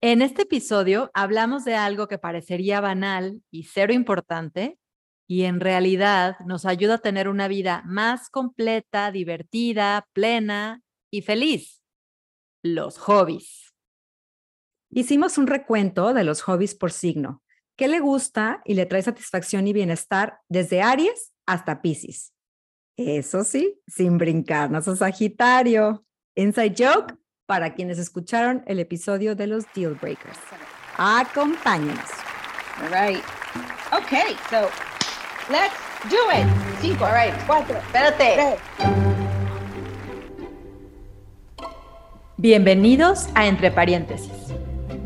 En 0.00 0.22
este 0.22 0.42
episodio 0.42 1.10
hablamos 1.12 1.64
de 1.64 1.74
algo 1.74 2.06
que 2.06 2.18
parecería 2.18 2.80
banal 2.80 3.42
y 3.50 3.64
cero 3.64 3.92
importante 3.92 4.78
y 5.26 5.42
en 5.42 5.58
realidad 5.58 6.38
nos 6.46 6.66
ayuda 6.66 6.94
a 6.94 6.98
tener 6.98 7.28
una 7.28 7.48
vida 7.48 7.82
más 7.84 8.30
completa, 8.30 9.10
divertida, 9.10 10.06
plena 10.12 10.82
y 11.10 11.22
feliz. 11.22 11.82
Los 12.62 12.96
hobbies. 12.98 13.74
Hicimos 14.90 15.36
un 15.36 15.48
recuento 15.48 16.14
de 16.14 16.22
los 16.22 16.42
hobbies 16.42 16.76
por 16.76 16.92
signo. 16.92 17.42
¿Qué 17.76 17.88
le 17.88 17.98
gusta 17.98 18.62
y 18.64 18.74
le 18.74 18.86
trae 18.86 19.02
satisfacción 19.02 19.66
y 19.66 19.72
bienestar 19.72 20.38
desde 20.48 20.80
Aries 20.80 21.32
hasta 21.44 21.82
Pisces? 21.82 22.32
Eso 22.96 23.42
sí, 23.42 23.80
sin 23.88 24.16
brincarnos 24.16 24.86
a 24.86 24.94
Sagitario. 24.94 26.04
Inside 26.36 26.74
joke 26.78 27.18
para 27.48 27.72
quienes 27.72 27.98
escucharon 27.98 28.62
el 28.66 28.78
episodio 28.78 29.34
de 29.34 29.46
los 29.46 29.64
Deal 29.74 29.94
Breakers. 29.94 30.36
Acompáñenos. 30.98 32.10
All 32.82 32.90
right. 32.90 33.24
Okay, 33.90 34.36
so 34.50 34.68
let's 35.50 35.72
do 36.10 36.18
it. 36.30 36.46
Cinco, 36.82 37.06
all 37.06 37.14
right, 37.14 37.34
cuatro, 37.46 37.78
espérate. 37.78 38.58
Bienvenidos 42.36 43.28
a 43.34 43.46
Entre 43.46 43.70
Paréntesis. 43.70 44.52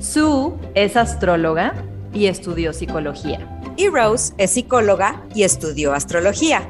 Sue 0.01 0.53
es 0.75 0.97
astróloga 0.97 1.75
y 2.13 2.27
estudió 2.27 2.73
psicología. 2.73 3.39
Y 3.77 3.87
Rose 3.87 4.35
es 4.39 4.51
psicóloga 4.51 5.23
y 5.33 5.45
estudió 5.45 5.95
astrología. 5.95 6.69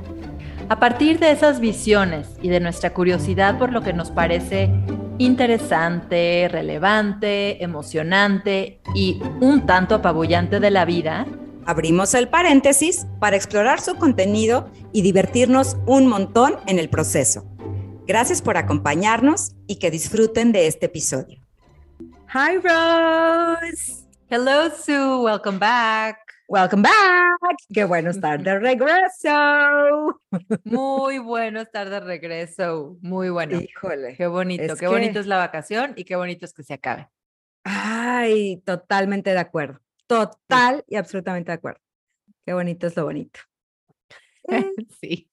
A 0.69 0.79
partir 0.79 1.19
de 1.19 1.30
esas 1.30 1.61
visiones 1.61 2.29
y 2.43 2.51
de 2.51 2.61
nuestra 2.61 2.93
curiosidad 2.93 3.59
por 3.59 3.73
lo 3.73 3.80
que 3.80 3.95
nos 3.95 4.11
parece 4.11 4.71
interesante, 5.19 6.48
relevante, 6.51 7.62
emocionante 7.62 8.80
y 8.95 9.21
un 9.41 9.66
tanto 9.66 9.97
apabullante 9.97 10.61
de 10.61 10.71
la 10.71 10.85
vida, 10.85 11.27
abrimos 11.66 12.15
el 12.15 12.29
paréntesis 12.29 13.07
para 13.21 13.37
explorar 13.37 13.80
su 13.80 13.96
contenido 13.96 14.71
y 14.93 15.02
divertirnos 15.02 15.77
un 15.87 16.07
montón 16.07 16.57
en 16.66 16.79
el 16.79 16.88
proceso. 16.88 17.45
Gracias 18.07 18.43
por 18.43 18.57
acompañarnos 18.57 19.52
y 19.66 19.77
que 19.77 19.90
disfruten 19.90 20.52
de 20.52 20.66
este 20.66 20.87
episodio. 20.87 21.40
Hi 22.35 22.57
Rose. 22.57 24.05
Hello 24.29 24.71
Sue, 24.71 25.23
welcome 25.23 25.59
back. 25.59 26.21
Welcome 26.48 26.82
back. 26.82 27.57
Qué 27.73 27.85
bueno 27.85 28.10
estar 28.10 28.43
de 28.43 28.59
regreso. 28.59 30.21
Muy 30.65 31.18
bueno 31.18 31.60
estar 31.60 31.88
de 31.88 32.01
regreso. 32.01 32.99
Muy 33.01 33.30
bueno. 33.30 33.60
Híjole. 33.60 34.16
Qué 34.16 34.26
bonito, 34.26 34.76
qué 34.76 34.87
bonito 34.87 35.21
es 35.21 35.26
la 35.26 35.38
vacación 35.38 35.95
y 35.96 36.04
qué 36.04 36.16
bonito 36.16 36.45
es 36.45 36.52
que 36.52 36.62
se 36.62 36.74
acabe. 36.74 37.09
Ay, 37.65 38.62
totalmente 38.65 39.30
de 39.30 39.38
acuerdo. 39.38 39.80
Total 40.07 40.84
y 40.88 40.96
absolutamente 40.96 41.52
de 41.52 41.54
acuerdo. 41.54 41.80
Qué 42.45 42.52
bonito 42.52 42.87
es 42.87 42.96
lo 42.96 43.04
bonito. 43.04 43.40
sí. 45.01 45.30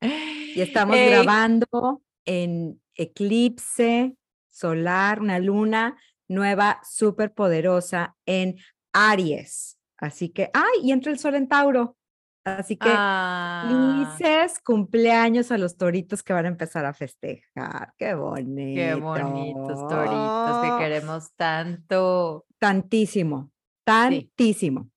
Y 0.00 0.60
estamos 0.60 0.96
grabando 0.96 2.02
en 2.24 2.80
eclipse 2.94 4.16
solar, 4.48 5.20
una 5.20 5.38
luna 5.38 5.96
nueva 6.28 6.80
súper 6.82 7.32
poderosa 7.32 8.16
en 8.24 8.56
Aries. 8.92 9.75
Así 9.98 10.28
que, 10.28 10.50
ay, 10.52 10.80
y 10.82 10.92
entra 10.92 11.12
el 11.12 11.18
sol 11.18 11.34
en 11.34 11.48
Tauro. 11.48 11.96
Así 12.44 12.76
que 12.76 12.88
ah. 12.88 14.14
felices 14.16 14.60
cumpleaños 14.60 15.50
a 15.50 15.58
los 15.58 15.76
toritos 15.76 16.22
que 16.22 16.32
van 16.32 16.44
a 16.44 16.48
empezar 16.48 16.84
a 16.84 16.94
festejar. 16.94 17.92
Qué 17.98 18.14
bonito. 18.14 18.80
Qué 18.80 18.94
bonitos 18.94 19.88
toritos 19.88 20.62
que 20.62 20.84
queremos 20.84 21.32
tanto. 21.34 22.46
Tantísimo, 22.58 23.50
tantísimo. 23.84 24.88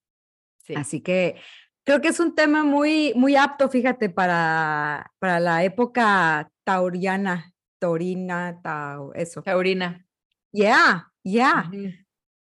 Sí. 0.63 0.75
Así 0.75 1.01
que 1.01 1.37
creo 1.83 2.01
que 2.01 2.09
es 2.09 2.19
un 2.19 2.35
tema 2.35 2.63
muy, 2.63 3.13
muy 3.15 3.35
apto, 3.35 3.67
fíjate, 3.67 4.11
para, 4.11 5.11
para 5.17 5.39
la 5.39 5.63
época 5.63 6.51
tauriana, 6.63 7.51
taurina, 7.79 8.59
tau, 8.61 9.11
eso. 9.15 9.41
Taurina. 9.41 10.05
Yeah, 10.51 11.11
yeah. 11.23 11.67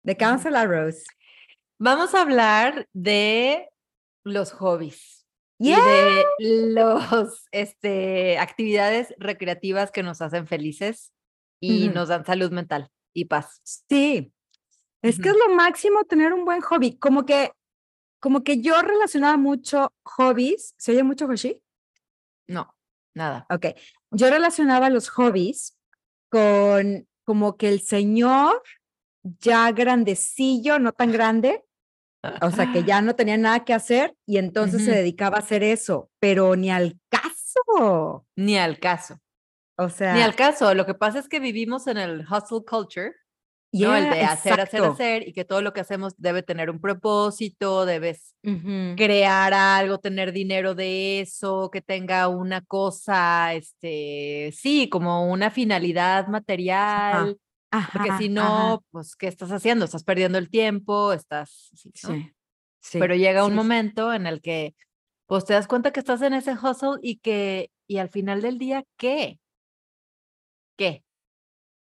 Qué 0.05 0.15
vamos 0.19 0.45
a 0.45 0.65
Rose? 0.65 1.03
Vamos 1.83 2.13
a 2.13 2.21
hablar 2.21 2.87
de 2.93 3.67
los 4.23 4.51
hobbies. 4.51 5.25
Y 5.57 5.71
de 5.71 6.25
los 6.37 7.47
este, 7.51 8.37
actividades 8.37 9.15
recreativas 9.17 9.89
que 9.89 10.03
nos 10.03 10.21
hacen 10.21 10.45
felices 10.45 11.11
y 11.59 11.89
nos 11.89 12.09
dan 12.09 12.23
salud 12.23 12.51
mental 12.51 12.91
y 13.15 13.25
paz. 13.25 13.61
Sí. 13.63 14.31
Es 15.01 15.19
que 15.19 15.29
es 15.29 15.35
lo 15.35 15.55
máximo 15.55 16.03
tener 16.03 16.33
un 16.33 16.45
buen 16.45 16.61
hobby. 16.61 16.99
Como 16.99 17.25
que, 17.25 17.51
como 18.19 18.43
que 18.43 18.61
yo 18.61 18.79
relacionaba 18.83 19.37
mucho 19.37 19.91
hobbies. 20.03 20.75
¿Se 20.77 20.91
oye 20.91 21.01
mucho 21.01 21.25
Hoshi? 21.25 21.63
No, 22.47 22.75
nada. 23.15 23.47
Ok. 23.49 23.67
Yo 24.11 24.29
relacionaba 24.29 24.91
los 24.91 25.09
hobbies 25.09 25.75
con 26.29 27.07
como 27.23 27.57
que 27.57 27.69
el 27.69 27.81
señor 27.81 28.61
ya 29.23 29.71
grandecillo, 29.71 30.77
no 30.77 30.91
tan 30.93 31.11
grande, 31.11 31.63
o 32.41 32.51
sea, 32.51 32.71
que 32.71 32.83
ya 32.83 33.01
no 33.01 33.15
tenía 33.15 33.37
nada 33.37 33.63
que 33.65 33.73
hacer 33.73 34.15
y 34.25 34.37
entonces 34.37 34.85
se 34.85 34.91
dedicaba 34.91 35.37
a 35.37 35.41
hacer 35.41 35.63
eso, 35.63 36.09
pero 36.19 36.55
ni 36.55 36.69
al 36.69 36.99
caso. 37.09 38.25
Ni 38.35 38.57
al 38.57 38.79
caso. 38.79 39.19
O 39.77 39.89
sea. 39.89 40.13
Ni 40.13 40.21
al 40.21 40.35
caso. 40.35 40.73
Lo 40.73 40.85
que 40.85 40.93
pasa 40.93 41.19
es 41.19 41.27
que 41.27 41.39
vivimos 41.39 41.87
en 41.87 41.97
el 41.97 42.21
hustle 42.21 42.63
culture. 42.67 43.13
¿no? 43.73 43.95
El 43.95 44.09
de 44.09 44.21
hacer, 44.21 44.59
hacer, 44.59 44.83
hacer 44.83 45.27
y 45.27 45.33
que 45.33 45.45
todo 45.45 45.61
lo 45.61 45.71
que 45.71 45.79
hacemos 45.79 46.13
debe 46.17 46.43
tener 46.43 46.69
un 46.69 46.81
propósito, 46.81 47.85
debes 47.85 48.35
crear 48.97 49.53
algo, 49.53 49.97
tener 49.97 50.33
dinero 50.33 50.75
de 50.75 51.21
eso, 51.21 51.69
que 51.71 51.81
tenga 51.81 52.27
una 52.27 52.61
cosa, 52.61 53.53
este, 53.53 54.51
sí, 54.53 54.89
como 54.89 55.31
una 55.31 55.49
finalidad 55.49 56.27
material. 56.27 57.37
Porque 57.93 58.11
si 58.17 58.29
no, 58.29 58.83
pues, 58.91 59.15
¿qué 59.15 59.27
estás 59.27 59.51
haciendo? 59.51 59.85
Estás 59.85 60.03
perdiendo 60.03 60.37
el 60.37 60.49
tiempo, 60.49 61.13
estás... 61.13 61.71
Sí, 61.73 61.91
sí 61.93 62.99
Pero 62.99 63.15
llega 63.15 63.45
un 63.45 63.55
momento 63.55 64.13
en 64.13 64.27
el 64.27 64.41
que, 64.41 64.75
pues, 65.25 65.45
te 65.45 65.53
das 65.53 65.67
cuenta 65.67 65.91
que 65.91 66.01
estás 66.01 66.21
en 66.21 66.33
ese 66.33 66.53
hustle 66.53 66.99
y 67.01 67.17
que, 67.17 67.71
y 67.87 67.97
al 67.97 68.09
final 68.09 68.41
del 68.41 68.57
día, 68.57 68.83
¿qué? 68.97 69.39
¿Qué? 70.77 71.05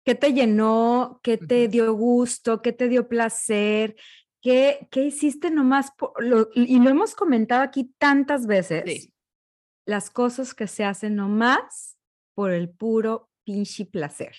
¿Qué 0.06 0.16
te 0.16 0.34
llenó? 0.34 1.20
¿Qué 1.24 1.38
te 1.38 1.68
dio 1.68 1.94
gusto? 1.94 2.62
¿Qué 2.62 2.74
te 2.74 2.88
dio 2.88 3.08
placer? 3.08 3.96
¿Qué, 4.42 4.88
qué 4.92 5.04
hiciste 5.06 5.50
nomás? 5.50 5.92
y 6.56 6.80
lo 6.80 6.90
hemos 6.90 7.16
comentado 7.16 7.64
aquí 7.64 7.92
tantas 7.98 8.46
veces. 8.46 8.84
Sí. 8.86 9.14
Las 9.86 10.10
cosas 10.12 10.54
que 10.54 10.68
se 10.68 10.84
hacen 10.84 11.16
nomás 11.16 11.98
por 12.36 12.52
el 12.52 12.70
puro 12.70 13.30
pinche 13.44 13.86
placer. 13.86 14.36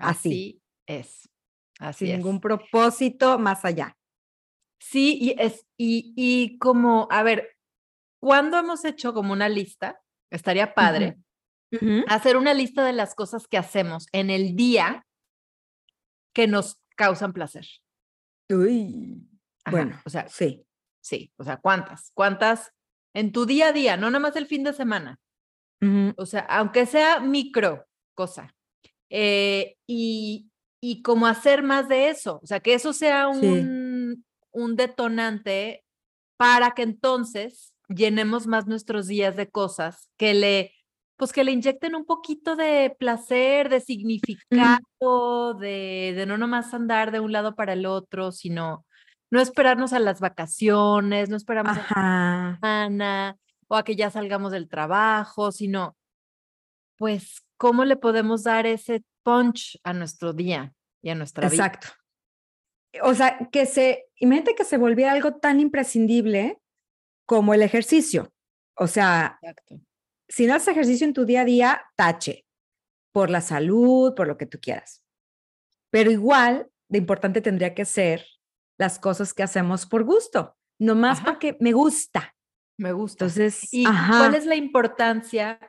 Así, 0.00 0.62
es. 0.86 1.28
Así 1.78 2.06
sin 2.06 2.16
ningún 2.16 2.40
propósito 2.40 3.38
más 3.38 3.64
allá. 3.64 3.96
Sí, 4.78 5.18
y 5.20 5.34
es, 5.38 5.66
y, 5.76 6.12
y 6.16 6.58
como, 6.58 7.06
a 7.10 7.22
ver, 7.22 7.56
cuando 8.20 8.58
hemos 8.58 8.84
hecho 8.84 9.14
como 9.14 9.32
una 9.32 9.48
lista, 9.48 10.00
estaría 10.30 10.74
padre 10.74 11.18
hacer 12.08 12.36
una 12.36 12.52
lista 12.52 12.84
de 12.84 12.92
las 12.92 13.14
cosas 13.14 13.46
que 13.46 13.56
hacemos 13.56 14.06
en 14.12 14.30
el 14.30 14.56
día 14.56 15.06
que 16.34 16.46
nos 16.46 16.82
causan 16.96 17.32
placer. 17.32 17.66
Uy. 18.48 19.28
bueno, 19.70 20.00
o 20.04 20.10
sea, 20.10 20.28
sí. 20.28 20.64
Sí, 21.02 21.32
o 21.38 21.44
sea, 21.44 21.56
¿cuántas? 21.58 22.10
¿Cuántas 22.12 22.72
en 23.14 23.32
tu 23.32 23.46
día 23.46 23.68
a 23.68 23.72
día? 23.72 23.96
No 23.96 24.10
nada 24.10 24.20
más 24.20 24.36
el 24.36 24.46
fin 24.46 24.64
de 24.64 24.72
semana. 24.72 25.18
O 26.16 26.26
sea, 26.26 26.40
aunque 26.40 26.84
sea 26.84 27.20
micro 27.20 27.86
cosa, 28.14 28.54
eh, 29.10 29.76
y, 29.86 30.48
y 30.80 31.02
como 31.02 31.26
hacer 31.26 31.62
más 31.62 31.88
de 31.88 32.08
eso, 32.08 32.40
o 32.42 32.46
sea, 32.46 32.60
que 32.60 32.74
eso 32.74 32.92
sea 32.92 33.28
un, 33.28 34.24
un 34.52 34.76
detonante 34.76 35.84
para 36.36 36.70
que 36.70 36.82
entonces 36.82 37.74
llenemos 37.88 38.46
más 38.46 38.66
nuestros 38.66 39.06
días 39.08 39.36
de 39.36 39.50
cosas 39.50 40.10
que 40.16 40.32
le, 40.32 40.72
pues 41.16 41.32
que 41.32 41.44
le 41.44 41.52
inyecten 41.52 41.94
un 41.94 42.06
poquito 42.06 42.56
de 42.56 42.96
placer, 42.98 43.68
de 43.68 43.80
significado, 43.80 45.54
de, 45.54 46.14
de 46.16 46.24
no 46.26 46.38
nomás 46.38 46.72
andar 46.72 47.10
de 47.10 47.20
un 47.20 47.32
lado 47.32 47.56
para 47.56 47.74
el 47.74 47.84
otro, 47.84 48.32
sino 48.32 48.86
no 49.30 49.40
esperarnos 49.40 49.92
a 49.92 49.98
las 49.98 50.20
vacaciones, 50.20 51.28
no 51.28 51.36
esperamos 51.36 51.76
a 51.76 51.78
la 51.78 52.54
semana 52.54 53.36
o 53.68 53.76
a 53.76 53.84
que 53.84 53.96
ya 53.96 54.10
salgamos 54.10 54.52
del 54.52 54.68
trabajo, 54.68 55.52
sino 55.52 55.96
pues 56.96 57.44
¿cómo 57.60 57.84
le 57.84 57.96
podemos 57.96 58.44
dar 58.44 58.66
ese 58.66 59.04
punch 59.22 59.78
a 59.84 59.92
nuestro 59.92 60.32
día 60.32 60.72
y 61.02 61.10
a 61.10 61.14
nuestra 61.14 61.46
vida? 61.46 61.66
Exacto. 61.66 61.88
O 63.02 63.14
sea, 63.14 63.50
que 63.52 63.66
se, 63.66 64.06
imagínate 64.16 64.54
que 64.54 64.64
se 64.64 64.78
volviera 64.78 65.12
algo 65.12 65.34
tan 65.34 65.60
imprescindible 65.60 66.58
como 67.26 67.52
el 67.52 67.60
ejercicio. 67.60 68.32
O 68.76 68.86
sea, 68.86 69.38
si 70.26 70.46
no 70.46 70.54
haces 70.54 70.68
ejercicio 70.68 71.06
en 71.06 71.12
tu 71.12 71.26
día 71.26 71.42
a 71.42 71.44
día, 71.44 71.84
tache, 71.96 72.46
por 73.12 73.28
la 73.28 73.42
salud, 73.42 74.14
por 74.14 74.26
lo 74.26 74.38
que 74.38 74.46
tú 74.46 74.58
quieras. 74.58 75.04
Pero 75.90 76.10
igual, 76.10 76.70
de 76.88 76.96
importante 76.96 77.42
tendría 77.42 77.74
que 77.74 77.84
ser 77.84 78.24
las 78.78 78.98
cosas 78.98 79.34
que 79.34 79.42
hacemos 79.42 79.84
por 79.84 80.04
gusto, 80.04 80.56
no 80.78 80.94
más 80.94 81.20
porque 81.20 81.58
me 81.60 81.72
gusta. 81.72 82.34
Me 82.78 82.92
gusta. 82.92 83.26
Entonces, 83.26 83.68
¿y 83.70 83.84
cuál 83.84 84.34
es 84.34 84.46
la 84.46 84.56
importancia? 84.56 85.60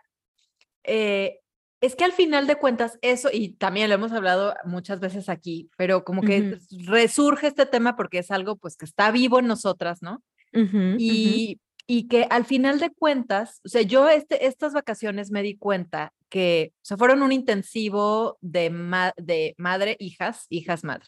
Eh, 0.84 1.41
es 1.82 1.96
que 1.96 2.04
al 2.04 2.14
final 2.14 2.46
de 2.46 2.56
cuentas, 2.56 3.00
eso, 3.02 3.30
y 3.34 3.50
también 3.50 3.90
lo 3.90 3.96
hemos 3.96 4.12
hablado 4.12 4.54
muchas 4.66 5.00
veces 5.00 5.30
aquí, 5.30 5.70
pero 5.78 6.04
como 6.04 6.22
que 6.22 6.60
resurge 6.86 7.48
este 7.48 7.66
tema 7.66 7.96
porque 7.96 8.20
es 8.20 8.30
algo 8.30 8.56
pues 8.56 8.78
que 8.78 8.86
está 8.86 9.10
vivo 9.10 9.40
en 9.40 9.48
nosotras, 9.48 10.04
¿no? 10.04 10.24
y, 10.54 11.60
y, 11.88 12.08
que 12.08 12.28
al 12.30 12.46
final 12.46 12.80
de 12.80 12.92
cuentas, 12.92 13.62
o 13.66 13.70
sea, 13.70 13.82
yo 13.82 14.10
este, 14.10 14.46
estas 14.46 14.74
vacaciones 14.74 15.32
me 15.32 15.42
di 15.42 15.58
cuenta 15.58 16.14
que, 16.30 16.74
o 16.76 16.86
sea, 16.86 16.98
fueron 16.98 17.24
un 17.24 17.32
intensivo 17.32 18.38
de, 18.42 18.70
de 19.18 19.56
madre, 19.58 19.98
hijas, 20.00 20.46
hijas, 20.50 20.84
madre, 20.84 21.06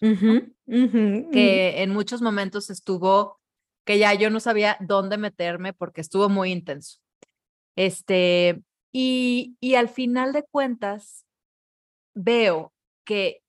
que 0.66 1.84
en 1.84 1.90
muchos 1.92 2.22
momentos 2.22 2.70
estuvo, 2.70 3.40
que 3.86 4.00
ya 4.00 4.14
yo 4.16 4.30
no 4.30 4.40
sabía 4.40 4.78
dónde 4.80 5.18
meterme 5.18 5.74
porque 5.74 6.02
estuvo 6.02 6.30
muy 6.30 6.52
intenso. 6.52 7.00
Este, 7.75 8.64
y, 8.94 9.57
y 9.60 9.75
al 9.75 9.90
final 9.90 10.31
de 10.31 10.44
cuentas, 10.44 11.25
veo 12.13 12.72
que 13.04 13.42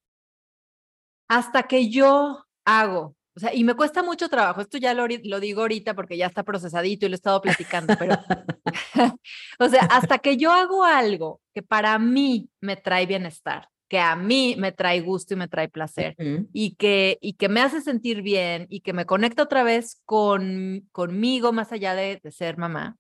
hasta 1.29 1.65
que 1.65 1.89
yo 1.89 2.45
hago, 2.65 3.17
o 3.37 3.41
sea, 3.41 3.55
y 3.55 3.65
me 3.65 3.75
cuesta 3.75 4.03
mucho 4.03 4.29
trabajo, 4.29 4.61
esto 4.61 4.79
ya 4.79 4.95
lo, 4.95 5.07
lo 5.25 5.41
digo 5.41 5.63
ahorita 5.63 5.95
porque 5.95 6.17
ya 6.17 6.27
está 6.27 6.43
procesadito 6.43 7.05
y 7.05 7.09
lo 7.09 7.15
he 7.15 7.17
estado 7.17 7.41
platicando, 7.41 7.95
pero, 7.99 8.15
o 9.59 9.69
sea, 9.69 9.83
hasta 9.91 10.19
que 10.19 10.37
yo 10.37 10.53
hago 10.53 10.85
algo 10.85 11.41
que 11.53 11.63
para 11.63 11.99
mí 11.99 12.49
me 12.61 12.77
trae 12.77 13.07
bienestar, 13.07 13.69
que 13.89 13.99
a 13.99 14.17
mí 14.17 14.57
me 14.59 14.73
trae 14.73 15.01
gusto 15.01 15.35
y 15.35 15.37
me 15.37 15.49
trae 15.49 15.69
placer 15.69 16.17
y, 16.53 16.75
que, 16.77 17.19
y 17.21 17.35
que 17.35 17.49
me 17.49 17.61
hace 17.61 17.81
sentir 17.81 18.23
bien 18.23 18.67
y 18.71 18.81
que 18.81 18.93
me 18.93 19.05
conecta 19.05 19.43
otra 19.43 19.63
vez 19.63 20.01
con, 20.05 20.89
conmigo 20.91 21.53
más 21.53 21.71
allá 21.71 21.95
de, 21.95 22.21
de 22.23 22.31
ser 22.31 22.57
mamá, 22.57 22.97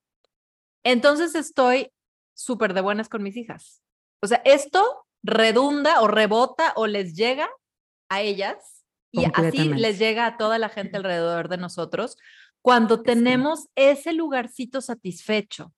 entonces 0.82 1.34
estoy 1.34 1.90
súper 2.34 2.74
de 2.74 2.80
buenas 2.80 3.08
con 3.08 3.22
mis 3.22 3.36
hijas. 3.36 3.82
O 4.22 4.26
sea, 4.26 4.42
esto 4.44 5.06
redunda 5.22 6.00
o 6.00 6.08
rebota 6.08 6.72
o 6.76 6.86
les 6.86 7.14
llega 7.14 7.48
a 8.08 8.20
ellas 8.20 8.84
y 9.10 9.24
así 9.32 9.68
les 9.68 9.98
llega 9.98 10.26
a 10.26 10.36
toda 10.36 10.58
la 10.58 10.68
gente 10.68 10.96
alrededor 10.96 11.48
de 11.48 11.56
nosotros 11.56 12.16
cuando 12.62 13.02
tenemos 13.02 13.68
ese 13.74 14.12
lugarcito 14.12 14.80
satisfecho. 14.80 15.72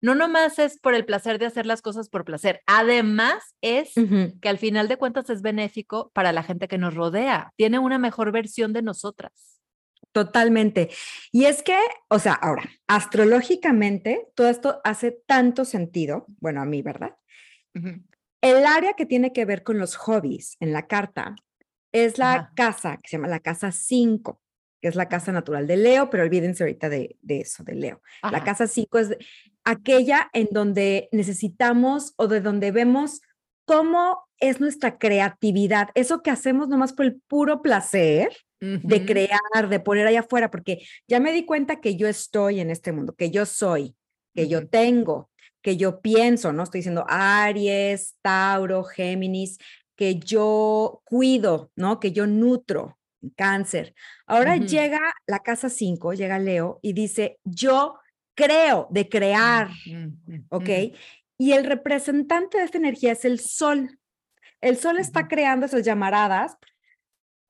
No 0.00 0.16
nomás 0.16 0.58
es 0.58 0.80
por 0.80 0.94
el 0.94 1.04
placer 1.04 1.38
de 1.38 1.46
hacer 1.46 1.64
las 1.64 1.80
cosas 1.80 2.08
por 2.08 2.24
placer, 2.24 2.60
además 2.66 3.54
es 3.60 3.92
que 3.94 4.48
al 4.48 4.58
final 4.58 4.88
de 4.88 4.96
cuentas 4.96 5.30
es 5.30 5.42
benéfico 5.42 6.10
para 6.12 6.32
la 6.32 6.42
gente 6.42 6.66
que 6.66 6.78
nos 6.78 6.94
rodea, 6.94 7.52
tiene 7.56 7.78
una 7.78 7.98
mejor 7.98 8.32
versión 8.32 8.72
de 8.72 8.82
nosotras. 8.82 9.51
Totalmente. 10.12 10.90
Y 11.30 11.46
es 11.46 11.62
que, 11.62 11.76
o 12.08 12.18
sea, 12.18 12.34
ahora, 12.34 12.64
astrológicamente, 12.86 14.28
todo 14.34 14.48
esto 14.48 14.80
hace 14.84 15.10
tanto 15.26 15.64
sentido, 15.64 16.26
bueno, 16.38 16.60
a 16.60 16.66
mí, 16.66 16.82
¿verdad? 16.82 17.16
El 18.42 18.66
área 18.66 18.92
que 18.92 19.06
tiene 19.06 19.32
que 19.32 19.46
ver 19.46 19.62
con 19.62 19.78
los 19.78 19.96
hobbies 19.96 20.56
en 20.60 20.72
la 20.72 20.86
carta 20.86 21.34
es 21.92 22.18
la 22.18 22.52
casa, 22.54 22.98
que 23.02 23.08
se 23.08 23.16
llama 23.16 23.28
la 23.28 23.40
casa 23.40 23.72
5, 23.72 24.40
que 24.80 24.88
es 24.88 24.96
la 24.96 25.08
casa 25.08 25.32
natural 25.32 25.66
de 25.66 25.78
Leo, 25.78 26.10
pero 26.10 26.24
olvídense 26.24 26.62
ahorita 26.62 26.90
de, 26.90 27.16
eso, 27.28 27.64
de 27.64 27.74
Leo. 27.74 28.02
La 28.30 28.44
casa 28.44 28.66
5 28.66 28.98
es 28.98 29.16
aquella 29.64 30.28
en 30.34 30.48
donde 30.50 31.08
necesitamos 31.12 32.12
o 32.16 32.28
de 32.28 32.40
donde 32.40 32.70
vemos 32.70 33.22
cómo 33.64 34.28
es 34.38 34.60
nuestra 34.60 34.98
creatividad, 34.98 35.90
eso 35.94 36.22
que 36.22 36.30
hacemos 36.30 36.68
nomás 36.68 36.92
por 36.92 37.06
el 37.06 37.20
puro 37.28 37.62
placer 37.62 38.32
de 38.62 39.04
crear, 39.04 39.68
de 39.68 39.80
poner 39.80 40.06
allá 40.06 40.20
afuera, 40.20 40.50
porque 40.50 40.86
ya 41.08 41.18
me 41.18 41.32
di 41.32 41.44
cuenta 41.44 41.80
que 41.80 41.96
yo 41.96 42.06
estoy 42.06 42.60
en 42.60 42.70
este 42.70 42.92
mundo, 42.92 43.14
que 43.14 43.30
yo 43.30 43.44
soy, 43.44 43.96
que 44.34 44.46
yo 44.46 44.68
tengo, 44.68 45.30
que 45.62 45.76
yo 45.76 46.00
pienso, 46.00 46.52
¿no? 46.52 46.62
Estoy 46.62 46.78
diciendo 46.78 47.04
Aries, 47.08 48.14
Tauro, 48.22 48.84
Géminis, 48.84 49.58
que 49.96 50.16
yo 50.16 51.02
cuido, 51.04 51.72
¿no? 51.74 51.98
Que 51.98 52.12
yo 52.12 52.26
nutro, 52.28 52.98
cáncer. 53.36 53.94
Ahora 54.26 54.56
llega 54.56 55.00
la 55.26 55.40
casa 55.40 55.68
5, 55.68 56.14
llega 56.14 56.38
Leo 56.38 56.78
y 56.82 56.92
dice, 56.92 57.38
yo 57.42 57.98
creo 58.34 58.86
de 58.90 59.08
crear, 59.08 59.70
¿ok? 60.50 60.68
Y 61.36 61.52
el 61.52 61.64
representante 61.64 62.58
de 62.58 62.64
esta 62.64 62.78
energía 62.78 63.12
es 63.12 63.24
el 63.24 63.40
sol. 63.40 63.98
El 64.60 64.76
sol 64.76 64.98
está 64.98 65.26
creando 65.26 65.66
esas 65.66 65.84
llamaradas, 65.84 66.56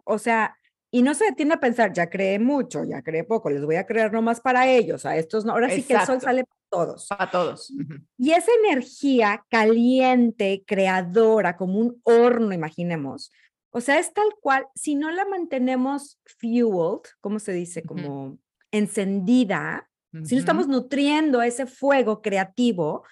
o 0.04 0.18
sea, 0.18 0.56
y 0.94 1.02
no 1.02 1.14
se 1.14 1.24
detiene 1.24 1.54
a 1.54 1.60
pensar, 1.60 1.94
ya 1.94 2.10
creé 2.10 2.38
mucho, 2.38 2.84
ya 2.84 3.00
creé 3.02 3.24
poco, 3.24 3.48
les 3.48 3.64
voy 3.64 3.76
a 3.76 3.86
crear 3.86 4.12
nomás 4.12 4.42
para 4.42 4.68
ellos, 4.68 5.06
a 5.06 5.16
estos 5.16 5.46
no. 5.46 5.52
Ahora 5.52 5.70
sí 5.70 5.82
que 5.82 5.94
el 5.94 6.02
sol 6.02 6.20
sale 6.20 6.44
para 6.44 6.60
todos. 6.68 7.06
Para 7.08 7.30
todos. 7.30 7.72
Y 8.18 8.32
esa 8.32 8.50
energía 8.62 9.42
caliente, 9.48 10.62
creadora, 10.66 11.56
como 11.56 11.78
un 11.78 11.98
horno, 12.04 12.52
imaginemos. 12.52 13.32
O 13.70 13.80
sea, 13.80 13.98
es 13.98 14.12
tal 14.12 14.28
cual, 14.38 14.66
si 14.74 14.94
no 14.94 15.10
la 15.10 15.24
mantenemos 15.24 16.20
fueled, 16.38 17.08
¿cómo 17.22 17.38
se 17.38 17.52
dice? 17.52 17.82
Como 17.82 18.38
encendida, 18.70 19.88
si 20.24 20.34
no 20.34 20.40
estamos 20.40 20.68
nutriendo 20.68 21.40
ese 21.40 21.64
fuego 21.64 22.20
creativo, 22.20 23.02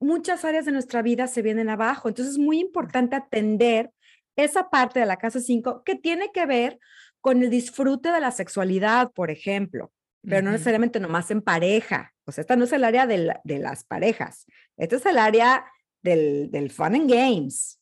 muchas 0.00 0.42
áreas 0.46 0.64
de 0.64 0.72
nuestra 0.72 1.02
vida 1.02 1.26
se 1.26 1.42
vienen 1.42 1.68
abajo. 1.68 2.08
Entonces 2.08 2.32
es 2.32 2.38
muy 2.38 2.60
importante 2.60 3.14
atender 3.14 3.90
esa 4.36 4.70
parte 4.70 5.00
de 5.00 5.06
la 5.06 5.18
casa 5.18 5.40
5 5.40 5.82
que 5.84 5.96
tiene 5.96 6.30
que 6.32 6.46
ver 6.46 6.78
con 7.26 7.42
el 7.42 7.50
disfrute 7.50 8.12
de 8.12 8.20
la 8.20 8.30
sexualidad, 8.30 9.10
por 9.10 9.32
ejemplo, 9.32 9.90
pero 10.22 10.42
no 10.42 10.52
necesariamente 10.52 11.00
nomás 11.00 11.28
en 11.32 11.42
pareja. 11.42 12.14
O 12.24 12.30
sea, 12.30 12.42
esta 12.42 12.54
no 12.54 12.62
es 12.62 12.72
el 12.72 12.84
área 12.84 13.04
de, 13.04 13.34
de 13.42 13.58
las 13.58 13.82
parejas, 13.82 14.46
este 14.76 14.94
es 14.94 15.06
el 15.06 15.18
área 15.18 15.66
del, 16.04 16.52
del 16.52 16.70
fun 16.70 16.94
and 16.94 17.10
games. 17.10 17.80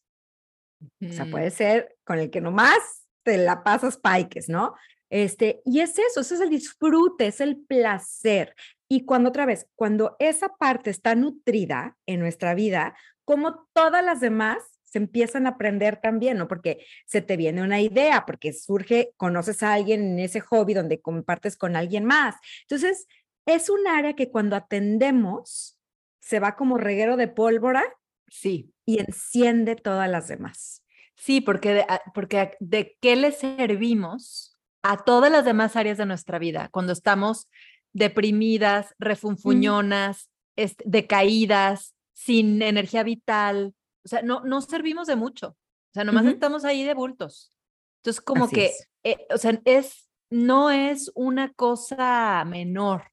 O 1.07 1.13
sea, 1.13 1.27
puede 1.27 1.51
ser 1.51 1.95
con 2.05 2.21
el 2.21 2.31
que 2.31 2.41
nomás 2.41 3.07
te 3.23 3.37
la 3.37 3.63
pasas 3.63 3.99
paiques, 3.99 4.49
¿no? 4.49 4.77
Este, 5.11 5.61
y 5.67 5.81
es 5.81 5.99
eso, 5.99 6.23
eso 6.23 6.37
es 6.37 6.41
el 6.41 6.49
disfrute, 6.49 7.27
es 7.27 7.43
el 7.43 7.59
placer. 7.67 8.55
Y 8.89 9.05
cuando 9.05 9.29
otra 9.29 9.45
vez, 9.45 9.67
cuando 9.75 10.17
esa 10.21 10.49
parte 10.49 10.89
está 10.89 11.15
nutrida 11.15 11.99
en 12.07 12.19
nuestra 12.19 12.55
vida, 12.55 12.97
como 13.27 13.69
todas 13.75 14.03
las 14.03 14.21
demás, 14.21 14.74
se 14.95 14.99
empiezan 14.99 15.47
a 15.47 15.51
aprender 15.51 15.97
también, 16.01 16.39
¿no? 16.39 16.47
Porque 16.47 16.87
se 17.05 17.21
te 17.21 17.37
viene 17.37 17.65
una 17.65 17.81
idea, 17.81 18.25
porque 18.25 18.53
surge, 18.53 19.11
conoces 19.17 19.65
a 19.65 19.73
alguien 19.73 20.05
en 20.05 20.19
ese 20.21 20.39
hobby 20.39 20.73
donde 20.73 21.01
compartes 21.01 21.57
con 21.57 21.75
alguien 21.75 22.05
más. 22.05 22.37
Entonces, 22.61 23.09
es 23.45 23.71
un 23.71 23.89
área 23.89 24.15
que 24.15 24.31
cuando 24.31 24.55
atendemos 24.55 25.81
se 26.21 26.39
va 26.39 26.55
como 26.55 26.79
reguero 26.79 27.17
de 27.17 27.27
pólvora. 27.27 27.83
Sí. 28.29 28.73
Y 28.87 29.01
enciende 29.01 29.75
todas 29.75 30.09
las 30.09 30.29
demás. 30.29 30.85
Sí, 31.17 31.41
porque 31.41 31.75
de, 31.75 31.87
ah, 31.89 32.01
porque 32.15 32.53
de 32.61 32.97
qué 33.01 33.17
le 33.17 33.33
servimos 33.33 34.57
a 34.85 34.99
todas 34.99 35.33
las 35.33 35.45
demás 35.45 35.75
áreas 35.75 35.99
de 35.99 36.07
nuestra 36.07 36.39
vida 36.39 36.69
cuando 36.71 36.93
estamos 36.93 37.49
deprimidas, 37.93 38.91
mm. 38.91 39.03
refunfuñonas, 39.03 40.31
decaídas, 40.85 41.97
sin 42.13 42.63
energía 42.63 43.03
vital, 43.03 43.75
o 44.05 44.09
sea, 44.09 44.23
no, 44.23 44.41
no 44.41 44.61
servimos 44.61 45.07
de 45.07 45.17
mucho. 45.17 45.49
O 45.49 45.93
sea, 45.95 46.05
nomás 46.05 46.27
estamos 46.27 46.65
ahí 46.65 46.85
de 46.85 46.95
bultos. 46.95 47.53
Entonces, 47.99 48.21
como 48.21 48.49
que, 48.49 48.73
eh, 49.05 49.27
o 49.31 49.39
sea, 49.39 49.61
es, 49.65 50.11
no 50.31 50.71
es 50.71 51.11
una 51.15 51.53
cosa 51.53 52.45
menor 52.45 53.05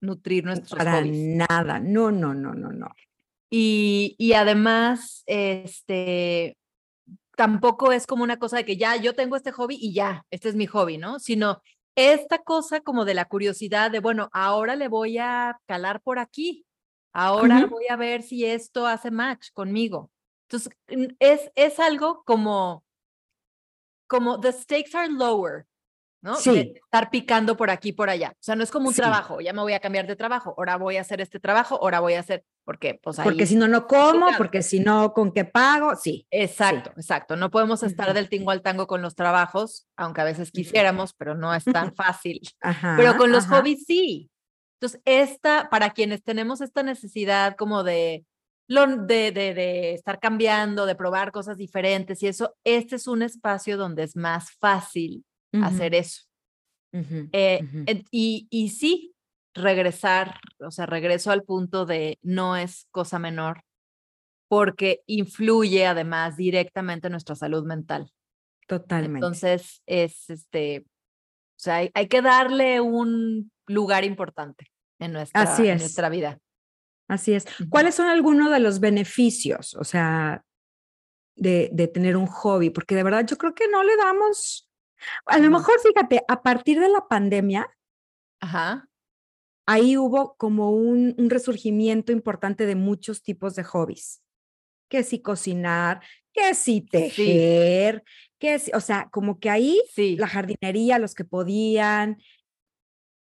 nutrir 0.00 0.44
nuestros 0.44 0.78
Para 0.78 1.02
nada, 1.02 1.80
no, 1.80 2.10
no, 2.12 2.34
no, 2.34 2.54
no, 2.54 2.70
no. 2.70 2.88
Y, 3.50 4.14
y 4.18 4.34
además, 4.34 5.22
este, 5.26 6.56
tampoco 7.36 7.92
es 7.92 8.06
como 8.06 8.22
una 8.22 8.38
cosa 8.38 8.58
de 8.58 8.64
que 8.64 8.76
ya 8.76 8.96
yo 8.96 9.14
tengo 9.14 9.36
este 9.36 9.52
hobby 9.52 9.76
y 9.80 9.92
ya, 9.92 10.24
este 10.30 10.48
es 10.48 10.54
mi 10.54 10.66
hobby, 10.66 10.98
¿no? 10.98 11.18
Sino 11.18 11.60
esta 11.94 12.38
cosa 12.38 12.80
como 12.80 13.04
de 13.04 13.14
la 13.14 13.24
curiosidad 13.24 13.90
de, 13.90 14.00
bueno, 14.00 14.28
ahora 14.32 14.76
le 14.76 14.88
voy 14.88 15.18
a 15.18 15.58
calar 15.66 16.00
por 16.00 16.18
aquí, 16.18 16.64
ahora 17.12 17.66
voy 17.66 17.86
a 17.90 17.96
ver 17.96 18.22
si 18.22 18.44
esto 18.44 18.86
hace 18.86 19.10
match 19.10 19.48
conmigo. 19.52 20.10
Entonces, 20.50 20.72
es, 21.18 21.50
es 21.54 21.78
algo 21.78 22.22
como, 22.24 22.82
como 24.06 24.40
the 24.40 24.52
stakes 24.52 24.96
are 24.96 25.12
lower, 25.12 25.66
¿no? 26.22 26.36
Sí. 26.36 26.72
estar 26.74 27.10
picando 27.10 27.54
por 27.56 27.68
aquí, 27.68 27.92
por 27.92 28.08
allá. 28.08 28.30
O 28.30 28.40
sea, 28.40 28.56
no 28.56 28.64
es 28.64 28.70
como 28.70 28.88
un 28.88 28.94
trabajo, 28.94 29.42
ya 29.42 29.52
me 29.52 29.60
voy 29.60 29.74
a 29.74 29.80
cambiar 29.80 30.06
de 30.06 30.16
trabajo, 30.16 30.54
ahora 30.56 30.76
voy 30.76 30.96
a 30.96 31.02
hacer 31.02 31.20
este 31.20 31.38
trabajo, 31.38 31.78
ahora 31.82 32.00
voy 32.00 32.14
a 32.14 32.20
hacer, 32.20 32.44
porque 32.64 32.98
pues 33.02 33.18
ahí, 33.18 33.24
Porque 33.24 33.44
si 33.44 33.56
no, 33.56 33.68
no 33.68 33.86
como, 33.86 34.26
porque 34.38 34.62
si 34.62 34.80
no, 34.80 35.12
¿con 35.12 35.32
qué 35.32 35.44
pago? 35.44 35.94
Sí. 35.96 36.26
Exacto, 36.30 36.92
exacto. 36.96 37.36
No 37.36 37.50
podemos 37.50 37.82
estar 37.82 38.14
del 38.14 38.30
tingo 38.30 38.50
al 38.50 38.62
tango 38.62 38.86
con 38.86 39.02
los 39.02 39.14
trabajos, 39.14 39.86
aunque 39.96 40.22
a 40.22 40.24
veces 40.24 40.50
quisiéramos, 40.50 41.12
pero 41.12 41.34
no 41.34 41.54
es 41.54 41.64
tan 41.64 41.94
fácil. 41.94 42.40
pero 42.96 43.18
con 43.18 43.30
los 43.30 43.46
hobbies 43.46 43.84
sí. 43.84 44.30
Entonces, 44.80 45.02
esta, 45.04 45.68
para 45.70 45.90
quienes 45.90 46.22
tenemos 46.22 46.60
esta 46.62 46.82
necesidad 46.82 47.56
como 47.56 47.82
de 47.82 48.24
lo 48.68 48.86
de, 48.86 49.32
de, 49.32 49.54
de, 49.54 49.94
estar 49.94 50.20
cambiando, 50.20 50.86
de 50.86 50.94
probar 50.94 51.32
cosas 51.32 51.56
diferentes 51.56 52.22
y 52.22 52.28
eso, 52.28 52.54
este 52.64 52.96
es 52.96 53.08
un 53.08 53.22
espacio 53.22 53.76
donde 53.76 54.02
es 54.02 54.14
más 54.14 54.52
fácil 54.52 55.24
hacer 55.62 55.94
eso. 55.94 56.22
Eh, 56.92 57.64
y, 58.10 58.46
y 58.50 58.68
sí, 58.68 59.14
regresar, 59.54 60.38
o 60.60 60.70
sea, 60.70 60.86
regreso 60.86 61.30
al 61.30 61.42
punto 61.42 61.86
de 61.86 62.18
no 62.22 62.56
es 62.56 62.86
cosa 62.90 63.18
menor, 63.18 63.62
porque 64.48 65.02
influye 65.06 65.86
además 65.86 66.36
directamente 66.36 67.08
en 67.08 67.12
nuestra 67.12 67.34
salud 67.34 67.64
mental. 67.64 68.10
Totalmente. 68.66 69.18
Entonces, 69.18 69.82
es 69.86 70.28
este, 70.28 70.84
o 71.58 71.60
sea, 71.60 71.76
hay, 71.76 71.90
hay 71.94 72.08
que 72.08 72.22
darle 72.22 72.80
un 72.80 73.50
lugar 73.66 74.04
importante 74.04 74.66
en 74.98 75.12
nuestra, 75.12 75.42
Así 75.42 75.62
es. 75.62 75.70
en 75.70 75.78
nuestra 75.78 76.08
vida. 76.08 76.38
Así 77.08 77.32
es. 77.32 77.46
¿Cuáles 77.70 77.94
son 77.94 78.06
algunos 78.06 78.52
de 78.52 78.60
los 78.60 78.80
beneficios, 78.80 79.74
o 79.74 79.84
sea, 79.84 80.44
de, 81.34 81.70
de, 81.72 81.88
tener 81.88 82.16
un 82.16 82.26
hobby? 82.26 82.68
Porque 82.68 82.94
de 82.94 83.02
verdad 83.02 83.26
yo 83.26 83.38
creo 83.38 83.54
que 83.54 83.66
no 83.66 83.82
le 83.82 83.96
damos, 83.96 84.70
a 85.24 85.38
lo 85.38 85.50
mejor 85.50 85.80
fíjate, 85.80 86.22
a 86.28 86.42
partir 86.42 86.78
de 86.78 86.90
la 86.90 87.08
pandemia, 87.08 87.66
Ajá. 88.40 88.88
ahí 89.66 89.96
hubo 89.96 90.36
como 90.36 90.70
un, 90.70 91.14
un 91.16 91.30
resurgimiento 91.30 92.12
importante 92.12 92.66
de 92.66 92.74
muchos 92.74 93.22
tipos 93.22 93.54
de 93.54 93.64
hobbies. 93.64 94.22
Que 94.90 95.02
si 95.02 95.20
cocinar, 95.20 96.02
que 96.32 96.54
si 96.54 96.82
tejer, 96.82 98.02
sí. 98.06 98.32
que 98.38 98.58
si, 98.58 98.70
o 98.74 98.80
sea, 98.80 99.08
como 99.10 99.38
que 99.38 99.50
ahí 99.50 99.82
sí. 99.94 100.16
la 100.16 100.28
jardinería, 100.28 100.98
los 100.98 101.14
que 101.14 101.24
podían. 101.24 102.18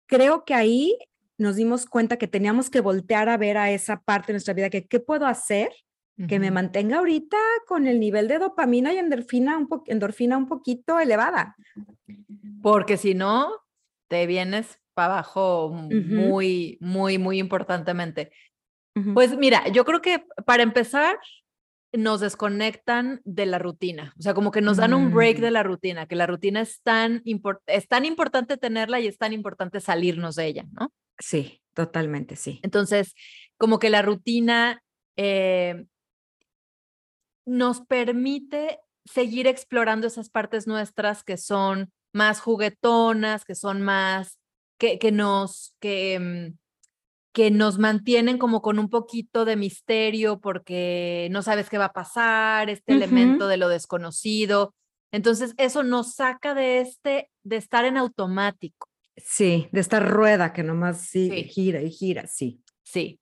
Creo 0.07 0.43
que 0.45 0.53
ahí 0.53 0.97
nos 1.39 1.55
dimos 1.55 1.85
cuenta 1.85 2.17
que 2.17 2.27
teníamos 2.27 2.69
que 2.69 2.81
voltear 2.81 3.29
a 3.29 3.37
ver 3.37 3.57
a 3.57 3.71
esa 3.71 4.01
parte 4.01 4.27
de 4.27 4.33
nuestra 4.33 4.53
vida, 4.53 4.69
que 4.69 4.85
qué 4.85 4.99
puedo 4.99 5.25
hacer 5.25 5.69
uh 6.17 6.23
-huh. 6.23 6.27
que 6.27 6.37
me 6.37 6.51
mantenga 6.51 6.97
ahorita 6.97 7.37
con 7.65 7.87
el 7.87 7.99
nivel 7.99 8.27
de 8.27 8.39
dopamina 8.39 8.93
y 8.93 8.97
endorfina 8.97 9.57
un, 9.57 9.67
po 9.67 9.83
endorfina 9.87 10.37
un 10.37 10.47
poquito 10.47 10.99
elevada. 10.99 11.55
Porque 12.61 12.97
si 12.97 13.15
no, 13.15 13.49
te 14.09 14.27
vienes 14.27 14.79
para 14.93 15.13
abajo 15.13 15.67
uh 15.67 15.75
-huh. 15.75 16.27
muy, 16.27 16.77
muy, 16.81 17.17
muy 17.17 17.39
importantemente. 17.39 18.31
Uh 18.95 19.01
-huh. 19.01 19.13
Pues 19.13 19.37
mira, 19.37 19.67
yo 19.69 19.85
creo 19.85 20.01
que 20.01 20.25
para 20.45 20.61
empezar, 20.61 21.17
nos 21.91 22.19
desconectan 22.19 23.21
de 23.25 23.45
la 23.45 23.57
rutina, 23.57 24.13
o 24.17 24.21
sea, 24.21 24.33
como 24.33 24.51
que 24.51 24.61
nos 24.61 24.77
dan 24.77 24.93
un 24.93 25.11
break 25.11 25.39
de 25.39 25.51
la 25.51 25.63
rutina, 25.63 26.07
que 26.07 26.15
la 26.15 26.27
rutina 26.27 26.61
es 26.61 26.81
tan, 26.81 27.23
es 27.65 27.87
tan 27.87 28.05
importante 28.05 28.57
tenerla 28.57 28.99
y 28.99 29.07
es 29.07 29.17
tan 29.17 29.33
importante 29.33 29.79
salirnos 29.79 30.35
de 30.35 30.45
ella, 30.45 30.65
¿no? 30.71 30.93
Sí, 31.17 31.61
totalmente, 31.73 32.35
sí. 32.35 32.59
Entonces, 32.63 33.15
como 33.57 33.79
que 33.79 33.89
la 33.89 34.01
rutina 34.01 34.83
eh, 35.17 35.85
nos 37.45 37.81
permite 37.81 38.79
seguir 39.05 39.47
explorando 39.47 40.07
esas 40.07 40.29
partes 40.29 40.67
nuestras 40.67 41.23
que 41.23 41.37
son 41.37 41.91
más 42.13 42.39
juguetonas, 42.39 43.45
que 43.45 43.55
son 43.55 43.81
más, 43.81 44.37
que, 44.77 44.99
que 44.99 45.11
nos, 45.11 45.75
que, 45.79 46.53
que 47.31 47.51
nos 47.51 47.77
mantienen 47.77 48.37
como 48.37 48.61
con 48.61 48.79
un 48.79 48.89
poquito 48.89 49.45
de 49.45 49.55
misterio 49.55 50.39
porque 50.39 51.27
no 51.31 51.41
sabes 51.41 51.69
qué 51.69 51.77
va 51.77 51.85
a 51.85 51.93
pasar, 51.93 52.69
este 52.69 52.93
uh 52.93 52.95
-huh. 52.95 53.03
elemento 53.03 53.47
de 53.47 53.57
lo 53.57 53.69
desconocido. 53.69 54.73
Entonces, 55.11 55.53
eso 55.57 55.83
nos 55.83 56.13
saca 56.15 56.53
de 56.53 56.81
este, 56.81 57.29
de 57.43 57.57
estar 57.57 57.85
en 57.85 57.97
automático. 57.97 58.87
Sí, 59.17 59.67
de 59.71 59.81
esta 59.81 59.99
rueda 59.99 60.53
que 60.53 60.63
nomás 60.63 61.01
sigue, 61.07 61.43
sí. 61.43 61.49
gira 61.49 61.81
y 61.81 61.91
gira, 61.91 62.27
sí. 62.27 62.61
Sí. 62.83 63.19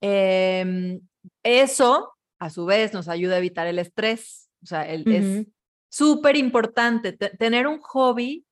Eh, 0.00 1.00
eso, 1.42 2.12
a 2.38 2.50
su 2.50 2.64
vez, 2.64 2.92
nos 2.92 3.08
ayuda 3.08 3.34
a 3.34 3.38
evitar 3.38 3.66
el 3.66 3.78
estrés. 3.78 4.50
O 4.62 4.66
sea, 4.66 4.82
el, 4.88 5.02
uh 5.02 5.04
-huh. 5.04 5.40
es 5.40 5.46
súper 5.90 6.36
importante. 6.36 7.12
Tener 7.12 7.66
un 7.66 7.80
hobby 7.80 8.44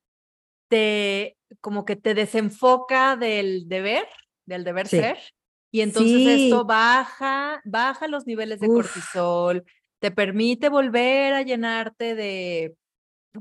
te, 0.69 1.37
como 1.61 1.85
que 1.85 1.97
te 1.97 2.15
desenfoca 2.15 3.17
del 3.17 3.69
deber, 3.69 4.07
del 4.47 4.65
deber 4.65 4.89
sí. 4.89 4.99
ser. 4.99 5.19
Y 5.71 5.81
entonces 5.83 6.17
sí. 6.17 6.45
esto 6.47 6.65
baja, 6.65 7.61
baja 7.65 8.09
los 8.09 8.27
niveles 8.27 8.61
de 8.61 8.69
Uf. 8.69 8.75
cortisol, 8.77 9.65
te 9.99 10.11
permite 10.11 10.69
volver 10.69 11.35
a 11.35 11.43
llenarte 11.43 12.15
de, 12.15 12.75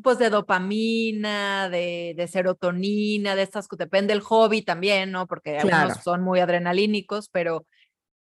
pues 0.01 0.17
de 0.17 0.29
dopamina, 0.29 1.69
de, 1.69 2.13
de, 2.17 2.27
serotonina, 2.27 3.35
de 3.35 3.43
estas, 3.43 3.67
depende 3.77 4.13
del 4.13 4.21
hobby 4.21 4.61
también, 4.61 5.11
¿no? 5.11 5.27
Porque 5.27 5.57
claro. 5.57 5.75
algunos 5.77 6.03
son 6.03 6.23
muy 6.23 6.39
adrenalínicos, 6.39 7.29
pero, 7.29 7.65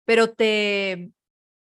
pero 0.05 0.33
te, 0.33 1.11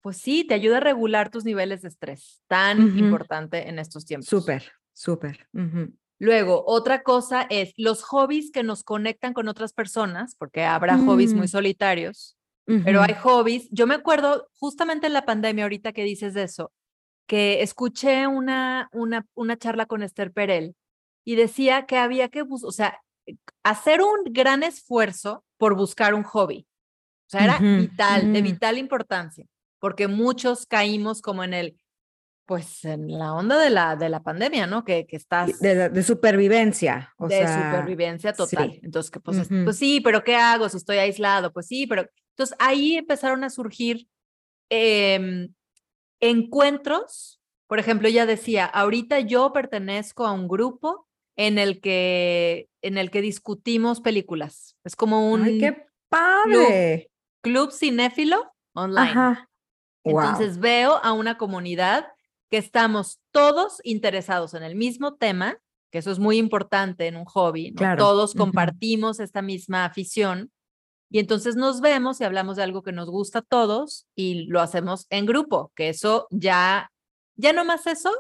pues 0.02 0.18
sí, 0.18 0.46
te 0.46 0.54
ayuda 0.54 0.78
a 0.78 0.82
regular 0.82 1.30
tus 1.30 1.44
niveles 1.44 1.82
de 1.82 1.90
estrés, 1.90 2.42
tan 2.48 2.82
uh 2.82 2.88
-huh. 2.88 3.00
importante 3.00 3.68
en 3.68 3.80
estos 3.80 4.06
tiempos. 4.06 4.30
Súper, 4.30 4.72
súper. 4.94 5.48
Uh 5.54 5.60
-huh. 5.60 5.94
Luego, 6.20 6.64
otra 6.66 7.04
cosa 7.04 7.46
es 7.50 7.74
los 7.78 8.04
hobbies 8.04 8.52
que 8.52 8.64
nos 8.64 8.84
conectan 8.84 9.34
con 9.34 9.48
otras 9.48 9.74
personas, 9.74 10.36
porque 10.38 10.64
habrá 10.64 10.98
mm. 10.98 11.06
hobbies 11.08 11.34
muy 11.34 11.48
solitarios, 11.48 12.36
uh 12.68 12.74
-huh. 12.74 12.84
pero 12.84 13.02
hay 13.04 13.14
hobbies. 13.14 13.68
Yo 13.72 13.86
me 13.86 13.96
acuerdo 13.96 14.48
justamente 14.60 15.08
en 15.08 15.14
la 15.14 15.26
pandemia, 15.26 15.66
ahorita 15.66 15.94
que 15.94 16.04
dices 16.04 16.36
eso, 16.36 16.72
que 17.28 17.62
escuché 17.62 18.26
una, 18.26 18.90
una, 18.94 19.26
una 19.36 19.58
charla 19.58 19.86
con 19.86 20.02
Esther 20.02 20.32
Perel 20.32 20.76
y 21.24 21.36
decía 21.36 21.86
que 21.86 21.98
había 21.98 22.30
que, 22.30 22.44
o 22.50 22.72
sea, 22.72 23.00
hacer 23.64 24.02
un 24.02 24.32
gran 24.32 24.64
esfuerzo 24.64 25.44
por 25.58 25.76
buscar 25.76 26.14
un 26.14 26.24
hobby. 26.24 26.66
O 27.28 27.30
sea, 27.30 27.44
era 27.44 27.58
uh 27.58 27.62
-huh. 27.62 27.80
vital, 27.82 28.22
uh 28.22 28.28
-huh. 28.28 28.32
de 28.34 28.42
vital 28.42 28.78
importancia, 28.78 29.46
porque 29.80 30.08
muchos 30.08 30.66
caímos 30.66 31.22
como 31.22 31.44
en 31.44 31.54
el, 31.54 31.78
pues 32.48 32.86
en 32.86 33.20
la 33.20 33.34
onda 33.34 33.60
de 33.60 33.70
la, 33.70 33.96
de 33.98 34.08
la 34.08 34.24
pandemia, 34.24 34.66
¿no? 34.66 34.84
Que, 34.86 35.06
que 35.06 35.18
estás... 35.18 35.60
De, 35.60 35.89
de 35.89 36.04
supervivencia. 36.04 37.13
O 37.18 37.27
de 37.27 37.39
sea, 37.39 37.72
supervivencia 37.72 38.34
total. 38.34 38.72
Sí. 38.72 38.80
Entonces, 38.82 39.12
que, 39.12 39.20
pues, 39.20 39.38
uh 39.38 39.42
-huh. 39.42 39.63
pues 39.66 39.77
sí, 39.77 40.00
pero 40.01 40.24
¿qué 40.24 40.36
hago 40.36 40.70
si 40.70 40.77
estoy 40.77 40.98
aislado? 40.98 41.51
Pues 41.51 41.68
sí, 41.68 41.86
pero... 41.86 42.08
Entonces 42.38 42.56
ahí 42.60 42.96
empezaron 42.96 43.44
a 43.44 43.50
surgir 43.50 44.08
eh, 44.70 45.50
encuentros. 46.22 47.42
Por 47.68 47.80
ejemplo, 47.80 48.08
ella 48.08 48.25
decía, 48.25 48.66
ahorita 48.66 49.20
yo 49.20 49.51
pertenezco 49.51 50.25
a 50.25 50.32
un 50.32 50.48
grupo 50.48 51.08
en 51.36 51.58
el 51.58 51.82
que, 51.82 52.70
en 52.82 52.98
el 52.98 53.12
que 53.12 53.22
discutimos 53.22 54.00
películas. 54.01 54.77
Es 54.86 54.96
como 54.96 55.30
un... 55.32 55.44
¡Ay, 55.44 55.60
qué 55.60 55.86
padre! 56.10 57.10
Club, 57.42 57.68
club 57.68 57.72
cinéfilo 57.74 58.54
online. 58.74 59.12
Ajá. 59.12 59.50
Entonces 60.06 60.54
wow. 60.54 60.62
veo 60.62 60.98
a 61.04 61.12
una 61.12 61.38
comunidad 61.38 62.08
que 62.50 62.58
estamos 62.58 63.20
todos 63.32 63.80
interesados 63.84 64.54
en 64.54 64.63
el 64.63 64.75
mismo 64.75 65.16
tema, 65.16 65.58
que 65.92 66.00
eso 66.00 66.12
es 66.12 66.20
muy 66.20 66.38
importante 66.38 67.08
en 67.08 67.18
un 67.18 67.25
hobby, 67.25 67.72
¿no? 67.72 67.77
claro. 67.77 68.04
todos 68.04 68.34
compartimos 68.34 69.18
uh 69.18 69.22
-huh. 69.22 69.25
esta 69.25 69.42
misma 69.42 69.86
afición 69.86 70.51
y 71.10 71.20
entonces 71.20 71.56
nos 71.56 71.80
vemos 71.80 72.20
y 72.20 72.25
hablamos 72.25 72.58
de 72.58 72.63
algo 72.63 72.84
que 72.84 72.92
nos 72.92 73.10
gusta 73.10 73.39
a 73.39 73.42
todos 73.42 74.08
y 74.16 74.46
lo 74.48 74.60
hacemos 74.60 75.08
en 75.10 75.25
grupo, 75.25 75.72
que 75.75 75.89
eso 75.89 76.27
ya, 76.32 76.92
ya 77.36 77.54
no 77.54 77.63
más 77.63 77.88
eso, 77.88 78.12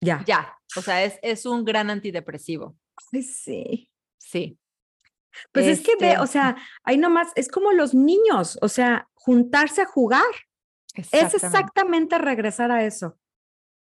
ya, 0.00 0.22
ya, 0.26 0.56
o 0.76 0.82
sea, 0.82 1.04
es, 1.04 1.18
es 1.22 1.46
un 1.46 1.64
gran 1.64 1.90
antidepresivo. 1.90 2.76
Ay, 3.12 3.22
sí. 3.22 3.90
Sí. 4.18 4.58
Pues 5.52 5.66
este... 5.66 5.72
es 5.92 5.98
que 5.98 6.04
ve, 6.04 6.18
o 6.18 6.26
sea, 6.26 6.56
ahí 6.84 6.96
nomás, 6.96 7.32
es 7.34 7.48
como 7.48 7.72
los 7.72 7.94
niños, 7.94 8.58
o 8.62 8.68
sea, 8.68 9.08
juntarse 9.14 9.82
a 9.82 9.86
jugar. 9.86 10.24
Es 10.94 11.34
exactamente 11.34 12.16
regresar 12.16 12.70
a 12.70 12.84
eso. 12.84 13.18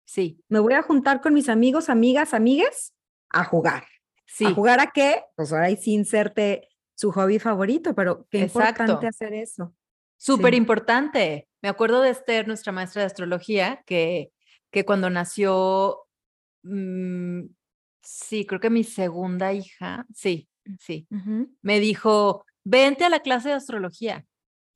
Sí. 0.06 0.40
Me 0.50 0.60
voy 0.60 0.74
a 0.74 0.82
juntar 0.82 1.22
con 1.22 1.34
mis 1.34 1.50
amigos, 1.50 1.90
amigas, 1.90 2.34
amigues 2.34 2.94
a 3.30 3.44
jugar. 3.44 3.86
Sí. 4.26 4.46
¿A 4.46 4.54
jugar 4.54 4.80
a 4.80 4.92
qué? 4.92 5.24
Pues 5.36 5.52
ahora 5.52 5.66
ahí 5.66 5.78
sin 5.78 6.06
serte 6.06 6.70
su 6.96 7.12
hobby 7.12 7.40
favorito, 7.40 7.94
pero 7.96 8.28
qué 8.30 8.44
Exacto. 8.44 8.84
importante 8.84 9.08
hacer 9.08 9.34
eso. 9.34 9.74
Súper 10.18 10.54
sí. 10.54 10.58
importante. 10.58 11.48
Me 11.62 11.70
acuerdo 11.70 12.02
de 12.02 12.10
Esther, 12.10 12.48
nuestra 12.48 12.72
maestra 12.72 13.02
de 13.02 13.08
astrología, 13.08 13.84
que, 13.86 14.32
que 14.72 14.86
cuando 14.86 15.10
nació, 15.10 16.06
mmm, 16.64 17.46
sí, 18.02 18.46
creo 18.46 18.60
que 18.60 18.70
mi 18.70 18.84
segunda 18.84 19.54
hija, 19.54 20.06
sí, 20.14 20.50
sí, 20.80 21.08
uh 21.10 21.16
-huh. 21.16 21.50
me 21.62 21.80
dijo, 21.80 22.46
vente 22.64 23.06
a 23.06 23.10
la 23.10 23.20
clase 23.20 23.50
de 23.50 23.56
astrología 23.56 24.26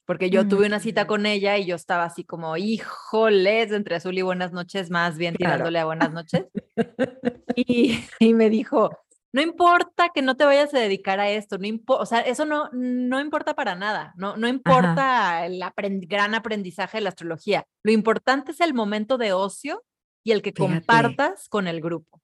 porque 0.08 0.30
yo 0.30 0.46
mm. 0.46 0.48
tuve 0.48 0.66
una 0.68 0.80
cita 0.80 1.06
con 1.06 1.26
ella 1.26 1.58
y 1.58 1.66
yo 1.66 1.76
estaba 1.76 2.06
así 2.06 2.24
como, 2.24 2.56
híjoles, 2.56 3.74
entre 3.74 3.98
azul 3.98 4.18
y 4.18 4.22
buenas 4.22 4.54
noches, 4.54 4.90
más 4.90 5.18
bien 5.18 5.36
claro. 5.36 5.56
tirándole 5.56 5.80
a 5.80 5.86
buenas 5.86 6.14
noches. 6.14 6.46
y, 7.58 8.00
y, 8.18 8.34
me 8.34 8.50
dijo, 8.50 8.90
no 9.34 9.42
importa 9.42 10.10
que 10.16 10.22
no 10.22 10.38
te 10.38 10.46
vayas 10.46 10.74
a 10.74 10.80
dedicar 10.80 11.20
a 11.20 11.30
esto, 11.30 11.58
no 11.58 11.68
o 11.88 12.06
sea, 12.06 12.22
eso 12.22 12.46
no, 12.46 12.70
no 12.72 13.20
importa 13.20 13.54
para 13.54 13.76
nada, 13.76 14.14
no, 14.16 14.38
no 14.38 14.48
importa 14.48 15.40
Ajá. 15.40 15.46
el 15.46 15.62
aprend 15.62 16.06
gran 16.08 16.34
aprendizaje 16.36 17.00
de 17.00 17.02
la 17.02 17.10
astrología, 17.10 17.66
lo 17.84 17.92
importante 17.92 18.54
es 18.54 18.62
el 18.62 18.74
momento 18.74 19.18
de 19.18 19.34
ocio 19.34 19.84
y 20.24 20.32
el 20.32 20.42
que 20.42 20.54
Fíjate. 20.54 20.74
compartas 20.74 21.50
con 21.50 21.68
el 21.68 21.82
grupo. 21.82 22.22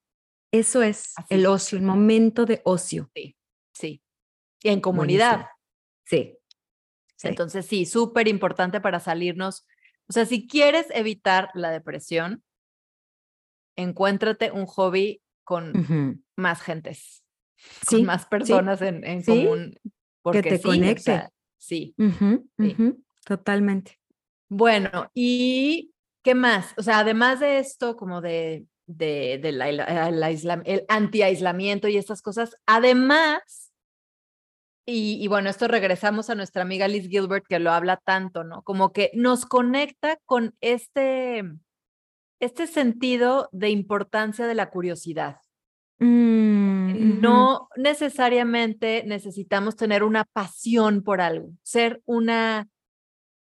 Eso 0.54 0.82
es 0.84 1.12
así. 1.18 1.34
el 1.34 1.46
ocio, 1.48 1.78
el 1.78 1.84
momento 1.84 2.46
de 2.46 2.62
ocio. 2.64 3.10
Sí, 3.14 3.36
sí. 3.74 4.02
Y 4.62 4.70
en 4.70 4.80
comunidad. 4.80 5.32
Buenísimo. 5.32 5.54
Sí. 6.06 6.38
Sí. 7.24 7.30
Entonces, 7.30 7.66
sí, 7.66 7.86
súper 7.86 8.28
importante 8.28 8.82
para 8.82 9.00
salirnos 9.00 9.66
O 10.10 10.14
sea, 10.14 10.26
si 10.26 10.46
quieres 10.46 10.88
evitar 10.90 11.50
la 11.54 11.72
depresión, 11.72 12.44
encuéntrate 13.78 14.52
un 14.52 14.66
hobby 14.66 15.22
con 15.46 16.22
más 16.36 16.62
gentes, 16.62 17.24
con 17.86 18.04
más 18.04 18.26
personas 18.26 18.82
en, 18.82 19.24
común. 19.24 19.80
Porque 20.22 20.42
que 20.42 20.50
te 20.58 20.62
conecte. 20.62 21.30
sí. 21.58 21.96
Totalmente. 23.26 24.00
Bueno, 24.50 25.10
¿y 25.14 25.94
qué 26.24 26.36
más? 26.36 26.74
O 26.78 26.84
sea, 26.84 27.00
además 27.00 27.40
de 27.40 27.60
esto, 27.60 27.96
como 27.96 28.20
de, 28.20 28.66
de, 28.86 29.36
el 29.36 30.86
anti-aislamiento 30.90 31.88
y 31.88 31.96
estas 31.96 32.22
cosas, 32.22 32.58
además, 32.66 33.73
y, 34.86 35.28
bueno, 35.30 35.50
esto 35.50 35.68
regresamos 35.70 36.30
a 36.30 36.36
nuestra 36.36 36.64
amiga 36.64 36.90
Liz 36.90 37.08
Gilbert 37.08 37.46
que 37.48 37.60
lo 37.60 37.72
habla 37.72 37.98
tanto, 37.98 38.44
¿no? 38.44 38.64
Como 38.64 38.92
que 38.92 39.12
nos 39.14 39.46
conecta 39.46 40.18
con 40.26 40.56
este, 40.60 41.44
este 42.42 42.68
sentido 42.68 43.48
de 43.54 43.70
importancia 43.70 44.46
de 44.46 44.56
la 44.56 44.70
curiosidad. 44.70 45.38
Mm, 46.00 47.22
no 47.22 47.70
necesariamente 47.78 49.04
necesitamos 49.06 49.78
tener 49.78 50.04
una 50.04 50.26
pasión 50.26 51.02
por 51.02 51.22
algo, 51.22 51.50
ser 51.62 52.02
una 52.06 52.68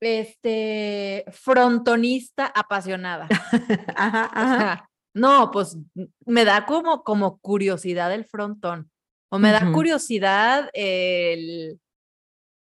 este, 0.00 1.24
frontonista 1.30 2.46
apasionada. 2.46 3.28
no, 5.14 5.50
pues 5.52 5.78
me 6.26 6.44
da 6.44 6.66
como, 6.66 7.04
como 7.04 7.38
curiosidad 7.38 8.12
el 8.12 8.24
frontón. 8.24 8.90
O 9.30 9.38
me 9.38 9.52
da 9.52 9.72
curiosidad 9.72 10.68
el, 10.72 11.80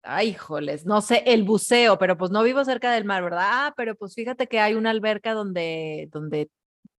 ay, 0.02 0.28
híjoles, 0.30 0.86
no 0.86 1.00
sé, 1.00 1.22
el 1.26 1.42
buceo, 1.42 1.98
pero 1.98 2.16
pues 2.16 2.30
no 2.30 2.42
vivo 2.42 2.64
cerca 2.64 2.92
del 2.92 3.04
mar, 3.04 3.22
¿verdad? 3.22 3.42
Ah, 3.42 3.74
pero 3.76 3.94
pues 3.96 4.14
fíjate 4.14 4.46
que 4.46 4.60
hay 4.60 4.74
una 4.74 4.90
alberca 4.90 5.34
donde, 5.34 6.08
donde 6.12 6.50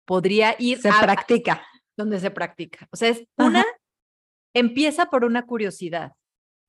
podría 0.05 0.55
ir. 0.59 0.79
Se 0.79 0.89
practica. 0.89 1.65
Donde 1.95 2.19
se 2.19 2.31
practica. 2.31 2.87
O 2.91 2.97
sea, 2.97 3.09
es 3.09 3.23
una, 3.37 3.65
empieza 4.53 5.05
por 5.05 5.23
una 5.23 5.45
curiosidad. 5.45 6.13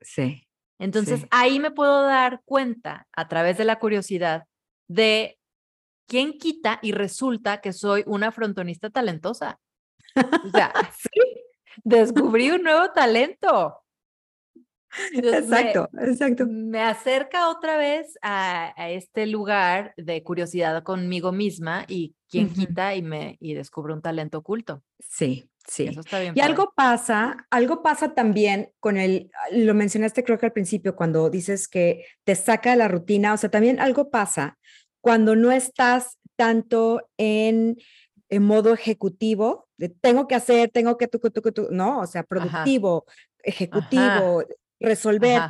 Sí. 0.00 0.46
Entonces 0.78 1.26
ahí 1.30 1.60
me 1.60 1.70
puedo 1.70 2.02
dar 2.02 2.42
cuenta 2.44 3.06
a 3.12 3.28
través 3.28 3.56
de 3.56 3.64
la 3.64 3.78
curiosidad 3.78 4.44
de 4.88 5.38
quién 6.06 6.38
quita 6.38 6.78
y 6.82 6.92
resulta 6.92 7.60
que 7.60 7.72
soy 7.72 8.02
una 8.06 8.32
frontonista 8.32 8.90
talentosa. 8.90 9.58
O 10.16 10.50
sea, 10.50 10.72
sí, 10.98 11.20
descubrí 11.82 12.50
un 12.50 12.62
nuevo 12.62 12.90
talento. 12.92 13.80
exacto, 15.12 15.88
exacto. 16.00 16.46
Me 16.48 16.82
acerca 16.82 17.48
otra 17.48 17.76
vez 17.76 18.16
a, 18.22 18.72
este 18.90 19.26
lugar 19.26 19.92
de 19.96 20.22
curiosidad 20.22 20.82
conmigo 20.82 21.32
misma 21.32 21.84
y 21.88 22.14
quién 22.28 22.52
quita 22.52 22.94
y 22.94 23.02
me 23.02 23.36
y 23.40 23.54
descubro 23.54 23.94
un 23.94 24.02
talento 24.02 24.38
oculto. 24.38 24.82
Sí, 25.00 25.48
Sí. 25.66 25.90
y 26.34 26.40
algo 26.40 26.74
pasa, 26.76 27.46
algo 27.50 27.82
pasa 27.82 28.14
también 28.14 28.70
con 28.80 28.98
el, 28.98 29.30
lo 29.50 29.72
mencionaste 29.72 30.22
creo 30.22 30.38
que 30.38 30.46
al 30.46 30.52
principio 30.52 30.94
cuando 30.94 31.30
dices 31.30 31.68
que 31.68 32.04
te 32.24 32.34
saca 32.34 32.72
de 32.72 32.76
la 32.76 32.88
rutina, 32.88 33.32
o 33.32 33.36
sea, 33.38 33.50
también 33.50 33.80
algo 33.80 34.10
pasa 34.10 34.58
cuando 35.00 35.36
no 35.36 35.52
estás 35.52 36.18
tanto 36.36 37.08
en, 37.16 37.78
en 38.34 38.42
modo 38.42 38.74
ejecutivo, 38.74 39.68
de 39.76 39.88
tengo 39.88 40.26
que 40.26 40.34
hacer, 40.34 40.68
tengo 40.70 40.98
que, 40.98 41.06
tu, 41.06 41.18
tu, 41.18 41.30
tu, 41.30 41.68
no, 41.70 42.00
o 42.00 42.06
sea, 42.06 42.24
productivo, 42.24 43.04
ejecutivo, 43.42 44.42
resolver, 44.80 45.40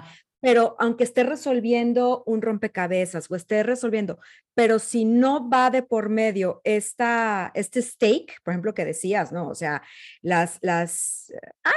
pero 0.41 0.77
aunque 0.79 1.05
esté 1.05 1.25
resolviendo 1.25 2.23
un 2.27 2.43
rompecabezas 2.43 3.31
o 3.31 3.37
esté 3.37 3.63
resolviendo, 3.63 4.19
pero 4.55 4.79
si 4.79 5.07
no 5.07 5.49
va 5.49 5.71
de 5.71 5.83
por 5.83 6.11
medio 6.11 6.61
esta, 6.65 7.51
este 7.55 7.81
stake, 7.81 8.35
por 8.45 8.53
ejemplo, 8.53 8.75
que 8.75 8.85
decías, 8.85 9.33
¿no? 9.33 9.49
O 9.49 9.55
sea, 9.55 9.83
las, 10.21 10.59
las, 10.61 11.33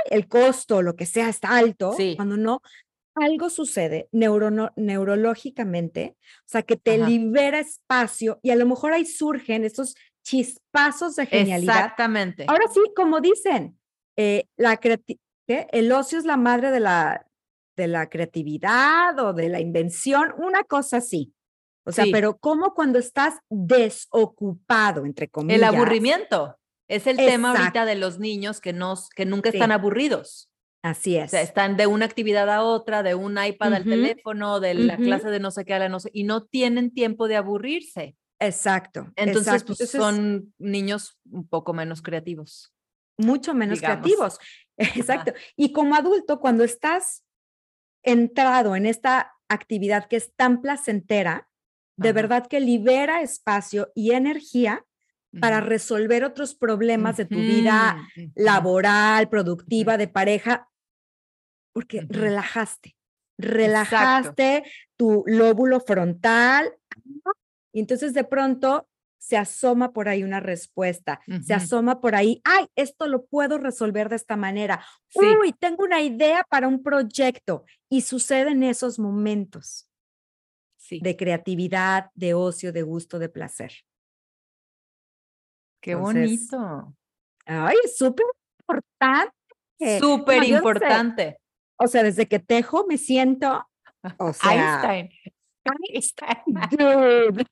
el 0.09 0.27
costo, 0.27 0.81
lo 0.81 0.97
que 0.97 1.05
sea, 1.05 1.29
está 1.29 1.57
alto, 1.57 1.95
cuando 2.17 2.35
no, 2.35 2.61
algo 3.15 3.49
sucede 3.49 4.09
neurológicamente, 4.11 6.17
o 6.19 6.49
sea, 6.49 6.63
que 6.63 6.75
te 6.75 6.97
libera 6.97 7.59
espacio 7.59 8.39
y 8.43 8.51
a 8.51 8.55
lo 8.55 8.65
mejor 8.65 8.93
ahí 8.93 9.05
surgen 9.05 9.63
estos 9.63 9.95
chispazos 10.27 11.15
de 11.15 11.25
genialidad. 11.25 11.75
Exactamente. 11.75 12.45
Ahora 12.47 12.65
sí, 12.73 12.81
como 12.95 13.21
dicen, 13.21 13.79
eh, 14.17 14.45
la 14.57 14.77
el 15.47 15.91
ocio 15.93 16.19
es 16.19 16.25
la 16.25 16.35
madre 16.35 16.71
de 16.71 16.81
la, 16.81 17.25
de 17.77 17.87
la 17.87 18.09
creatividad 18.09 19.17
o 19.19 19.31
de 19.31 19.47
la 19.47 19.61
invención, 19.61 20.33
una 20.37 20.63
cosa 20.63 20.97
así. 20.97 21.33
O 21.85 21.93
sea, 21.93 22.03
pero 22.11 22.37
como 22.37 22.73
cuando 22.73 22.99
estás 22.99 23.35
desocupado, 23.49 25.05
entre 25.05 25.29
comillas. 25.29 25.59
El 25.59 25.63
aburrimiento 25.63 26.57
es 26.89 27.07
el 27.07 27.15
tema 27.15 27.51
ahorita 27.51 27.85
de 27.85 27.95
los 27.95 28.19
niños 28.19 28.59
que, 28.59 28.73
nos, 28.73 29.09
que 29.09 29.25
nunca 29.25 29.49
están 29.49 29.71
aburridos. 29.71 30.49
Así 30.83 31.15
es. 31.15 31.27
O 31.27 31.29
sea, 31.29 31.41
están 31.41 31.77
de 31.77 31.87
una 31.87 32.03
actividad 32.03 32.49
a 32.49 32.63
otra, 32.63 33.03
de 33.03 33.15
un 33.15 33.41
iPad 33.41 33.73
al 33.75 33.83
teléfono, 33.85 34.59
de 34.59 34.73
la 34.73 34.97
clase 34.97 35.29
de 35.29 35.39
no 35.39 35.51
sé 35.51 35.63
qué 35.63 35.75
a 35.75 35.79
la 35.79 35.87
no 35.87 36.01
sé, 36.01 36.09
y 36.11 36.25
no 36.25 36.43
tienen 36.43 36.93
tiempo 36.93 37.29
de 37.29 37.37
aburrirse. 37.37 38.17
Exacto. 38.39 39.11
Entonces, 39.15 39.63
Pues, 39.63 39.89
son 39.89 40.53
niños 40.57 41.17
un 41.29 41.47
poco 41.47 41.73
menos 41.73 42.01
creativos. 42.01 42.73
Mucho 43.17 43.53
menos 43.53 43.79
creativos. 43.79 44.39
Exacto. 44.77 45.33
Y 45.55 45.71
como 45.71 45.95
adulto, 45.95 46.39
cuando 46.39 46.63
estás 46.63 47.23
entrado 48.03 48.75
en 48.75 48.85
esta 48.85 49.33
actividad 49.49 50.07
que 50.07 50.17
es 50.17 50.33
tan 50.35 50.61
placentera, 50.61 51.49
de 51.97 52.13
verdad 52.13 52.45
que 52.47 52.59
libera 52.59 53.21
espacio 53.21 53.91
y 53.95 54.11
energía 54.11 54.85
para 55.41 55.61
resolver 55.61 56.23
otros 56.23 56.53
problemas 56.53 57.17
de 57.17 57.25
tu 57.25 57.37
vida 57.37 58.07
laboral, 58.35 59.29
productiva, 59.29 59.97
de 59.97 60.07
pareja, 60.07 60.69
porque 61.73 62.05
relajaste, 62.07 62.95
relajaste 63.37 64.63
tu 64.95 65.23
lóbulo 65.25 65.79
frontal 65.79 66.71
y 67.77 67.79
entonces 67.79 68.15
de 68.15 68.23
pronto 68.23 68.89
se 69.19 69.37
asoma 69.37 69.93
por 69.93 70.09
ahí 70.09 70.23
una 70.23 70.39
respuesta, 70.39 71.21
se 71.43 71.53
asoma 71.53 72.01
por 72.01 72.15
ahí, 72.15 72.41
ay, 72.43 72.65
esto 72.75 73.05
lo 73.05 73.27
puedo 73.27 73.59
resolver 73.59 74.09
de 74.09 74.15
esta 74.15 74.35
manera. 74.35 74.83
Uy, 75.13 75.53
tengo 75.53 75.83
una 75.83 76.01
idea 76.01 76.43
para 76.49 76.67
un 76.67 76.81
proyecto 76.81 77.65
y 77.87 78.01
sucede 78.01 78.49
en 78.49 78.63
esos 78.63 78.97
momentos 78.97 79.91
de 80.89 81.15
creatividad, 81.15 82.09
de 82.15 82.33
ocio, 82.33 82.73
de 82.73 82.81
gusto, 82.81 83.19
de 83.19 83.29
placer. 83.29 83.73
Qué 85.79 85.93
bonito. 85.93 86.95
Ay, 87.45 87.77
súper 87.95 88.25
importante. 88.59 89.99
Súper 89.99 90.43
importante. 90.45 91.37
O 91.75 91.85
sea, 91.85 92.01
desde 92.01 92.27
que 92.27 92.39
tejo 92.39 92.87
me 92.87 92.97
siento, 92.97 93.69
o 94.17 94.33
sea, 94.33 94.81
Einstein. 94.81 95.11
Einstein. 95.93 97.47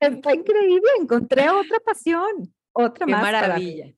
Está 0.00 0.34
increíble, 0.34 0.88
encontré 0.98 1.50
otra 1.50 1.78
pasión, 1.80 2.54
otra 2.72 3.04
Qué 3.06 3.12
más. 3.12 3.22
maravilla. 3.22 3.92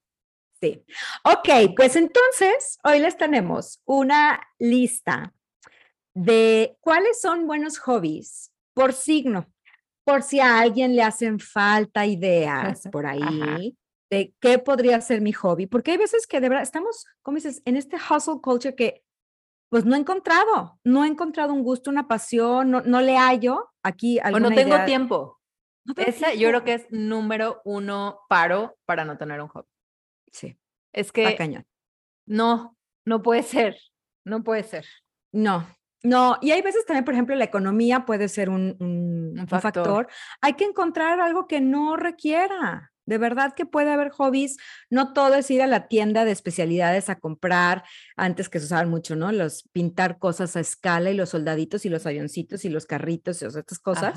Sí. 0.61 0.85
Ok, 1.25 1.75
pues 1.77 1.97
entonces 1.97 2.79
hoy 2.85 3.01
les 3.01 3.17
tenemos 3.17 3.81
una 3.85 4.41
lista 4.59 5.33
de 6.15 6.77
cuáles 6.81 7.21
son 7.21 7.47
buenos 7.47 7.79
hobbies 7.79 8.53
por 8.75 8.93
signo, 8.93 9.53
por 10.05 10.23
si 10.23 10.41
a 10.41 10.61
alguien 10.61 10.95
le 10.95 11.03
hacen 11.03 11.39
falta 11.39 12.07
ideas 12.07 12.89
por 12.91 13.07
ahí 13.07 13.77
de 14.11 14.35
qué 14.41 14.59
podría 14.59 15.01
ser 15.01 15.21
mi 15.21 15.33
hobby, 15.33 15.67
porque 15.67 15.93
hay 15.93 15.97
veces 15.97 16.27
que 16.27 16.41
de 16.41 16.49
verdad 16.49 16.63
estamos, 16.63 17.07
como 17.23 17.37
dices, 17.37 17.63
en 17.65 17.77
este 17.77 17.97
hustle 17.97 18.41
culture 18.43 18.75
que 18.75 19.03
pues 19.73 19.87
no 19.87 19.97
he 19.97 19.99
encontrado, 19.99 20.79
no 20.85 21.03
he 21.03 21.09
encontrado 21.09 21.55
un 21.55 21.63
gusto, 21.63 21.89
una 21.89 22.07
pasión, 22.07 22.71
no, 22.71 22.83
no 22.83 23.01
le 23.01 23.17
hallo 23.17 23.71
aquí. 23.83 24.21
O 24.21 24.39
no 24.39 24.51
tengo 24.51 24.85
tiempo. 24.85 25.41
Ese 25.97 26.39
yo 26.39 26.51
creo 26.51 26.63
que 26.63 26.75
es 26.75 26.87
número 26.91 27.63
uno 27.65 28.21
paro 28.29 28.77
para 28.85 29.07
no 29.07 29.17
tener 29.17 29.41
un 29.41 29.49
hobby. 29.49 29.67
Sí. 30.31 30.59
Es 30.93 31.11
que 31.11 31.35
cañón. 31.37 31.65
no, 32.27 32.77
no 33.07 33.23
puede 33.23 33.43
ser, 33.43 33.79
no 34.27 34.45
puede 34.45 34.63
ser. 34.63 34.85
No, 35.33 35.67
no, 36.03 36.37
y 36.43 36.51
hay 36.51 36.61
veces 36.61 36.85
también, 36.85 37.07
por 37.07 37.15
ejemplo, 37.15 37.35
la 37.35 37.45
economía 37.45 38.05
puede 38.05 38.29
ser 38.29 38.51
un, 38.51 38.77
un, 38.79 39.49
factor. 39.49 40.07
Hay 40.43 40.53
que 40.53 40.65
encontrar 40.65 41.19
algo 41.19 41.47
que 41.47 41.63
no 41.63 41.97
requiera. 41.97 42.92
De 43.05 43.19
verdad 43.19 43.53
que 43.55 43.67
puede 43.67 43.91
haber 43.91 44.11
hobbies, 44.11 44.59
no 44.89 45.13
todo 45.13 45.35
es 45.35 45.51
ir 45.51 45.63
a 45.63 45.67
la 45.67 45.89
tienda 45.89 46.25
de 46.25 46.31
especialidades 46.31 47.09
a 47.09 47.17
comprar, 47.17 47.85
antes 48.17 48.49
que 48.49 48.61
se 48.61 48.67
usaban 48.67 48.91
mucho, 48.91 49.17
¿no? 49.17 49.33
Los 49.33 49.69
pintar 49.73 50.19
cosas 50.19 50.57
a 50.57 50.61
escala 50.61 51.11
y 51.11 51.15
los 51.15 51.31
soldaditos 51.31 51.85
y 51.85 51.89
los 51.89 52.07
avioncitos 52.07 52.65
y 52.65 52.69
los 52.69 52.87
carritos 52.87 53.43
y 53.43 53.47
estas 53.47 53.79
cosas, 53.79 54.15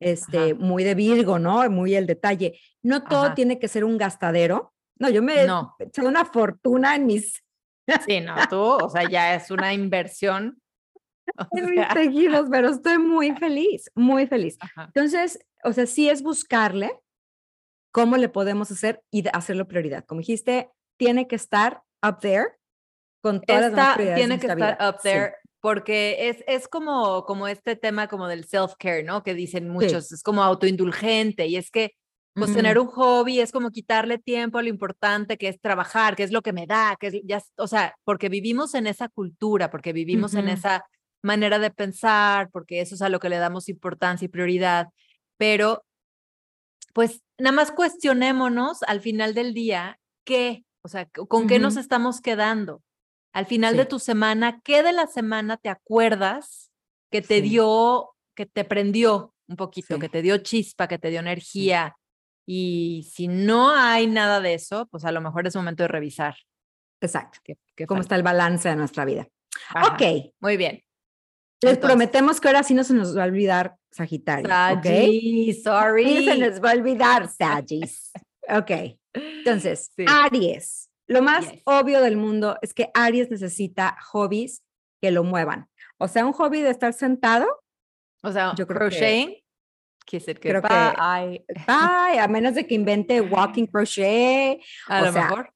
este, 0.00 0.54
muy 0.54 0.84
de 0.84 0.94
Virgo, 0.94 1.38
¿no? 1.38 1.68
Muy 1.70 1.94
el 1.94 2.06
detalle. 2.06 2.60
No 2.82 3.04
todo 3.04 3.34
tiene 3.34 3.58
que 3.58 3.68
ser 3.68 3.84
un 3.84 3.96
gastadero. 3.96 4.74
No, 4.98 5.08
yo 5.08 5.22
me 5.22 5.46
no. 5.46 5.74
he 5.78 5.84
echado 5.84 6.08
una 6.08 6.24
fortuna 6.24 6.94
en 6.94 7.06
mis... 7.06 7.42
Sí, 8.06 8.20
no, 8.20 8.34
tú, 8.50 8.58
o 8.58 8.90
sea, 8.90 9.08
ya 9.08 9.34
es 9.34 9.50
una 9.50 9.72
inversión 9.72 10.60
seguidos, 11.92 12.48
pero 12.50 12.70
estoy 12.70 12.98
muy 12.98 13.32
feliz, 13.36 13.90
muy 13.94 14.26
feliz. 14.26 14.58
Entonces, 14.76 15.38
o 15.64 15.72
sea, 15.72 15.86
sí 15.86 16.08
es 16.08 16.22
buscarle 16.22 16.98
cómo 17.96 18.18
le 18.18 18.28
podemos 18.28 18.70
hacer 18.70 19.00
y 19.10 19.24
hacerlo 19.32 19.66
prioridad. 19.66 20.04
Como 20.04 20.18
dijiste, 20.18 20.68
tiene 20.98 21.26
que 21.26 21.36
estar 21.36 21.80
up 22.06 22.18
there 22.20 22.48
con 23.22 23.40
todas 23.40 23.72
las 23.72 23.94
prioridades. 23.94 24.20
Tiene 24.20 24.38
que 24.38 24.46
estar 24.48 24.76
up 24.86 25.00
there. 25.02 25.32
Porque 25.62 26.28
es, 26.28 26.44
es 26.46 26.68
como, 26.68 27.24
como 27.24 27.48
este 27.48 27.74
tema 27.74 28.06
como 28.06 28.28
del 28.28 28.44
self-care, 28.44 29.02
¿no? 29.02 29.22
Que 29.22 29.32
dicen 29.32 29.70
muchos, 29.70 30.12
es 30.12 30.22
como 30.22 30.42
autoindulgente 30.42 31.46
y 31.46 31.56
es 31.56 31.70
que 31.70 31.94
pues 32.34 32.52
tener 32.52 32.78
un 32.78 32.88
hobby 32.88 33.40
es 33.40 33.50
como 33.50 33.70
quitarle 33.70 34.18
tiempo 34.18 34.58
a 34.58 34.62
lo 34.62 34.68
importante 34.68 35.38
que 35.38 35.48
es 35.48 35.58
trabajar, 35.58 36.16
que 36.16 36.22
es 36.22 36.32
lo 36.32 36.42
que 36.42 36.52
me 36.52 36.66
da, 36.66 36.98
que 37.00 37.06
es 37.06 37.14
ya, 37.24 37.42
o 37.56 37.66
sea, 37.66 37.96
porque 38.04 38.28
vivimos 38.28 38.74
en 38.74 38.86
esa 38.86 39.08
cultura, 39.08 39.70
porque 39.70 39.94
vivimos 39.94 40.34
en 40.34 40.50
esa 40.50 40.84
manera 41.22 41.58
de 41.58 41.70
pensar, 41.70 42.50
porque 42.52 42.82
eso 42.82 42.94
es 42.94 43.00
a 43.00 43.08
lo 43.08 43.20
que 43.20 43.30
le 43.30 43.38
damos 43.38 43.70
importancia 43.70 44.26
y 44.26 44.28
prioridad, 44.28 44.88
pero 45.38 45.85
pues 46.96 47.22
nada 47.36 47.54
más 47.54 47.72
cuestionémonos 47.72 48.82
al 48.84 49.02
final 49.02 49.34
del 49.34 49.52
día 49.52 50.00
qué, 50.24 50.64
o 50.80 50.88
sea, 50.88 51.06
con 51.10 51.46
qué 51.46 51.58
nos 51.58 51.76
estamos 51.76 52.22
quedando. 52.22 52.82
Al 53.34 53.44
final 53.44 53.76
de 53.76 53.84
tu 53.84 53.98
semana, 53.98 54.62
¿qué 54.64 54.82
de 54.82 54.94
la 54.94 55.06
semana 55.06 55.58
te 55.58 55.68
acuerdas 55.68 56.70
que 57.10 57.20
te 57.20 57.42
dio, 57.42 58.14
que 58.34 58.46
te 58.46 58.64
prendió 58.64 59.34
un 59.46 59.56
poquito, 59.56 59.98
que 59.98 60.08
te 60.08 60.22
dio 60.22 60.38
chispa, 60.38 60.88
que 60.88 60.98
te 60.98 61.10
dio 61.10 61.20
energía? 61.20 61.98
Y 62.46 63.06
si 63.12 63.28
no 63.28 63.72
hay 63.72 64.06
nada 64.06 64.40
de 64.40 64.54
eso, 64.54 64.88
pues 64.90 65.04
a 65.04 65.12
lo 65.12 65.20
mejor 65.20 65.46
es 65.46 65.54
momento 65.54 65.82
de 65.82 65.88
revisar. 65.88 66.34
Exacto. 67.02 67.40
¿Cómo 67.86 68.00
está 68.00 68.16
el 68.16 68.22
balance 68.22 68.70
de 68.70 68.76
nuestra 68.76 69.04
vida? 69.04 69.28
ok. 69.74 70.32
Muy 70.40 70.56
bien. 70.56 70.82
Les 71.60 71.76
prometemos 71.76 72.40
que 72.40 72.48
ahora 72.48 72.62
sí 72.62 72.72
no 72.72 72.84
se 72.84 72.94
nos 72.94 73.14
va 73.14 73.24
a 73.24 73.26
olvidar 73.26 73.76
Sagitario. 73.96 74.46
Sagis, 74.46 75.62
sorry. 75.62 76.24
se 76.24 76.36
nos 76.36 76.62
va 76.62 76.72
a 76.72 76.74
olvidar 76.74 77.28
Sagis. 77.28 78.12
ok. 78.48 78.98
Entonces, 79.14 79.90
Aries. 80.06 80.90
Lo 81.06 81.22
más 81.22 81.46
obvio 81.64 82.02
del 82.02 82.16
mundo 82.16 82.58
es 82.60 82.74
que 82.74 82.90
Aries 82.92 83.30
necesita 83.30 83.96
hobbies 84.12 84.62
que 85.00 85.10
lo 85.10 85.24
muevan. 85.24 85.68
O 85.98 86.08
sea, 86.08 86.26
un 86.26 86.32
hobby 86.32 86.60
de 86.60 86.70
estar 86.70 86.92
sentado. 86.92 87.46
O 88.22 88.30
sea, 88.30 88.54
yo 88.56 88.66
creo 88.66 88.80
crocheting. 88.80 89.36
Que, 90.04 90.20
que 90.20 90.34
creo 90.34 90.62
que 90.62 90.68
ay. 90.70 91.42
a 91.66 92.28
menos 92.28 92.54
de 92.54 92.66
que 92.66 92.74
invente 92.74 93.20
walking 93.20 93.66
crochet. 93.66 94.60
A 94.88 95.02
lo 95.02 95.12
mejor. 95.12 95.50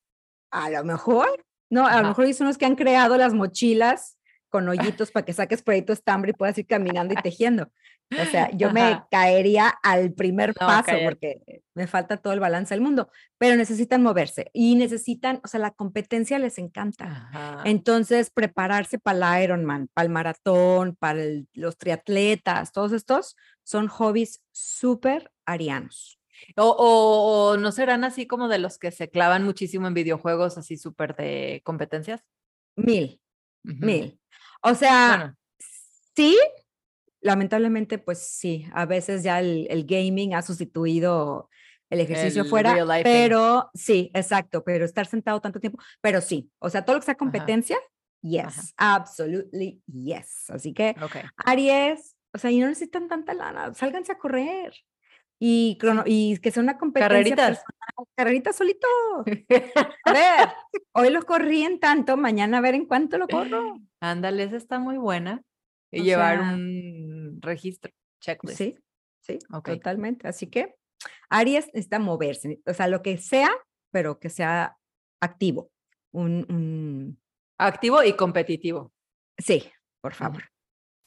A 0.50 0.70
lo 0.70 0.84
mejor. 0.84 1.44
No, 1.68 1.86
a 1.86 2.00
lo 2.00 2.08
mejor 2.08 2.24
hay 2.24 2.34
unos 2.40 2.56
que 2.56 2.64
han 2.64 2.74
creado 2.74 3.16
las 3.16 3.34
mochilas 3.34 4.18
con 4.50 4.68
hoyitos 4.68 5.10
para 5.10 5.24
que 5.24 5.32
saques 5.32 5.62
por 5.62 5.74
ahí 5.74 5.82
tu 5.82 5.92
estambre 5.92 6.32
y 6.32 6.34
puedas 6.34 6.58
ir 6.58 6.66
caminando 6.66 7.14
y 7.14 7.16
tejiendo. 7.22 7.70
O 8.12 8.24
sea, 8.24 8.50
yo 8.50 8.72
me 8.72 9.04
caería 9.08 9.68
al 9.68 10.12
primer 10.12 10.52
paso 10.52 10.92
porque 11.04 11.62
me 11.74 11.86
falta 11.86 12.16
todo 12.16 12.32
el 12.32 12.40
balance 12.40 12.74
del 12.74 12.82
mundo, 12.82 13.08
pero 13.38 13.54
necesitan 13.54 14.02
moverse 14.02 14.50
y 14.52 14.74
necesitan, 14.74 15.40
o 15.44 15.48
sea, 15.48 15.60
la 15.60 15.70
competencia 15.70 16.40
les 16.40 16.58
encanta. 16.58 17.62
Entonces, 17.64 18.30
prepararse 18.30 18.98
para 18.98 19.38
el 19.38 19.44
Ironman, 19.44 19.88
para 19.94 20.06
el 20.06 20.12
maratón, 20.12 20.96
para 20.96 21.20
los 21.54 21.78
triatletas, 21.78 22.72
todos 22.72 22.90
estos 22.92 23.36
son 23.62 23.86
hobbies 23.86 24.42
súper 24.50 25.30
arianos. 25.46 26.18
O, 26.56 27.56
no 27.58 27.72
serán 27.72 28.04
así 28.04 28.26
como 28.26 28.48
de 28.48 28.58
los 28.58 28.78
que 28.78 28.90
se 28.90 29.08
clavan 29.08 29.44
muchísimo 29.44 29.86
en 29.86 29.94
videojuegos, 29.94 30.58
así 30.58 30.76
súper 30.76 31.14
de 31.16 31.62
competencias? 31.64 32.24
Mil, 32.76 33.20
mil. 33.62 34.19
O 34.62 34.74
sea, 34.74 35.34
sí, 36.14 36.38
lamentablemente, 37.20 37.98
pues 37.98 38.18
sí, 38.18 38.66
a 38.72 38.86
veces 38.86 39.22
ya 39.22 39.40
el, 39.40 39.84
gaming 39.86 40.34
ha 40.34 40.42
sustituido 40.42 41.48
el 41.88 42.00
ejercicio 42.00 42.44
fuera, 42.44 42.76
pero 43.02 43.70
sí, 43.74 44.10
exacto, 44.14 44.62
pero 44.64 44.84
estar 44.84 45.06
sentado 45.06 45.40
tanto 45.40 45.60
tiempo, 45.60 45.78
pero 46.00 46.20
sí, 46.20 46.50
o 46.58 46.70
sea, 46.70 46.84
todo 46.84 46.94
lo 46.96 47.00
que 47.00 47.06
sea 47.06 47.16
competencia, 47.16 47.78
yes, 48.22 48.72
absolutely 48.76 49.82
yes. 49.86 50.48
Así 50.50 50.72
que 50.72 50.94
Aries, 51.36 52.16
o 52.32 52.38
sea, 52.38 52.50
y 52.50 52.60
no 52.60 52.68
necesitan 52.68 53.08
tanta 53.08 53.34
lana, 53.34 53.74
sálganse 53.74 54.12
a 54.12 54.18
correr. 54.18 54.72
Y, 55.42 55.78
y 56.04 56.38
que 56.38 56.50
sea 56.50 56.62
una 56.62 56.76
competencia 56.76 57.34
carreritas. 57.34 57.64
Carreritas 58.14 58.56
solito. 58.56 58.86
A 60.04 60.12
ver, 60.12 60.48
hoy 60.92 61.10
lo 61.10 61.22
corrí 61.22 61.62
en 61.64 61.80
tanto, 61.80 62.16
mañana 62.16 62.58
a 62.58 62.60
ver 62.60 62.74
en 62.74 62.84
cuánto 62.84 63.16
lo 63.18 63.26
corro. 63.26 63.74
Ándale, 64.00 64.44
esa 64.44 64.56
está 64.56 64.78
muy 64.78 64.98
buena. 64.98 65.42
Y 65.90 66.02
llevar 66.02 66.40
un 66.40 67.38
registro, 67.40 67.90
checklist. 68.20 68.58
Sí, 68.58 68.78
sí, 69.20 69.38
totalmente. 69.64 70.28
Así 70.28 70.46
que 70.46 70.76
Aries 71.30 71.66
necesita 71.68 71.98
moverse, 71.98 72.60
o 72.66 72.74
sea, 72.74 72.86
lo 72.86 73.02
que 73.02 73.18
sea, 73.18 73.50
pero 73.90 74.20
que 74.20 74.30
sea 74.30 74.76
activo. 75.20 75.70
Un, 76.12 77.18
Activo 77.58 78.02
y 78.02 78.14
competitivo. 78.14 78.92
Sí, 79.36 79.70
por 80.00 80.14
favor. 80.14 80.44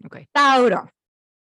Okay. 0.05 0.27
Tauro. 0.31 0.87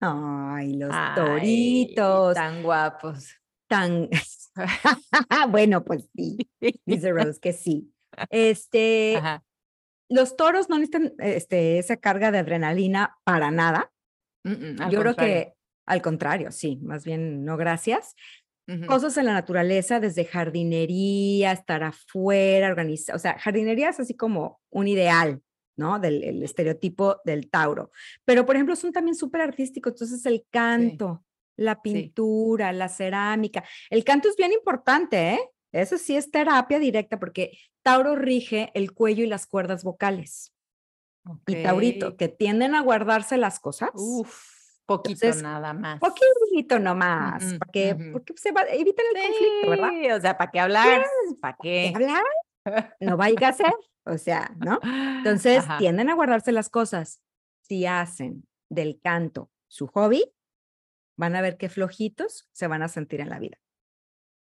Ay, 0.06 0.74
los 0.74 0.94
toritos. 1.15 2.36
Tan 2.36 2.63
guapos. 2.63 3.34
Tan. 3.68 4.10
bueno, 5.50 5.84
pues 5.84 6.10
sí. 6.15 6.38
Dice 6.86 7.12
Rose 7.12 7.39
que 7.39 7.54
sí. 7.54 7.91
Este, 8.30 9.18
Ajá 9.18 9.44
los 10.10 10.36
toros 10.36 10.70
no 10.70 10.78
necesitan 10.78 11.13
este, 11.20 11.80
esa 11.80 11.98
carga 11.98 12.32
de 12.32 12.39
adrenalina 12.39 13.18
para 13.24 13.52
nada. 13.52 13.91
Yo 14.44 15.00
creo 15.00 15.15
que 15.15 15.54
al 15.88 16.02
contrario, 16.02 16.52
sí, 16.52 16.80
más 16.84 17.04
bien 17.04 17.44
no 17.46 17.58
gracias. 17.58 18.15
Cosas 18.88 19.15
en 19.18 19.28
la 19.28 19.34
naturaleza, 19.34 20.00
desde 20.00 20.26
jardinería, 20.26 21.52
estar 21.52 21.84
afuera, 21.84 22.68
organizar, 22.68 23.15
o 23.15 23.20
sea, 23.20 23.38
jardinería 23.38 23.89
es 23.89 24.00
así 24.00 24.15
como 24.15 24.60
un 24.72 24.88
ideal, 24.88 25.41
¿no? 25.78 26.00
Del 26.00 26.44
estereotipo 26.44 27.22
del 27.26 27.50
Tauro. 27.50 27.92
Pero, 28.24 28.46
por 28.46 28.56
ejemplo, 28.56 28.76
son 28.76 28.92
también 28.92 29.16
súper 29.16 29.42
artísticos, 29.42 29.94
entonces 29.94 30.26
el 30.26 30.46
canto, 30.50 31.24
la 31.58 31.82
pintura, 31.82 32.72
la 32.74 32.90
cerámica. 32.90 33.64
El 33.90 34.04
canto 34.04 34.30
es 34.30 34.36
bien 34.36 34.52
importante, 34.52 35.34
¿eh? 35.34 35.40
Eso 35.72 35.98
sí 35.98 36.16
es 36.16 36.32
terapia 36.32 36.80
directa 36.80 37.20
porque 37.20 37.58
Tauro 37.82 38.16
rige 38.16 38.72
el 38.74 38.94
cuello 38.94 39.26
y 39.26 39.28
las 39.28 39.46
cuerdas 39.46 39.84
vocales. 39.84 40.54
Y 41.48 41.64
Taurito, 41.64 42.16
que 42.16 42.30
tienden 42.30 42.76
a 42.76 42.82
guardarse 42.82 43.38
las 43.38 43.60
cosas. 43.60 43.90
Uf, 43.94 44.56
poquito 44.86 45.28
nada 45.42 45.74
más. 45.74 46.00
Poquito 46.00 46.80
nomás, 46.80 47.56
porque, 47.60 47.96
porque 48.14 48.34
se 48.38 48.52
va, 48.52 48.62
evitan 48.70 49.06
el 49.14 49.22
conflicto, 49.22 49.70
¿verdad? 49.70 50.18
O 50.18 50.22
sea, 50.22 50.38
¿para 50.38 50.52
qué 50.52 50.60
hablar? 50.60 51.06
¿Para 51.42 51.58
qué 51.62 51.92
hablar? 51.94 52.24
No 52.99 53.17
vaya 53.17 53.49
a 53.49 53.54
ser, 53.54 53.73
o 54.06 54.17
sea, 54.17 54.56
¿no? 54.58 54.80
Entonces, 54.84 55.63
tienden 55.78 56.10
a 56.10 56.15
guardarse 56.15 56.51
las 56.51 56.69
cosas. 56.69 57.21
Si 57.62 57.86
hacen 57.86 58.47
del 58.69 58.99
canto 59.01 59.51
su 59.67 59.88
hobby, 59.88 60.32
van 61.17 61.36
a 61.36 61.41
ver 61.41 61.58
qué 61.58 61.69
flojitos 61.69 62.47
se 62.51 62.67
van 62.67 62.84
a 62.84 62.88
sentir 62.88 63.21
en 63.21 63.30
la 63.30 63.39
vida. 63.39 63.58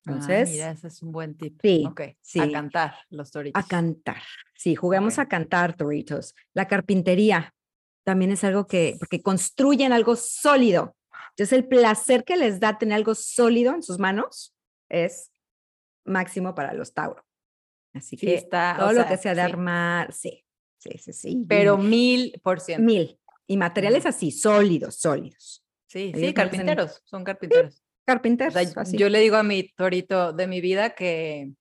Entonces, 0.06 0.50
mira, 0.50 0.72
ese 0.72 0.88
es 0.88 1.02
un 1.02 1.12
buen 1.12 1.36
tip. 1.36 1.60
Sí, 1.62 1.86
sí. 2.22 2.40
A 2.40 2.50
cantar 2.50 2.96
los 3.10 3.30
toritos. 3.30 3.62
A 3.62 3.68
cantar. 3.68 4.22
Sí, 4.56 4.76
juguemos 4.76 5.20
a 5.20 5.28
cantar 5.28 5.76
toritos. 5.76 6.34
La 6.54 6.68
carpintería 6.68 7.54
también 8.06 8.32
es 8.32 8.44
algo 8.46 8.68
que, 8.68 8.96
porque 9.00 9.22
construyen 9.22 9.92
algo 9.92 10.16
sólido. 10.16 10.96
Entonces, 11.32 11.52
el 11.58 11.68
placer 11.68 12.24
que 12.24 12.38
les 12.38 12.60
da 12.60 12.78
tener 12.78 12.96
algo 12.96 13.16
sólido 13.16 13.74
en 13.74 13.84
sus 13.84 14.00
manos 14.00 14.56
es 14.90 15.32
máximo 16.06 16.56
para 16.56 16.74
los 16.74 16.94
Tauro. 16.94 17.27
Así 17.98 18.18
que 18.18 18.36
está, 18.36 18.76
todo 18.80 18.94
lo 18.94 19.08
que 19.08 19.18
sea 19.18 19.36
de 19.36 19.42
armar, 19.42 20.14
sí, 20.14 20.44
sí, 20.78 20.98
sí, 20.98 21.14
sí. 21.14 21.46
Pero 21.48 21.78
mil 21.78 22.40
por 22.44 22.60
ciento. 22.60 22.84
Mil. 22.84 23.20
Y 23.48 23.58
materiales 23.58 24.06
así, 24.06 24.32
sólidos, 24.32 24.96
sólidos. 24.96 25.64
Sí, 25.88 26.12
sí, 26.14 26.34
carpinteros, 26.34 27.02
son 27.06 27.24
carpinteros 27.24 27.82
carpinteros. 28.08 28.56
yo 28.94 29.10
le 29.10 29.20
digo 29.20 29.36
a 29.36 29.44
mi 29.44 29.64
torito 29.64 30.32
de 30.32 30.48
mi 30.48 30.62
vida 30.62 30.92
que, 30.92 31.52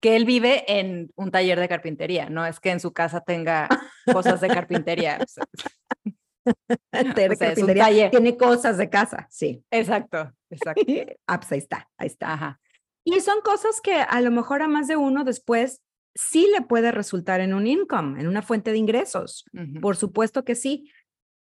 que 0.00 0.16
él 0.16 0.24
vive 0.24 0.64
en 0.66 1.12
un 1.14 1.30
taller 1.30 1.60
de 1.60 1.68
carpintería, 1.68 2.30
no 2.30 2.46
es 2.46 2.58
que 2.58 2.70
en 2.70 2.80
su 2.80 2.92
casa 2.92 3.20
tenga 3.20 3.68
cosas 4.10 4.40
de 4.40 4.48
carpintería. 4.48 5.18
Tiene 8.10 8.36
cosas 8.38 8.78
de 8.78 8.88
casa, 8.88 9.28
sí. 9.30 9.62
Exacto, 9.70 10.32
exacto. 10.48 10.82
ah, 11.26 11.38
pues 11.38 11.52
ahí 11.52 11.58
está, 11.58 11.88
ahí 11.98 12.06
está. 12.06 12.32
Ajá. 12.32 12.60
Y 13.16 13.20
son 13.20 13.40
cosas 13.42 13.80
que 13.80 13.94
a 13.94 14.20
lo 14.20 14.30
mejor 14.30 14.62
a 14.62 14.68
más 14.68 14.86
de 14.88 14.96
uno 14.96 15.24
después 15.24 15.82
sí 16.14 16.48
le 16.52 16.62
puede 16.62 16.92
resultar 16.92 17.40
en 17.40 17.54
un 17.54 17.66
income, 17.66 18.20
en 18.20 18.28
una 18.28 18.42
fuente 18.42 18.72
de 18.72 18.78
ingresos. 18.78 19.44
Por 19.80 19.96
supuesto 19.96 20.44
que 20.44 20.54
sí. 20.54 20.90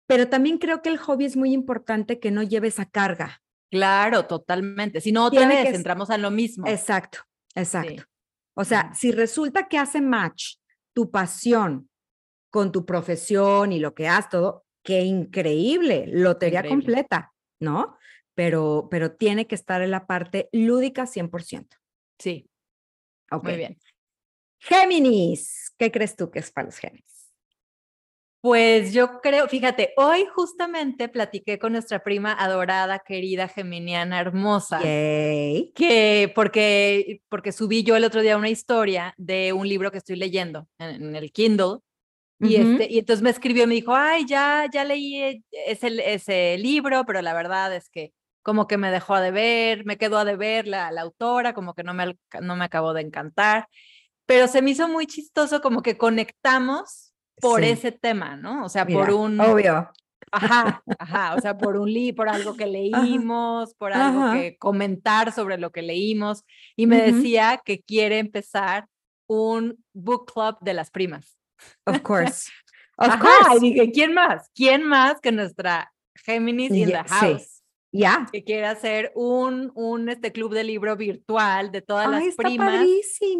Pero 0.07 0.29
también 0.29 0.57
creo 0.57 0.81
que 0.81 0.89
el 0.89 0.97
hobby 0.97 1.25
es 1.25 1.35
muy 1.35 1.51
importante 1.51 2.19
que 2.19 2.31
no 2.31 2.43
lleve 2.43 2.69
esa 2.69 2.85
carga. 2.85 3.41
Claro, 3.69 4.25
totalmente. 4.25 5.01
Si 5.01 5.11
no, 5.11 5.25
otra 5.25 5.47
vez 5.47 5.73
entramos 5.73 6.09
a 6.09 6.17
lo 6.17 6.31
mismo. 6.31 6.65
Exacto, 6.67 7.19
exacto. 7.53 8.03
O 8.55 8.63
sea, 8.63 8.93
si 8.93 9.11
resulta 9.11 9.67
que 9.67 9.77
hace 9.77 10.01
match 10.01 10.55
tu 10.93 11.11
pasión 11.11 11.89
con 12.49 12.71
tu 12.71 12.85
profesión 12.85 13.71
y 13.71 13.79
lo 13.79 13.93
que 13.93 14.07
has 14.07 14.29
todo, 14.29 14.65
qué 14.83 15.01
increíble, 15.01 16.05
lotería 16.07 16.67
completa, 16.67 17.33
¿no? 17.59 17.97
Pero, 18.37 18.87
pero 18.91 19.13
tiene 19.13 19.47
que 19.47 19.55
estar 19.55 19.81
en 19.81 19.89
la 19.89 20.05
parte 20.05 20.47
lúdica 20.51 21.07
100%. 21.07 21.69
Sí. 22.19 22.47
Okay. 23.31 23.49
Muy 23.49 23.57
bien. 23.57 23.79
Géminis, 24.59 25.73
¿qué 25.75 25.91
crees 25.91 26.15
tú 26.15 26.29
que 26.29 26.37
es 26.37 26.51
para 26.51 26.65
los 26.65 26.77
Géminis? 26.77 27.31
Pues 28.41 28.93
yo 28.93 29.21
creo, 29.21 29.47
fíjate, 29.47 29.93
hoy 29.97 30.27
justamente 30.35 31.09
platiqué 31.09 31.57
con 31.57 31.71
nuestra 31.71 32.03
prima 32.03 32.31
adorada, 32.31 32.99
querida, 32.99 33.47
geminiana, 33.47 34.19
hermosa, 34.19 34.81
que 34.81 36.31
porque, 36.35 37.23
porque 37.29 37.51
subí 37.51 37.81
yo 37.81 37.95
el 37.95 38.03
otro 38.03 38.21
día 38.21 38.37
una 38.37 38.49
historia 38.49 39.15
de 39.17 39.51
un 39.51 39.67
libro 39.67 39.91
que 39.91 39.97
estoy 39.97 40.15
leyendo 40.15 40.67
en, 40.77 41.15
el 41.15 41.31
Kindle, 41.31 41.79
y, 42.39 42.57
este, 42.57 42.87
y 42.87 42.99
entonces 42.99 43.23
me 43.23 43.31
escribió 43.31 43.63
y 43.63 43.67
me 43.67 43.73
dijo, 43.73 43.95
ay, 43.95 44.27
ya, 44.27 44.67
ya 44.71 44.85
leí 44.85 45.43
ese, 45.49 46.13
ese 46.13 46.59
libro, 46.59 47.03
pero 47.07 47.23
la 47.23 47.33
verdad 47.33 47.75
es 47.75 47.89
que 47.89 48.13
como 48.47 48.65
que 48.65 48.77
me 48.77 48.91
dejó 48.91 49.13
a 49.13 49.19
deber, 49.19 49.85
me 49.85 49.97
quedó 49.97 50.17
a 50.17 50.23
deber 50.23 50.69
la, 50.69 50.89
la 50.89 51.01
autora, 51.01 51.53
como 51.53 51.73
que 51.73 51.83
no 51.83 51.93
me, 51.93 52.17
no 52.41 52.55
me 52.55 52.63
acabó 52.63 52.93
de 52.93 53.01
encantar, 53.01 53.67
pero 54.25 54.47
se 54.47 54.61
me 54.61 54.71
hizo 54.71 54.87
muy 54.87 55.05
chistoso 55.05 55.59
como 55.59 55.81
que 55.81 55.97
conectamos 55.97 57.13
por 57.41 57.65
ese 57.65 57.91
tema, 57.91 58.37
¿no? 58.37 58.63
O 58.63 58.69
sea, 58.69 58.87
por 58.87 59.11
un... 59.11 59.37
Obvio. 59.41 59.91
Ajá, 60.31 60.81
ajá, 60.97 61.35
o 61.35 61.41
sea, 61.41 61.57
por 61.57 61.75
un 61.75 61.91
libro, 61.91 62.15
por 62.15 62.29
algo 62.29 62.55
que 62.55 62.67
leímos, 62.67 63.73
por 63.73 63.91
algo 63.91 64.31
que 64.31 64.55
comentar 64.57 65.33
sobre 65.33 65.57
lo 65.57 65.73
que 65.73 65.81
leímos. 65.81 66.45
Y 66.77 66.87
me 66.87 67.01
decía 67.01 67.59
que 67.65 67.81
quiere 67.81 68.19
empezar 68.19 68.87
un 69.27 69.83
book 69.91 70.31
club 70.31 70.55
de 70.61 70.73
las 70.73 70.89
primas. 70.89 71.37
Of 71.85 71.99
course. 71.99 72.49
Of 72.97 73.09
ajá, 73.09 73.19
course. 73.19 73.57
Y 73.57 73.73
dije, 73.73 73.91
¿quién 73.91 74.13
más? 74.13 74.49
¿Quién 74.55 74.83
más 74.83 75.19
que 75.19 75.33
nuestra 75.33 75.91
Géminis 76.15 76.71
in 76.71 76.87
the 76.87 77.03
house? 77.09 77.56
Ya. 77.97 78.27
Que 78.31 78.43
quiere 78.43 78.65
hacer 78.65 79.11
un, 79.15 79.71
un 79.75 80.09
este 80.09 80.31
club 80.31 80.53
de 80.53 80.63
libro 80.63 80.95
virtual 80.95 81.71
de 81.71 81.81
todas 81.81 82.09
las 82.09 82.35
primas. 82.35 82.85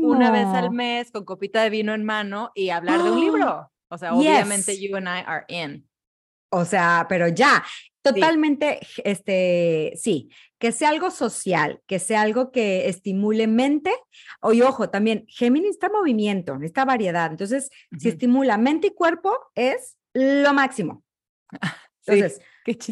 Una 0.02 0.32
vez 0.32 0.46
al 0.46 0.72
mes 0.72 1.12
con 1.12 1.26
copita 1.26 1.62
de 1.62 1.70
vino 1.70 1.94
en 1.94 2.04
mano 2.04 2.52
y 2.56 2.70
hablar 2.70 3.04
de 3.04 3.12
un 3.12 3.20
libro. 3.20 3.72
O 3.90 3.98
sea, 3.98 4.14
obviamente 4.14 4.80
you 4.80 4.96
and 4.96 5.08
I 5.08 5.24
are 5.26 5.46
in. 5.48 5.88
O 6.50 6.66
sea, 6.66 7.06
pero 7.10 7.28
ya, 7.28 7.64
totalmente, 8.02 8.80
este, 9.04 9.94
sí, 9.96 10.30
que 10.58 10.72
sea 10.72 10.90
algo 10.90 11.12
social, 11.12 11.82
que 11.88 12.00
sea 12.00 12.22
algo 12.22 12.52
que 12.52 12.88
estimule 12.88 13.48
mente. 13.48 13.94
Y 14.52 14.62
ojo, 14.62 14.90
también, 14.90 15.26
Géminis 15.28 15.72
está 15.72 15.90
movimiento, 15.90 16.58
esta 16.64 16.86
variedad. 16.86 17.30
Entonces, 17.30 17.70
si 18.00 18.10
estimula 18.10 18.58
mente 18.58 18.88
y 18.88 18.94
cuerpo, 18.94 19.38
es 19.56 19.98
lo 20.14 20.54
máximo. 20.54 21.04
Entonces, 22.06 22.42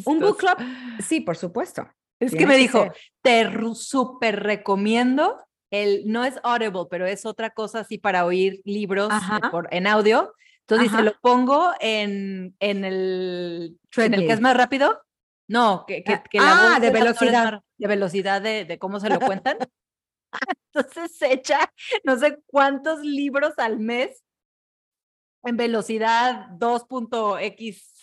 un 0.05 0.19
book 0.19 0.37
club, 0.37 0.57
sí, 0.99 1.21
por 1.21 1.37
supuesto. 1.37 1.87
Es 2.19 2.33
que 2.33 2.47
me 2.47 2.57
dijo, 2.57 2.87
te 3.21 3.49
súper 3.75 4.41
recomiendo 4.41 5.37
el, 5.71 6.03
no 6.05 6.23
es 6.23 6.39
Audible, 6.43 6.85
pero 6.89 7.05
es 7.05 7.25
otra 7.25 7.49
cosa 7.49 7.81
así 7.81 7.97
para 7.97 8.25
oír 8.25 8.61
libros 8.63 9.11
por, 9.51 9.67
en 9.71 9.87
audio. 9.87 10.33
Entonces 10.61 10.91
dice, 10.91 11.03
lo 11.03 11.13
pongo 11.21 11.73
en, 11.79 12.55
en, 12.59 12.85
el, 12.85 13.77
en 13.97 14.13
el 14.13 14.27
que 14.27 14.33
es 14.33 14.41
más 14.41 14.55
rápido. 14.55 15.01
No, 15.47 15.85
que, 15.85 16.03
que, 16.03 16.13
ah, 16.13 16.21
la 16.39 16.75
ah, 16.75 16.79
de 16.79 16.89
velocidad. 16.89 17.61
de 17.77 17.87
velocidad 17.87 18.41
de, 18.41 18.65
de 18.65 18.79
cómo 18.79 18.99
se 18.99 19.09
lo 19.09 19.19
cuentan. 19.19 19.57
Entonces 20.73 21.15
se 21.17 21.33
echa 21.33 21.71
no 22.03 22.17
sé 22.17 22.39
cuántos 22.47 23.01
libros 23.01 23.53
al 23.57 23.79
mes 23.79 24.23
en 25.43 25.57
velocidad 25.57 26.47
2.xz. 26.57 27.94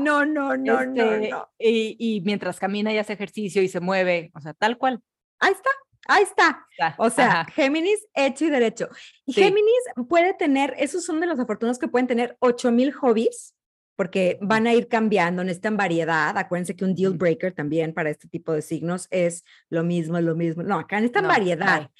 No, 0.00 0.24
no, 0.24 0.56
no, 0.56 0.84
no, 0.84 1.12
este, 1.12 1.28
no. 1.30 1.48
Y, 1.58 1.96
y, 1.98 2.20
mientras 2.22 2.58
camina 2.58 2.92
y 2.92 2.98
hace 2.98 3.14
ejercicio 3.14 3.62
y 3.62 3.68
se 3.68 3.80
mueve, 3.80 4.30
o 4.34 4.40
sea, 4.40 4.54
tal 4.54 4.78
cual. 4.78 5.00
Ahí 5.38 5.52
está, 5.52 5.70
Ahí 6.08 6.22
está. 6.22 6.66
O 6.98 7.10
sea, 7.10 7.44
Géminis 7.46 8.06
hecho 8.14 8.44
y 8.44 8.50
derecho. 8.50 8.88
Y 9.24 9.32
Géminis 9.32 9.82
puede 10.08 10.34
tener, 10.34 10.74
esos 10.78 11.04
son 11.04 11.20
de 11.20 11.26
los 11.26 11.38
afortunados 11.38 11.78
que 11.78 11.88
pueden 11.88 12.06
tener 12.06 12.36
8000 12.40 12.92
hobbies, 12.92 13.54
porque 13.96 14.38
van 14.40 14.66
a 14.66 14.74
ir 14.74 14.88
cambiando, 14.88 15.42
necesitan 15.42 15.76
variedad. 15.76 16.36
Acuérdense 16.36 16.76
que 16.76 16.84
un 16.84 16.94
deal 16.94 17.14
breaker 17.14 17.52
también 17.52 17.92
para 17.92 18.10
este 18.10 18.28
tipo 18.28 18.52
de 18.52 18.62
signos 18.62 19.08
es 19.10 19.44
lo 19.68 19.82
mismo, 19.82 20.20
lo 20.20 20.34
mismo. 20.34 20.62
No, 20.62 20.78
acá 20.78 20.96
necesitan 20.96 21.24
no, 21.24 21.30
variedad. 21.30 21.90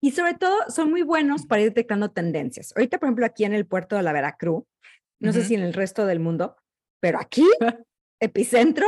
Y 0.00 0.12
sobre 0.12 0.34
todo 0.34 0.56
son 0.68 0.90
muy 0.90 1.02
buenos 1.02 1.46
para 1.46 1.62
ir 1.62 1.68
detectando 1.68 2.10
tendencias. 2.10 2.72
Ahorita, 2.74 2.98
por 2.98 3.08
ejemplo, 3.08 3.26
aquí 3.26 3.44
en 3.44 3.52
el 3.52 3.66
puerto 3.66 3.96
de 3.96 4.02
la 4.02 4.12
Veracruz, 4.12 4.64
no 5.18 5.34
sé 5.34 5.44
si 5.44 5.54
en 5.54 5.60
el 5.60 5.74
resto 5.74 6.06
del 6.06 6.18
mundo, 6.18 6.56
pero 7.00 7.18
aquí, 7.18 7.48
epicentro, 8.20 8.86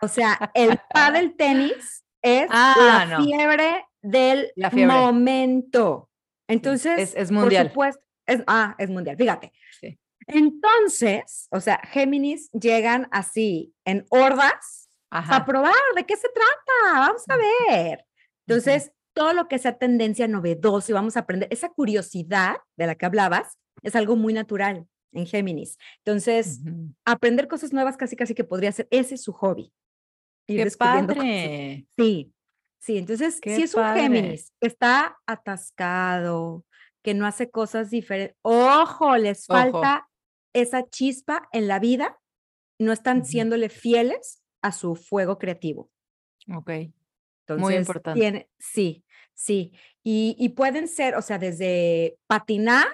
o 0.00 0.08
sea, 0.08 0.50
el 0.54 0.80
del 1.12 1.36
tenis 1.36 2.04
es 2.22 2.48
ah, 2.50 3.06
la 3.08 3.22
fiebre 3.22 3.86
del 4.00 4.52
momento. 4.86 6.08
Entonces, 6.48 7.14
es, 7.16 7.30
mundial. 7.30 7.66
Por 7.66 7.70
supuesto, 7.70 8.02
es, 8.26 8.42
ah, 8.46 8.74
es 8.78 8.90
mundial, 8.90 9.16
fíjate. 9.16 9.52
Entonces, 10.28 11.48
o 11.50 11.60
sea, 11.60 11.80
Géminis 11.90 12.48
llegan 12.52 13.08
así 13.10 13.74
en 13.84 14.06
hordas 14.08 14.88
a 15.10 15.44
probar 15.44 15.74
de 15.96 16.04
qué 16.04 16.16
se 16.16 16.28
trata. 16.28 17.08
Vamos 17.08 17.24
a 17.28 17.36
ver. 17.36 18.06
Entonces, 18.46 18.92
todo 19.14 19.34
lo 19.34 19.48
que 19.48 19.58
sea 19.58 19.78
tendencia 19.78 20.28
novedosa 20.28 20.90
y 20.90 20.94
vamos 20.94 21.16
a 21.16 21.20
aprender, 21.20 21.48
esa 21.50 21.68
curiosidad 21.68 22.56
de 22.76 22.86
la 22.86 22.94
que 22.94 23.04
hablabas 23.04 23.58
es 23.82 23.96
algo 23.96 24.16
muy 24.16 24.32
natural 24.32 24.86
en 25.12 25.26
Géminis. 25.26 25.78
Entonces, 25.98 26.60
aprender 27.04 27.48
cosas 27.48 27.72
nuevas 27.72 27.96
casi 27.96 28.16
casi 28.16 28.34
que 28.34 28.44
podría 28.44 28.72
ser, 28.72 28.88
ese 28.90 29.14
es 29.14 29.22
su 29.22 29.32
hobby. 29.32 29.72
¡Qué 30.46 30.70
padre! 30.76 31.86
Sí, 31.96 32.32
sí, 32.80 32.98
entonces 32.98 33.40
si 33.42 33.62
es 33.62 33.74
un 33.74 33.84
Géminis 33.94 34.52
que 34.60 34.66
está 34.66 35.18
atascado, 35.26 36.64
que 37.02 37.14
no 37.14 37.26
hace 37.26 37.50
cosas 37.50 37.90
diferentes, 37.90 38.36
ojo, 38.42 39.16
les 39.16 39.46
falta 39.46 40.08
esa 40.52 40.88
chispa 40.88 41.48
en 41.52 41.68
la 41.68 41.78
vida, 41.78 42.18
no 42.78 42.92
están 42.92 43.24
siéndole 43.24 43.68
fieles 43.68 44.42
a 44.62 44.72
su 44.72 44.96
fuego 44.96 45.38
creativo. 45.38 45.90
Ok. 46.54 46.70
Entonces, 46.70 47.62
Muy 47.62 47.74
importante. 47.74 48.20
Tiene, 48.20 48.48
sí, 48.58 49.04
sí. 49.34 49.72
Y, 50.02 50.36
y, 50.38 50.50
pueden 50.50 50.88
ser, 50.88 51.14
o 51.16 51.22
sea, 51.22 51.38
desde 51.38 52.16
patinar, 52.26 52.86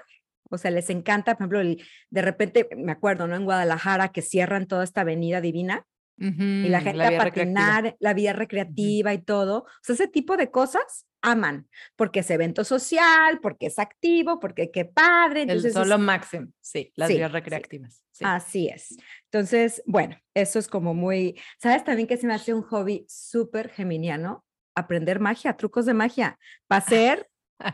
o 0.49 0.57
sea, 0.57 0.71
les 0.71 0.89
encanta, 0.89 1.35
por 1.35 1.47
ejemplo, 1.47 1.83
de 2.09 2.21
repente, 2.21 2.67
me 2.75 2.91
acuerdo, 2.91 3.27
¿no? 3.27 3.35
En 3.35 3.45
Guadalajara, 3.45 4.09
que 4.09 4.21
cierran 4.21 4.67
toda 4.67 4.83
esta 4.83 5.01
avenida 5.01 5.41
divina 5.41 5.85
y 6.17 6.67
la 6.67 6.81
gente 6.81 7.15
a 7.15 7.17
patinar, 7.17 7.95
la 7.99 8.13
vida 8.13 8.33
recreativa 8.33 9.13
y 9.13 9.19
todo. 9.19 9.59
O 9.59 9.81
sea, 9.81 9.95
ese 9.95 10.07
tipo 10.07 10.35
de 10.35 10.51
cosas 10.51 11.05
aman, 11.21 11.67
porque 11.95 12.19
es 12.21 12.29
evento 12.29 12.63
social, 12.63 13.39
porque 13.41 13.67
es 13.67 13.79
activo, 13.79 14.39
porque 14.39 14.71
qué 14.71 14.85
padre. 14.85 15.43
Entonces, 15.43 15.75
El 15.75 15.83
solo 15.83 15.97
máximo, 15.97 16.47
sí, 16.59 16.91
las 16.95 17.09
vías 17.09 17.31
recreativas. 17.31 18.03
Así 18.21 18.67
es. 18.67 18.97
Entonces, 19.31 19.81
bueno, 19.85 20.17
eso 20.33 20.59
es 20.59 20.67
como 20.67 20.93
muy, 20.93 21.39
¿sabes 21.57 21.83
también 21.83 22.07
que 22.07 22.17
se 22.17 22.27
me 22.27 22.33
hace 22.33 22.53
un 22.53 22.63
hobby 22.63 23.05
súper 23.07 23.69
geminiano? 23.69 24.45
Aprender 24.75 25.19
magia, 25.19 25.53
trucos 25.55 25.85
de 25.85 25.93
magia, 25.93 26.37
para 26.67 26.83
hacer, 26.83 27.28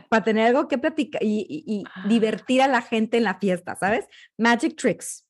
para 0.08 0.24
tener 0.24 0.46
algo 0.46 0.68
que 0.68 0.78
platicar 0.78 1.22
y, 1.22 1.84
divertir 2.08 2.62
a 2.62 2.68
la 2.68 2.82
gente 2.82 3.16
en 3.16 3.24
la 3.24 3.38
fiesta, 3.38 3.76
¿sabes? 3.76 4.06
Magic 4.38 4.76
tricks. 4.76 5.26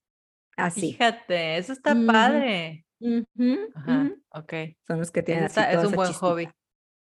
Así. 0.57 0.93
Fíjate, 0.93 1.59
eso 1.59 1.73
está 1.73 1.95
padre. 2.07 2.87
Ajá, 3.75 4.11
ok. 4.31 4.53
Son 4.87 4.99
los 4.99 5.11
que 5.11 5.23
tienen 5.23 5.45
es, 5.45 5.57
es 5.57 5.85
un 5.85 5.93
buen 5.93 6.13
hobby. 6.13 6.49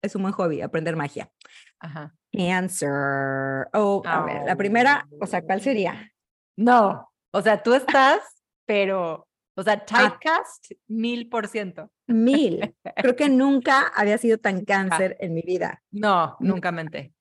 Es 0.04 0.15
un 0.15 0.23
buen 0.23 0.34
hobby, 0.34 0.62
aprender 0.62 0.95
magia. 0.95 1.32
Ajá. 1.80 2.13
Answer. 2.34 3.67
Oh, 3.73 4.01
a 4.06 4.23
ver, 4.23 4.43
la 4.45 4.56
primera, 4.56 5.08
o 5.19 5.27
sea, 5.27 5.41
¿cuál 5.43 5.62
sería? 5.62 6.12
No, 6.58 7.12
o 7.32 7.41
sea, 7.41 7.62
tú 7.62 7.73
estás, 7.73 8.21
pero, 8.65 9.27
o 9.56 9.63
sea, 9.63 9.73
ah. 9.73 9.86
typecast, 9.86 10.71
mil 10.88 11.30
por 11.30 11.47
ciento. 11.47 11.91
Mil. 12.08 12.75
Creo 12.95 13.15
que 13.15 13.30
nunca 13.30 13.88
había 13.95 14.17
sido 14.17 14.38
tan 14.38 14.65
cáncer 14.65 15.17
en 15.19 15.34
mi 15.34 15.41
vida. 15.41 15.84
No, 15.91 16.38
nunca 16.39 16.71
menté. 16.71 17.13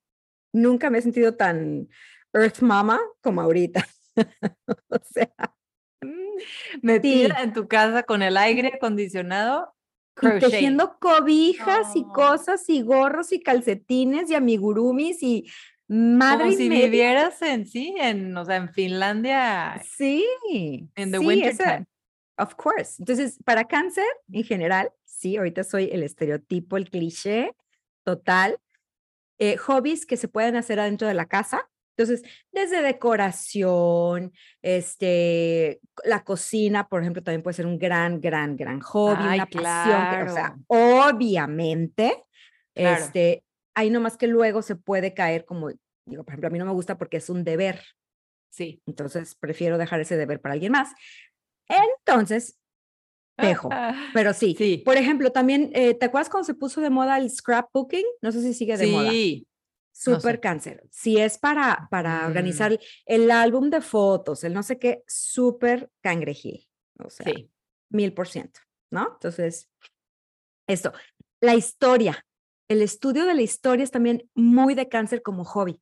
Nunca 0.53 0.89
me 0.89 0.97
he 0.97 1.01
sentido 1.01 1.35
tan 1.35 1.89
Earth 2.33 2.61
Mama 2.61 2.99
como 3.21 3.41
ahorita. 3.41 3.87
o 4.89 4.97
sea, 5.03 5.31
Metida 6.81 7.43
en 7.43 7.53
tu 7.53 7.67
casa 7.67 8.03
con 8.03 8.21
el 8.21 8.37
aire 8.37 8.71
acondicionado. 8.75 9.73
Y 10.21 10.39
tejiendo 10.39 10.97
cobijas 10.99 11.95
y 11.95 12.03
cosas 12.03 12.69
y 12.69 12.81
gorros 12.81 13.31
y 13.31 13.39
calcetines 13.39 14.29
y 14.29 14.35
amigurumis 14.35 15.23
y 15.23 15.49
madre 15.87 16.45
Como 16.45 16.57
si 16.57 16.69
vivieras 16.69 17.41
en 17.41 17.65
sí, 17.65 17.95
en, 17.97 18.35
o 18.35 18.45
sea, 18.45 18.57
en 18.57 18.69
Finlandia. 18.69 19.81
Sí. 19.97 20.25
En 20.95 21.11
the 21.11 21.19
winter 21.19 21.55
time. 21.57 21.85
Of 22.37 22.55
course. 22.55 22.95
Entonces, 22.99 23.39
para 23.43 23.65
cáncer 23.65 24.05
en 24.31 24.43
general, 24.43 24.91
sí, 25.05 25.37
ahorita 25.37 25.63
soy 25.63 25.89
el 25.91 26.03
estereotipo, 26.03 26.77
el 26.77 26.89
cliché 26.89 27.55
total. 28.03 28.59
Eh, 29.43 29.57
hobbies 29.57 30.05
que 30.05 30.17
se 30.17 30.27
pueden 30.27 30.55
hacer 30.55 30.79
adentro 30.79 31.07
de 31.07 31.15
la 31.15 31.25
casa. 31.25 31.67
Entonces, 31.97 32.21
desde 32.51 32.83
decoración, 32.83 34.31
este, 34.61 35.79
la 36.03 36.23
cocina, 36.23 36.87
por 36.87 37.01
ejemplo, 37.01 37.23
también 37.23 37.41
puede 37.41 37.55
ser 37.55 37.65
un 37.65 37.79
gran, 37.79 38.21
gran, 38.21 38.55
gran 38.55 38.79
hobby, 38.81 39.23
una 39.23 39.47
pasión. 39.47 40.27
o 40.27 40.31
sea, 40.31 40.55
obviamente, 40.67 42.23
este, 42.75 43.43
hay 43.73 43.89
nomás 43.89 44.15
que 44.15 44.27
luego 44.27 44.61
se 44.61 44.75
puede 44.75 45.15
caer 45.15 45.43
como, 45.43 45.71
digo, 46.05 46.23
por 46.23 46.33
ejemplo, 46.33 46.47
a 46.47 46.51
mí 46.51 46.59
no 46.59 46.65
me 46.65 46.73
gusta 46.73 46.99
porque 46.99 47.17
es 47.17 47.27
un 47.27 47.43
deber. 47.43 47.81
Sí. 48.51 48.79
Entonces, 48.85 49.33
prefiero 49.33 49.79
dejar 49.79 50.01
ese 50.01 50.17
deber 50.17 50.39
para 50.39 50.53
alguien 50.53 50.73
más. 50.73 50.93
Entonces, 51.67 52.59
dejo. 53.37 53.69
Pero 54.13 54.33
sí. 54.33 54.55
sí. 54.57 54.81
Por 54.83 54.97
ejemplo, 54.97 55.31
también, 55.31 55.71
eh, 55.73 55.93
¿te 55.93 56.05
acuerdas 56.05 56.29
cuando 56.29 56.45
se 56.45 56.53
puso 56.53 56.81
de 56.81 56.89
moda 56.89 57.17
el 57.17 57.29
scrapbooking? 57.29 58.05
No 58.21 58.31
sé 58.31 58.41
si 58.41 58.53
sigue 58.53 58.77
de 58.77 58.87
moda. 58.87 59.09
Sí. 59.09 59.47
Súper 59.93 60.39
cáncer. 60.39 60.83
Si 60.89 61.17
es 61.17 61.37
para, 61.37 61.87
para 61.91 62.21
mm. 62.21 62.25
organizar 62.27 62.79
el 63.05 63.29
álbum 63.29 63.69
de 63.69 63.81
fotos, 63.81 64.43
el 64.43 64.53
no 64.53 64.63
sé 64.63 64.79
qué, 64.79 65.03
súper 65.05 65.89
cangrejil. 66.01 66.67
O 67.03 67.09
sea, 67.09 67.25
mil 67.89 68.13
por 68.13 68.27
ciento, 68.27 68.61
¿no? 68.89 69.09
Entonces, 69.13 69.69
esto. 70.67 70.93
La 71.41 71.55
historia. 71.55 72.25
El 72.67 72.81
estudio 72.81 73.25
de 73.25 73.33
la 73.33 73.41
historia 73.41 73.83
es 73.83 73.91
también 73.91 74.29
muy 74.33 74.75
de 74.75 74.87
cáncer 74.87 75.21
como 75.21 75.43
hobby. 75.43 75.81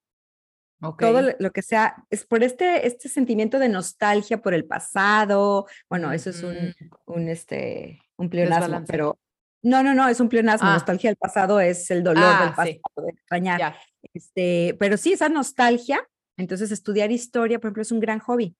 Todo 0.97 1.21
lo 1.39 1.51
que 1.51 1.61
sea, 1.61 2.05
es 2.09 2.25
por 2.25 2.43
este, 2.43 2.87
este 2.87 3.09
sentimiento 3.09 3.59
de 3.59 3.67
nostalgia 3.67 4.41
por 4.41 4.53
el 4.53 4.65
pasado. 4.65 5.67
Bueno, 5.89 6.11
eso 6.13 6.29
es 6.29 6.41
un, 6.41 6.73
un, 7.05 7.27
este, 7.27 7.99
un 8.15 8.29
pleonasmo, 8.29 8.83
pero 8.87 9.19
no, 9.61 9.83
no, 9.83 9.93
no, 9.93 10.07
es 10.07 10.19
un 10.19 10.29
pleonasmo. 10.29 10.69
Ah. 10.69 10.73
Nostalgia 10.73 11.09
del 11.09 11.17
pasado 11.17 11.59
es 11.59 11.91
el 11.91 12.03
dolor 12.03 12.23
del 12.23 12.49
ah, 12.49 12.53
pasado, 12.55 13.05
de 13.05 13.11
extrañar. 13.11 13.75
Este, 14.13 14.77
pero 14.79 14.95
sí, 14.97 15.13
esa 15.13 15.29
nostalgia. 15.29 16.07
Entonces, 16.37 16.71
estudiar 16.71 17.11
historia, 17.11 17.59
por 17.59 17.67
ejemplo, 17.67 17.81
es 17.81 17.91
un 17.91 17.99
gran 17.99 18.19
hobby. 18.19 18.55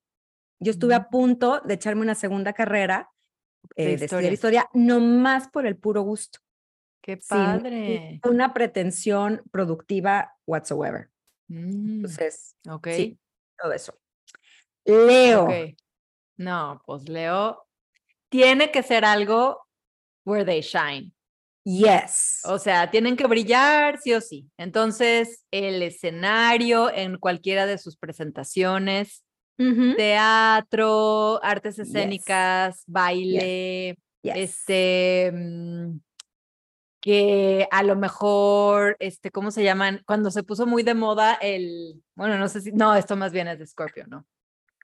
Yo 0.60 0.72
estuve 0.72 0.96
a 0.96 1.00
mm. 1.00 1.10
punto 1.10 1.62
de 1.62 1.76
echarme 1.76 2.02
una 2.02 2.16
segunda 2.16 2.52
carrera 2.52 3.10
eh, 3.78 3.98
de, 3.98 4.06
estudiar 4.06 4.34
historia, 4.34 4.70
no 4.74 5.00
más 5.00 5.48
por 5.48 5.66
el 5.66 5.78
puro 5.78 6.02
gusto. 6.02 6.40
Qué 7.02 7.16
padre. 7.16 8.20
una 8.26 8.54
pretensión 8.54 9.42
productiva 9.52 10.36
whatsoever. 10.46 11.10
Mm, 11.50 11.98
Entonces, 11.98 12.56
okay. 12.70 12.96
sí, 12.96 13.20
todo 13.62 13.74
eso. 13.74 13.94
Leo. 14.86 15.48
No, 16.38 16.82
pues 16.86 17.10
Leo 17.10 17.68
tiene 18.30 18.72
que 18.72 18.82
ser 18.82 19.04
algo 19.04 19.62
where 20.26 20.46
they 20.46 20.62
shine. 20.62 21.12
Yes. 21.66 22.42
O 22.46 22.58
sea, 22.58 22.90
tienen 22.90 23.18
que 23.18 23.28
brillar 23.28 24.00
sí 24.00 24.14
o 24.14 24.22
sí. 24.22 24.50
Entonces, 24.58 25.46
el 25.52 25.84
escenario 25.84 26.92
en 26.92 27.18
cualquiera 27.18 27.66
de 27.66 27.78
sus 27.78 27.98
presentaciones, 27.98 29.24
teatro, 29.98 31.44
artes 31.44 31.80
escénicas, 31.80 32.84
baile, 32.88 33.98
este, 34.24 35.32
mm, 35.34 36.00
que 37.02 37.68
a 37.72 37.84
lo 37.84 37.96
mejor, 37.96 38.98
este, 39.00 39.32
¿cómo 39.32 39.52
se 39.52 39.64
llaman? 39.64 40.02
Cuando 40.06 40.32
se 40.32 40.44
puso 40.44 40.66
muy 40.66 40.84
de 40.84 40.94
moda 40.94 41.36
el, 41.36 42.02
bueno, 42.16 42.38
no 42.38 42.50
sé 42.50 42.62
si, 42.62 42.72
no, 42.72 42.96
esto 42.96 43.16
más 43.16 43.32
bien 43.32 43.48
es 43.48 43.60
de 43.60 43.68
Scorpio, 43.68 44.06
¿no? 44.08 44.26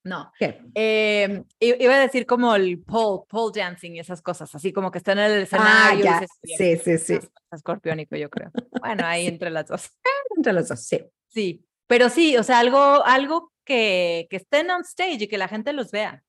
No. 0.06 0.32
Eh, 0.76 1.44
iba 1.60 1.96
a 1.96 2.00
decir 2.00 2.28
como 2.28 2.56
el 2.56 2.80
pole, 2.84 3.24
pole 3.28 3.60
dancing 3.60 3.96
y 3.96 4.00
esas 4.00 4.22
cosas, 4.22 4.54
así 4.54 4.72
como 4.72 4.92
que 4.92 5.00
están 5.00 5.18
en 5.18 5.32
el 5.32 5.40
ah, 5.40 5.42
escenario. 5.42 6.06
Ah, 6.08 6.26
sí, 6.44 6.78
sí, 6.78 6.98
sí. 7.00 7.20
Escorpiónico, 7.52 8.16
yo 8.16 8.30
creo. 8.30 8.52
Bueno, 8.80 9.04
ahí 9.06 9.26
entre 9.26 9.50
las 9.50 9.66
dos. 9.66 9.90
entre 10.38 10.54
las 10.54 10.68
dos, 10.68 10.80
sí. 10.82 11.04
Sí, 11.28 11.66
pero 11.88 12.10
sí, 12.10 12.38
o 12.38 12.44
sea, 12.44 12.60
algo, 12.60 13.04
algo 13.04 13.52
que, 13.66 14.28
que 14.30 14.38
estén 14.38 14.70
on 14.70 14.82
stage 14.82 15.24
y 15.24 15.28
que 15.28 15.40
la 15.40 15.48
gente 15.48 15.74
los 15.74 15.90
vea. 15.90 16.24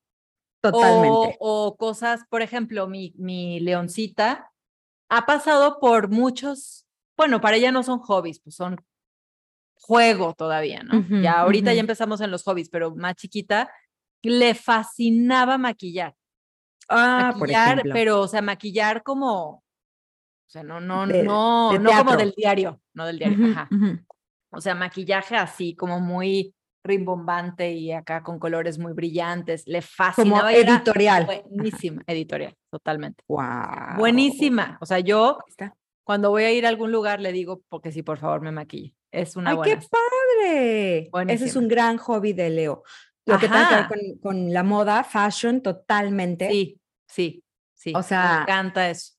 Totalmente. 0.62 1.36
O, 1.38 1.76
cosas, 1.76 2.22
por 2.30 2.40
ejemplo, 2.40 2.88
mi, 2.88 3.14
mi 3.18 3.60
leoncita 3.60 4.50
ha 5.08 5.26
pasado 5.26 5.78
por 5.80 6.08
muchos, 6.08 6.86
bueno, 7.16 7.40
para 7.40 7.56
ella 7.56 7.72
no 7.72 7.82
son 7.82 7.98
hobbies, 8.00 8.40
pues 8.40 8.56
son 8.56 8.76
juego 9.74 10.34
todavía, 10.34 10.82
¿no? 10.82 11.04
ya 11.22 11.40
ahorita 11.40 11.72
ya 11.72 11.80
empezamos 11.80 12.20
en 12.20 12.30
los 12.30 12.42
hobbies, 12.44 12.68
pero 12.68 12.94
más 12.94 13.14
chiquita, 13.14 13.70
le 14.22 14.54
fascinaba 14.54 15.58
maquillar. 15.58 16.14
Ah, 16.88 17.32
maquillar, 17.36 17.82
pero, 17.92 18.20
o 18.20 18.28
sea, 18.28 18.42
maquillar 18.42 19.02
como, 19.02 19.62
o 20.46 20.48
sea, 20.48 20.62
no, 20.62 20.80
no, 20.80 21.06
no, 21.06 21.78
no 21.78 21.90
como 21.98 22.16
del 22.16 22.32
diario, 22.36 22.80
no 22.94 23.06
del 23.06 23.18
diario, 23.18 23.46
ajá. 23.52 23.68
O 24.50 24.60
sea, 24.60 24.74
maquillaje 24.74 25.36
así, 25.36 25.76
como 25.76 26.00
muy 26.00 26.55
rimbombante 26.86 27.72
y 27.72 27.92
acá 27.92 28.22
con 28.22 28.38
colores 28.38 28.78
muy 28.78 28.92
brillantes. 28.92 29.66
Le 29.66 29.82
fascinaba. 29.82 30.40
Como 30.40 30.50
editorial. 30.50 31.26
Buenísima, 31.26 32.02
editorial, 32.06 32.56
totalmente. 32.70 33.22
Wow. 33.28 33.96
Buenísima. 33.98 34.78
O 34.80 34.86
sea, 34.86 35.00
yo 35.00 35.38
cuando 36.04 36.30
voy 36.30 36.44
a 36.44 36.52
ir 36.52 36.64
a 36.66 36.68
algún 36.68 36.92
lugar 36.92 37.20
le 37.20 37.32
digo, 37.32 37.62
porque 37.68 37.90
sí, 37.92 38.02
por 38.02 38.18
favor, 38.18 38.40
me 38.40 38.52
maquille. 38.52 38.94
Es 39.10 39.34
una 39.36 39.50
¡Ay, 39.50 39.58
qué 39.64 39.78
padre! 39.90 41.10
Ese 41.32 41.46
es 41.46 41.56
un 41.56 41.68
gran 41.68 41.96
hobby 41.96 42.32
de 42.32 42.50
Leo. 42.50 42.82
Lo 43.24 43.38
que 43.38 43.48
tiene 43.48 43.64
que 43.68 43.74
ver 43.74 44.20
con, 44.20 44.52
la 44.52 44.62
moda, 44.62 45.02
fashion, 45.02 45.60
totalmente. 45.62 46.48
Sí, 46.48 46.80
sí, 47.08 47.42
sí. 47.74 47.92
O 47.94 48.02
sea, 48.02 48.36
me 48.36 48.42
encanta 48.42 48.88
eso. 48.88 49.14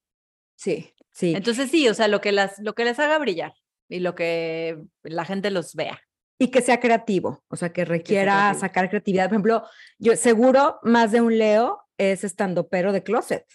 Sí, 0.56 0.94
sí. 1.12 1.34
Entonces 1.36 1.70
sí, 1.70 1.90
o 1.90 1.94
sea, 1.94 2.08
lo 2.08 2.22
que, 2.22 2.32
las, 2.32 2.58
lo 2.60 2.74
que 2.74 2.86
les 2.86 3.00
haga 3.00 3.18
brillar 3.18 3.54
y 3.90 4.00
lo 4.00 4.16
que 4.16 4.82
la 5.04 5.26
gente 5.26 5.52
los 5.52 5.76
vea. 5.76 6.00
Y 6.39 6.50
que 6.50 6.62
sea 6.62 6.80
creativo, 6.80 7.43
o 7.47 7.56
sea, 7.56 7.73
que 7.73 7.84
requiera 7.84 8.54
sacar 8.54 8.89
creatividad. 8.89 9.26
Por 9.26 9.34
ejemplo, 9.34 9.63
yo 9.97 10.15
seguro 10.15 10.80
más 10.84 11.12
de 11.12 11.21
un 11.21 11.38
Leo 11.38 11.84
es 11.97 12.23
estando 12.23 12.67
pero 12.67 12.91
de 12.91 13.04
closet. 13.04 13.45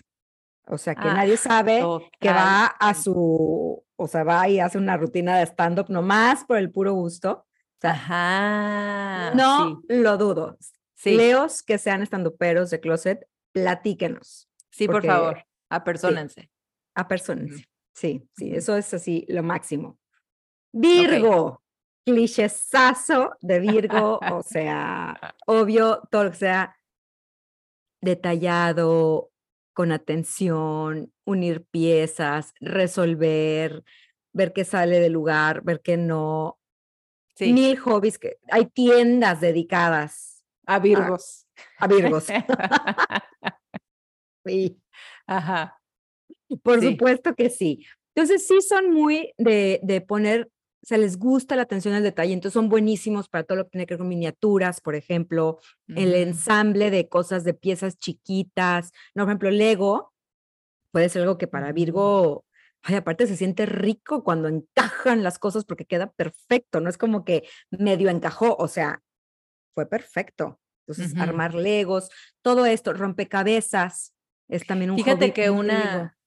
O 0.67 0.79
sea, 0.79 0.95
que 0.95 1.05
nadie 1.05 1.35
ah, 1.35 1.39
sabe 1.39 1.83
que 2.21 2.29
va 2.29 2.67
a 2.67 2.95
su, 2.95 3.85
o 3.97 4.09
sea, 4.09 4.25
va 4.25 4.49
y 4.49 4.61
hace 4.61 4.79
una 4.79 4.97
rutina 4.97 5.39
de 5.39 5.47
stand-up 5.47 5.87
nomás 5.91 6.45
por 6.45 6.57
el 6.57 6.71
puro 6.71 6.93
gusto. 6.93 7.47
Ajá. 7.83 9.33
No 9.35 9.83
lo 9.89 10.17
dudo. 10.19 10.57
Leos 11.05 11.63
que 11.63 11.79
sean 11.79 12.03
estandoperos 12.03 12.71
de 12.71 12.81
closet, 12.81 13.27
platíquenos. 13.53 14.49
Sí, 14.71 14.87
por 14.87 15.05
favor, 15.05 15.45
apersónense. 15.69 16.51
Sí, 16.95 17.67
Sí, 17.95 18.29
sí, 18.37 18.55
eso 18.55 18.77
es 18.77 18.93
así 18.95 19.27
lo 19.29 19.43
máximo. 19.43 19.99
Virgo, 20.73 21.62
clichésazo 22.05 23.37
de 23.41 23.61
Virgo, 23.61 24.19
o 24.31 24.43
sea, 24.47 25.35
obvio, 25.47 26.03
todo 26.11 26.25
lo 26.25 26.31
que 26.31 26.37
sea 26.37 26.77
detallado, 28.01 29.31
con 29.73 29.93
atención, 29.93 31.13
unir 31.25 31.65
piezas, 31.71 32.53
resolver, 32.61 33.85
ver 34.33 34.53
qué 34.53 34.65
sale 34.65 35.01
del 35.01 35.13
lugar, 35.13 35.63
ver 35.63 35.81
qué 35.81 35.97
no. 35.97 36.59
Sí. 37.35 37.53
Mil 37.53 37.79
hobbies 37.79 38.19
que 38.19 38.39
hay 38.51 38.67
tiendas 38.67 39.41
dedicadas 39.41 40.45
a 40.67 40.79
Virgos. 40.79 41.47
A, 41.79 41.87
Virgos. 41.87 42.27
sí. 44.45 44.79
Ajá. 45.27 45.81
Por 46.63 46.83
supuesto 46.83 47.35
que 47.35 47.49
sí. 47.49 47.87
Entonces 48.15 48.47
sí 48.47 48.61
son 48.61 48.93
muy 48.93 49.33
de, 49.39 49.81
de 49.83 50.03
poner 50.03 50.51
o 50.83 50.87
sea, 50.87 50.99
les 50.99 51.17
gusta 51.17 51.55
la 51.55 51.63
atención 51.63 51.95
al 51.95 52.03
detalle, 52.03 52.33
entonces 52.33 52.55
son 52.55 52.69
buenísimos 52.69 53.29
para 53.29 53.45
todo 53.45 53.57
lo 53.57 53.65
que 53.65 53.71
tiene 53.71 53.87
que 53.87 53.95
ver 53.95 53.99
con 53.99 54.09
miniaturas, 54.09 54.81
por 54.81 54.97
ejemplo, 54.97 55.61
el 55.87 56.13
ensamble 56.15 56.91
de 56.91 57.09
cosas, 57.09 57.45
de 57.45 57.55
piezas 57.55 57.99
chiquitas, 57.99 58.91
no, 59.15 59.23
por 59.23 59.31
ejemplo, 59.31 59.51
Lego 59.51 60.13
puede 60.91 61.09
ser 61.09 61.23
algo 61.23 61.39
que 61.39 61.47
para 61.47 61.71
Virgo, 61.73 62.45
ay, 62.83 62.97
aparte 62.97 63.29
se 63.29 63.37
siente 63.37 63.65
rico 63.65 64.25
cuando 64.25 64.49
encajan 64.49 65.23
las 65.23 65.39
cosas 65.39 65.65
porque 65.65 65.85
queda 65.85 66.11
perfecto, 66.11 66.81
no 66.81 66.91
es 66.91 66.99
como 66.99 67.25
que 67.25 67.45
medio 67.71 68.11
encajó, 68.11 68.57
o 68.57 68.67
sea, 68.67 69.03
fue 69.75 69.87
perfecto. 69.89 70.59
Entonces, 70.85 71.17
armar 71.17 71.55
Legos, 71.55 72.11
todo 72.43 72.67
esto, 72.67 72.93
rompecabezas, 72.93 74.15
es 74.49 74.67
también 74.67 74.91
un 74.91 74.99
Fíjate 74.99 75.33
que 75.33 75.49
una, 75.49 76.19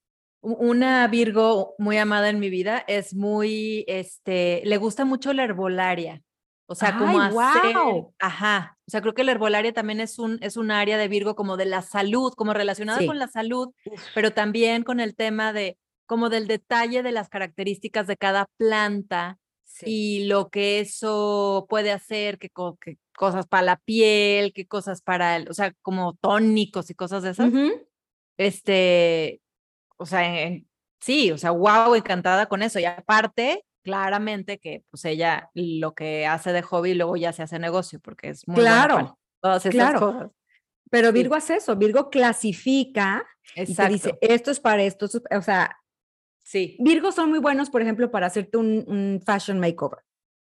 una 0.45 1.07
Virgo 1.07 1.75
muy 1.77 1.97
amada 1.97 2.29
en 2.29 2.39
mi 2.39 2.49
vida 2.49 2.83
es 2.87 3.15
muy, 3.15 3.83
este, 3.87 4.61
le 4.65 4.77
gusta 4.77 5.03
mucho 5.03 5.33
la 5.33 5.43
herbolaria. 5.43 6.21
O 6.67 6.73
sea, 6.73 6.97
como 6.97 7.19
hacer, 7.19 7.75
ajá. 8.19 8.77
O 8.87 8.91
sea, 8.91 9.01
creo 9.01 9.13
que 9.13 9.23
la 9.23 9.31
herbolaria 9.31 9.71
también 9.71 9.99
es 9.99 10.17
un, 10.17 10.39
es 10.41 10.57
un 10.57 10.71
área 10.71 10.97
de 10.97 11.07
Virgo 11.07 11.35
como 11.35 11.57
de 11.57 11.65
la 11.65 11.83
salud, 11.83 12.33
como 12.33 12.53
relacionada 12.53 13.05
con 13.05 13.19
la 13.19 13.27
salud, 13.27 13.71
pero 14.15 14.31
también 14.31 14.83
con 14.83 14.99
el 14.99 15.15
tema 15.15 15.53
de, 15.53 15.77
como 16.07 16.29
del 16.29 16.47
detalle 16.47 17.03
de 17.03 17.11
las 17.11 17.29
características 17.29 18.07
de 18.07 18.17
cada 18.17 18.47
planta 18.57 19.37
y 19.81 20.25
lo 20.25 20.49
que 20.49 20.79
eso 20.79 21.67
puede 21.69 21.91
hacer, 21.91 22.39
qué 22.39 22.49
cosas 22.49 23.47
para 23.47 23.63
la 23.63 23.77
piel, 23.77 24.53
qué 24.53 24.65
cosas 24.65 25.01
para, 25.01 25.35
el, 25.35 25.49
o 25.49 25.53
sea, 25.53 25.73
como 25.81 26.13
tónicos 26.13 26.89
y 26.89 26.95
cosas 26.95 27.23
de 27.23 27.31
esas. 27.31 27.51
Este, 28.37 29.41
o 29.97 30.05
sea, 30.05 30.51
sí, 30.99 31.31
o 31.31 31.37
sea, 31.37 31.51
wow, 31.51 31.95
encantada 31.95 32.47
con 32.47 32.61
eso. 32.61 32.79
Y 32.79 32.85
aparte, 32.85 33.63
claramente 33.85 34.57
que 34.57 34.83
pues 34.89 35.05
ella 35.05 35.51
lo 35.53 35.93
que 35.93 36.25
hace 36.25 36.51
de 36.51 36.63
hobby 36.63 36.95
luego 36.95 37.15
ya 37.17 37.31
se 37.31 37.43
hace 37.43 37.59
negocio 37.59 37.99
porque 37.99 38.29
es 38.29 38.47
muy 38.47 38.57
claro, 38.57 39.17
todas 39.41 39.63
esas 39.63 39.75
claro. 39.75 39.99
cosas. 39.99 40.31
Pero 40.89 41.11
Virgo 41.11 41.35
hace 41.35 41.57
eso, 41.57 41.75
Virgo 41.75 42.09
clasifica 42.09 43.25
y 43.55 43.73
te 43.73 43.87
dice, 43.89 44.17
esto 44.21 44.51
es 44.51 44.59
para 44.59 44.83
esto, 44.83 45.07
o 45.31 45.41
sea, 45.41 45.77
sí. 46.43 46.77
Virgo 46.79 47.11
son 47.11 47.29
muy 47.29 47.39
buenos, 47.39 47.69
por 47.69 47.81
ejemplo, 47.81 48.11
para 48.11 48.27
hacerte 48.27 48.57
un, 48.57 49.21
fashion 49.25 49.59
makeover, 49.59 49.99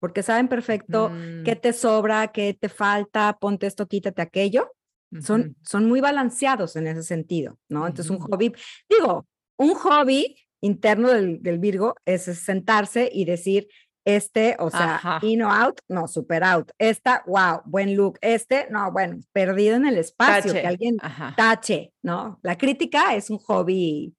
porque 0.01 0.23
saben 0.23 0.49
perfecto 0.49 1.11
qué 1.45 1.55
mm. 1.55 1.61
te 1.61 1.73
sobra, 1.73 2.29
qué 2.29 2.55
te 2.55 2.69
falta, 2.69 3.37
ponte 3.39 3.67
esto, 3.67 3.89
quítate 3.89 4.23
aquello. 4.23 4.71
Son, 5.21 5.57
son 5.63 5.89
muy 5.89 6.01
balanceados 6.01 6.77
en 6.77 6.87
ese 6.87 7.03
sentido, 7.03 7.59
¿no? 7.69 7.87
Entonces, 7.87 8.11
un 8.11 8.19
hobby, 8.19 8.53
digo, 8.91 9.27
un 9.57 9.75
hobby 9.75 10.37
interno 10.61 11.09
del, 11.09 11.43
del 11.43 11.59
Virgo 11.59 11.95
es 12.05 12.25
sentarse 12.25 13.09
y 13.13 13.25
decir, 13.25 13.69
este, 14.09 14.57
o 14.59 14.71
sea, 14.71 15.19
in 15.21 15.43
o 15.43 15.51
out, 15.51 15.81
no, 15.87 16.09
super 16.09 16.43
out. 16.43 16.71
Esta, 16.79 17.23
wow, 17.27 17.61
buen 17.67 17.95
look. 17.95 18.19
Este, 18.23 18.67
no, 18.71 18.91
bueno, 18.91 19.19
perdido 19.33 19.77
en 19.77 19.87
el 19.87 19.99
espacio, 19.99 20.53
que 20.55 20.67
alguien 20.67 20.97
tache, 21.37 21.93
¿no? 22.03 22.41
La 22.43 22.57
crítica 22.57 23.15
es 23.15 23.29
un 23.29 23.37
hobby. 23.37 24.15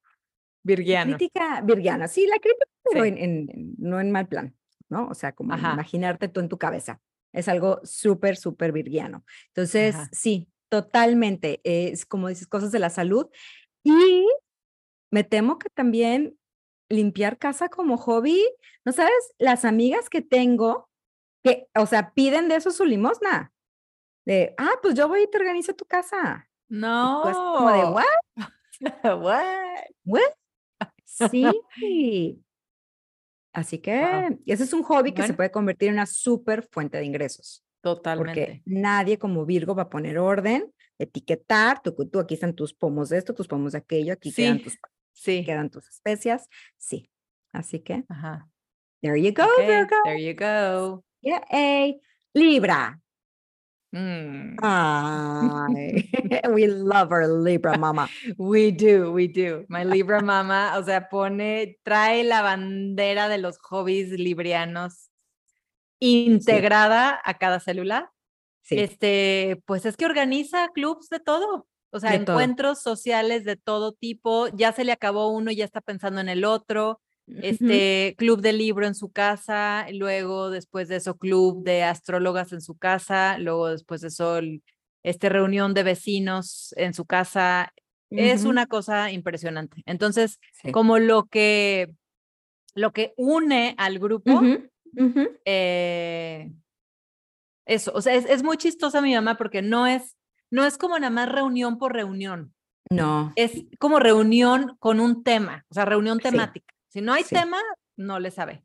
Virgiano. 0.62 1.16
Crítica 1.16 1.62
virgiana, 1.62 2.08
sí, 2.08 2.28
la 2.28 2.38
crítica, 2.38 2.66
pero 2.84 3.04
En, 3.04 3.74
no 3.80 4.00
en 4.00 4.12
mal 4.12 4.28
plan, 4.28 4.56
¿no? 4.90 5.08
O 5.08 5.16
sea, 5.16 5.32
como 5.32 5.58
imaginarte 5.58 6.28
tú 6.28 6.40
en 6.40 6.50
tu 6.50 6.60
cabeza. 6.60 7.02
Es 7.34 7.48
algo 7.48 7.80
súper, 7.84 8.36
súper 8.36 8.72
virgiano. 8.72 9.24
Entonces, 9.48 9.96
sí, 10.12 10.50
totalmente. 10.70 11.62
Es 11.64 12.06
como 12.06 12.30
dices, 12.30 12.48
cosas 12.48 12.72
de 12.72 12.80
la 12.80 12.90
salud. 12.90 13.28
Y 13.84 14.28
me 15.12 15.24
temo 15.24 15.60
que 15.60 15.70
también 15.70 16.38
limpiar 16.90 17.38
casa 17.38 17.70
como 17.70 17.98
hobby, 17.98 18.44
¿no 18.86 18.92
sabes? 18.92 19.34
Las 19.38 19.66
amigas 19.66 20.10
que 20.10 20.22
tengo, 20.22 20.90
que, 21.44 21.68
o 21.76 21.86
sea, 21.86 22.14
piden 22.14 22.50
de 22.50 22.56
eso 22.56 22.72
su 22.72 22.86
limosna. 22.86 23.52
De, 24.26 24.54
ah, 24.58 24.74
pues 24.82 24.96
yo 24.96 25.08
voy 25.08 25.24
y 25.24 25.28
te 25.28 25.38
organizo 25.38 25.74
tu 25.74 25.86
casa. 25.86 26.50
No. 26.68 27.22
Pues 27.24 27.36
como 27.36 27.72
de, 27.72 27.86
¿what? 27.86 28.04
¿What? 29.22 29.86
¿What? 30.06 30.34
Sí. 31.06 31.46
Así 33.54 33.80
que 33.80 34.38
ese 34.46 34.64
es 34.64 34.74
un 34.74 34.84
hobby 34.84 35.12
que 35.12 35.26
se 35.26 35.34
puede 35.34 35.52
convertir 35.52 35.90
en 35.90 35.96
una 35.96 36.06
súper 36.06 36.64
fuente 36.64 36.98
de 36.98 37.06
ingresos. 37.06 37.64
Totalmente. 37.82 38.46
Porque 38.46 38.62
nadie 38.66 39.18
como 39.18 39.46
Virgo 39.46 39.76
va 39.76 39.84
a 39.84 39.90
poner 39.90 40.18
orden, 40.18 40.74
etiquetar, 40.98 41.82
tú, 41.82 41.94
tú 42.12 42.20
aquí 42.20 42.34
están 42.34 42.54
tus 42.54 42.74
pomos 42.74 43.10
de 43.10 43.18
esto, 43.18 43.34
tus 43.34 43.48
pomos 43.48 43.72
de 43.72 43.78
aquello, 43.78 44.14
aquí 44.14 44.34
quedan 44.34 44.62
tus 44.62 44.78
Sí. 45.20 45.44
Quedan 45.44 45.70
tus 45.70 45.88
especias. 45.90 46.48
Sí. 46.78 47.10
Así 47.52 47.82
que. 47.82 48.06
Ajá. 48.08 48.48
There 49.02 49.22
you 49.22 49.34
go, 49.34 49.46
Virgo. 49.58 49.96
There 50.06 50.22
you 50.22 50.34
go. 50.34 51.04
Yeah, 51.22 51.94
Libra. 52.34 53.00
Mm. 53.94 54.56
we 56.54 56.68
love 56.68 57.12
our 57.12 57.28
Libra 57.28 57.78
mama. 57.78 58.08
We 58.38 58.72
do, 58.72 59.12
we 59.12 59.28
do. 59.28 59.66
My 59.68 59.84
Libra 59.84 60.22
mama, 60.22 60.78
o 60.78 60.84
sea, 60.84 61.10
pone, 61.10 61.78
trae 61.84 62.24
la 62.24 62.42
bandera 62.42 63.28
de 63.28 63.40
los 63.40 63.58
hobbies 63.58 64.12
librianos 64.12 65.09
integrada 66.00 67.20
a 67.24 67.38
cada 67.38 67.60
célula. 67.60 68.12
Sí. 68.62 68.80
Este, 68.80 69.62
pues 69.66 69.86
es 69.86 69.98
que 69.98 70.06
organiza 70.06 70.70
clubs 70.74 71.10
de 71.10 71.20
todo. 71.20 71.68
O 71.92 72.00
sea, 72.00 72.14
encuentros 72.14 72.82
sociales 72.82 73.44
de 73.46 73.56
todo 73.56 73.94
tipo, 73.94 74.48
ya 74.50 74.72
se 74.72 74.84
le 74.84 74.92
acabó 74.92 75.30
uno 75.30 75.50
y 75.50 75.56
ya 75.56 75.66
está 75.66 75.82
pensando 75.82 76.22
en 76.22 76.30
el 76.30 76.46
otro. 76.46 77.02
Este 77.42 78.16
club 78.18 78.42
de 78.42 78.54
libro 78.54 78.88
en 78.88 78.96
su 78.96 79.12
casa, 79.12 79.86
luego 79.92 80.50
después 80.50 80.88
de 80.88 80.96
eso 80.96 81.16
club 81.16 81.64
de 81.64 81.84
astrólogas 81.84 82.54
en 82.54 82.62
su 82.62 82.76
casa, 82.76 83.38
luego 83.38 83.70
después 83.70 84.02
de 84.02 84.08
eso 84.08 84.40
este 85.04 85.30
reunión 85.30 85.76
de 85.76 85.84
vecinos 85.84 86.74
en 86.76 86.94
su 86.94 87.06
casa. 87.06 87.72
Es 88.10 88.46
una 88.46 88.66
cosa 88.66 89.12
impresionante. 89.12 89.84
Entonces, 89.86 90.40
como 90.72 90.98
lo 90.98 91.28
que 91.28 91.92
lo 92.74 92.92
que 92.94 93.14
une 93.16 93.76
al 93.78 94.00
grupo, 94.00 94.42
eh, 95.46 96.52
eso, 97.66 97.92
o 97.94 98.02
sea, 98.02 98.16
es, 98.16 98.26
es 98.26 98.44
muy 98.44 98.58
chistosa 98.58 99.02
mi 99.02 99.14
mamá 99.14 99.38
porque 99.38 99.62
no 99.62 99.88
es 99.88 100.16
no 100.52 100.66
es 100.66 100.78
como 100.78 100.98
nada 100.98 101.12
más 101.12 101.30
reunión 101.32 101.78
por 101.78 101.94
reunión. 101.94 102.54
No. 102.90 103.34
Es 103.36 103.66
como 103.78 104.00
reunión 104.00 104.76
con 104.80 105.00
un 105.00 105.24
tema, 105.24 105.66
o 105.70 105.74
sea, 105.74 105.86
reunión 105.86 106.20
temática. 106.20 106.74
Si 106.88 107.02
no 107.02 107.14
hay 107.14 107.24
tema, 107.24 107.60
no 107.98 108.20
le 108.20 108.32
sabe. 108.32 108.64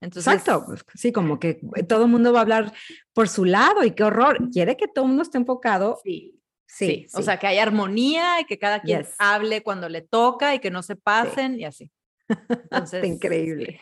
Entonces, 0.00 0.32
Exacto, 0.32 0.64
pues, 0.66 0.84
sí, 0.94 1.10
como 1.10 1.40
que 1.40 1.58
todo 1.88 2.04
el 2.04 2.10
mundo 2.10 2.32
va 2.32 2.40
a 2.40 2.42
hablar 2.42 2.72
por 3.12 3.28
su 3.28 3.44
lado 3.44 3.82
y 3.82 3.90
qué 3.92 4.04
horror. 4.04 4.50
Quiere 4.52 4.76
que 4.76 4.86
todo 4.86 5.04
el 5.04 5.08
mundo 5.08 5.22
esté 5.22 5.38
enfocado. 5.38 5.98
Sí, 6.04 6.40
sí, 6.66 7.06
o 7.14 7.22
sea, 7.22 7.38
que 7.38 7.48
haya 7.48 7.62
armonía 7.62 8.40
y 8.40 8.44
que 8.44 8.58
cada 8.58 8.82
quien 8.82 9.04
hable 9.18 9.62
cuando 9.62 9.88
le 9.88 10.02
toca 10.02 10.54
y 10.54 10.60
que 10.60 10.70
no 10.70 10.82
se 10.82 10.94
pasen 10.94 11.58
y 11.58 11.64
así. 11.64 11.90
Entonces, 12.70 13.04
increíble. 13.04 13.80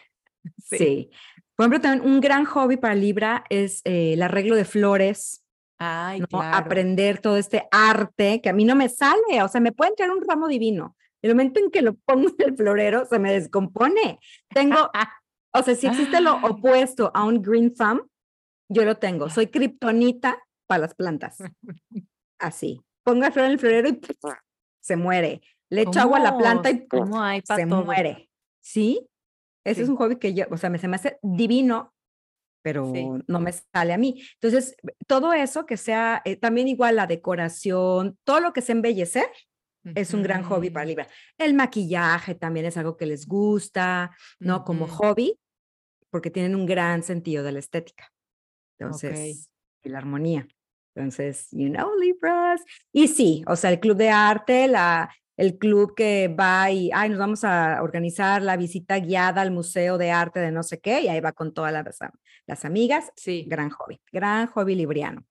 Sí. 0.65 1.11
Por 1.57 1.65
ejemplo, 1.65 1.81
también 1.81 2.13
un 2.13 2.21
gran 2.21 2.45
hobby 2.45 2.77
para 2.77 2.95
Libra 2.95 3.45
es 3.49 3.81
eh, 3.85 4.15
el 4.15 4.23
arreglo 4.23 4.57
de 4.57 4.65
flores, 4.65 5.45
aprender 5.79 7.21
todo 7.21 7.37
este 7.37 7.69
arte 7.71 8.41
que 8.41 8.49
a 8.49 8.53
mí 8.53 8.65
no 8.65 8.75
me 8.75 8.89
sale, 8.89 9.43
o 9.43 9.49
sea, 9.49 9.61
me 9.61 9.73
puede 9.73 9.91
entrar 9.91 10.11
un 10.11 10.27
ramo 10.27 10.49
divino. 10.49 10.97
El 11.23 11.31
momento 11.31 11.61
en 11.61 11.71
que 11.71 11.83
lo 11.83 11.95
pongo 11.95 12.29
en 12.29 12.49
el 12.49 12.57
florero 12.57 13.07
se 13.07 13.19
me 13.19 13.33
descompone. 13.33 14.19
Tengo, 14.51 14.91
o 15.55 15.63
sea, 15.63 15.75
si 15.75 15.87
existe 15.87 16.21
lo 16.21 16.37
opuesto 16.37 17.11
a 17.15 17.25
un 17.25 17.41
green 17.41 17.75
thumb, 17.75 18.03
yo 18.69 18.85
lo 18.85 18.97
tengo. 18.97 19.31
Soy 19.31 19.47
kriptonita 19.47 20.43
para 20.67 20.83
las 20.83 20.95
plantas. 20.95 21.39
Así. 22.39 22.81
Pongo 23.05 23.27
el 23.27 23.33
flor 23.33 23.47
en 23.47 23.53
el 23.53 23.59
florero 23.59 23.89
y 23.89 24.01
se 24.81 24.97
muere. 24.97 25.43
Le 25.71 25.83
echo 25.83 26.01
agua 26.01 26.19
a 26.19 26.23
la 26.23 26.37
planta 26.37 26.71
y 26.71 26.87
se 27.45 27.67
muere. 27.67 28.31
¿Sí? 28.61 29.07
Ese 29.65 29.83
es 29.83 29.89
un 29.89 29.97
hobby 29.97 30.17
que 30.17 30.35
yo, 30.35 30.45
o 30.51 30.57
sea, 30.57 30.71
me, 30.71 30.79
se 30.79 30.89
me 30.89 30.97
hace 30.97 31.19
divino 31.23 31.95
pero 32.65 32.91
no 33.27 33.41
me 33.41 33.53
sale 33.53 33.93
a 33.93 33.99
mí. 33.99 34.23
Entonces, 34.41 34.75
todo 35.07 35.35
eso 35.35 35.67
que 35.67 35.77
sea, 35.77 36.23
eh, 36.25 36.37
también 36.37 36.67
igual 36.67 36.97
la 36.97 37.07
decoración, 37.07 38.19
todo 38.25 38.41
lo 38.41 38.55
que 38.55 38.63
sea 38.63 38.75
embellecer, 38.75 39.27
es 39.95 40.15
un 40.15 40.23
gran 40.23 40.43
hobby 40.45 40.71
para 40.71 40.87
Libra. 40.87 41.07
El 41.37 41.53
maquillaje 41.53 42.35
también 42.35 42.65
es 42.65 42.79
algo 42.79 42.97
que 42.97 43.05
les 43.05 43.27
gusta, 43.27 44.17
¿no? 44.39 44.65
Como 44.65 44.87
hobby, 44.87 45.39
porque 46.09 46.31
tienen 46.31 46.55
un 46.55 46.65
gran 46.65 47.03
sentido 47.03 47.45
de 47.45 47.53
la 47.53 47.59
estética. 47.59 48.11
Entonces, 48.79 49.51
y 49.83 49.89
la 49.91 49.99
armonía. 49.99 50.49
Entonces, 50.95 51.49
you 51.51 51.69
know, 51.69 51.95
Libras. 51.99 52.63
Y 52.93 53.09
sí, 53.09 53.45
o 53.47 53.57
sea, 53.57 53.71
el 53.71 53.81
club 53.81 53.99
de 53.99 54.09
arte, 54.09 54.69
la, 54.69 55.15
el 55.37 55.59
club 55.59 55.95
que 55.95 56.29
va 56.29 56.71
y, 56.71 56.91
ay, 56.93 57.11
nos 57.11 57.19
vamos 57.19 57.45
a 57.45 57.83
organizar 57.83 58.43
la 58.43 58.57
visita 58.57 58.99
guiada 58.99 59.43
al 59.43 59.51
Museo 59.51 59.99
de 59.99 60.11
Arte 60.11 60.41
de 60.41 60.53
no 60.53 60.63
sé 60.63 60.81
qué, 60.81 61.01
y 61.03 61.09
ahí 61.09 61.21
va 61.21 61.33
con 61.33 61.53
todas 61.53 61.73
las, 61.73 61.99
las 62.47 62.65
amigas. 62.65 63.13
Sí. 63.17 63.45
Gran 63.49 63.71
hobby, 63.71 64.01
gran 64.13 64.47
hobby 64.47 64.75
libriano. 64.75 65.25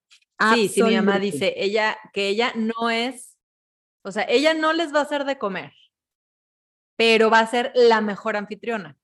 Sí, 0.54 0.68
sí, 0.68 0.84
mi 0.84 0.96
mamá 0.96 1.20
dice, 1.20 1.54
ella, 1.56 1.98
que 2.12 2.28
ella 2.28 2.52
no 2.56 2.90
es, 2.90 3.38
o 4.02 4.12
sea, 4.12 4.26
ella 4.28 4.54
no 4.54 4.74
les 4.74 4.94
va 4.94 5.00
a 5.00 5.04
hacer 5.04 5.24
de 5.24 5.38
comer, 5.38 5.72
pero 6.98 7.30
va 7.30 7.40
a 7.40 7.48
ser 7.48 7.72
la 7.76 8.02
mejor 8.02 8.36
anfitriona. 8.36 8.98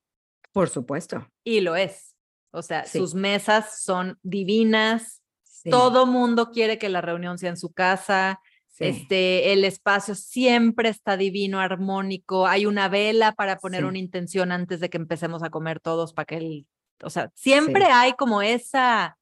Por 0.52 0.68
supuesto. 0.68 1.26
Y 1.44 1.60
lo 1.60 1.76
es. 1.76 2.14
O 2.50 2.62
sea, 2.62 2.84
sus 2.84 3.14
mesas 3.14 3.82
son 3.82 4.18
divinas. 4.22 5.22
Todo 5.70 6.04
mundo 6.04 6.50
quiere 6.50 6.78
que 6.78 6.88
la 6.88 7.00
reunión 7.00 7.38
sea 7.38 7.50
en 7.50 7.56
su 7.56 7.72
casa 7.72 8.40
este, 8.80 9.52
el 9.52 9.64
espacio 9.64 10.14
siempre 10.14 10.88
está 10.88 11.18
divino, 11.18 11.60
armónico. 11.60 12.46
Hay 12.46 12.64
una 12.64 12.88
vela 12.88 13.32
para 13.32 13.58
poner 13.58 13.84
una 13.84 13.98
intención 13.98 14.52
antes 14.52 14.80
de 14.80 14.88
que 14.88 14.96
empecemos 14.96 15.42
a 15.42 15.50
comer 15.50 15.80
todos 15.80 16.14
para 16.14 16.24
que 16.24 16.36
el, 16.38 16.66
o 17.02 17.10
sea, 17.10 17.30
siempre 17.34 17.84
hay 17.84 18.14
como 18.14 18.40
esa, 18.40 19.18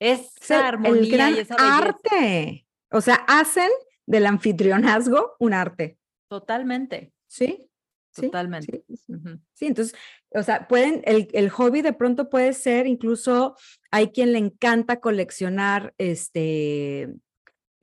esa 0.00 0.66
armonía 0.66 1.30
y 1.30 1.38
esa 1.38 1.54
arte. 1.54 2.66
O 2.90 3.00
sea, 3.00 3.14
hacen 3.28 3.70
del 4.06 4.26
anfitrionazgo 4.26 5.36
un 5.38 5.54
arte. 5.54 5.96
Totalmente. 6.28 7.12
Sí. 7.28 7.70
Totalmente. 8.12 8.84
Sí, 9.54 9.66
entonces, 9.66 9.96
o 10.30 10.42
sea, 10.42 10.66
pueden, 10.66 11.00
el, 11.04 11.28
el, 11.32 11.48
hobby 11.48 11.80
de 11.80 11.92
pronto 11.92 12.28
puede 12.28 12.54
ser, 12.54 12.88
incluso 12.88 13.56
hay 13.92 14.08
quien 14.08 14.32
le 14.32 14.38
encanta 14.38 14.98
coleccionar 14.98 15.94
este 15.96 17.14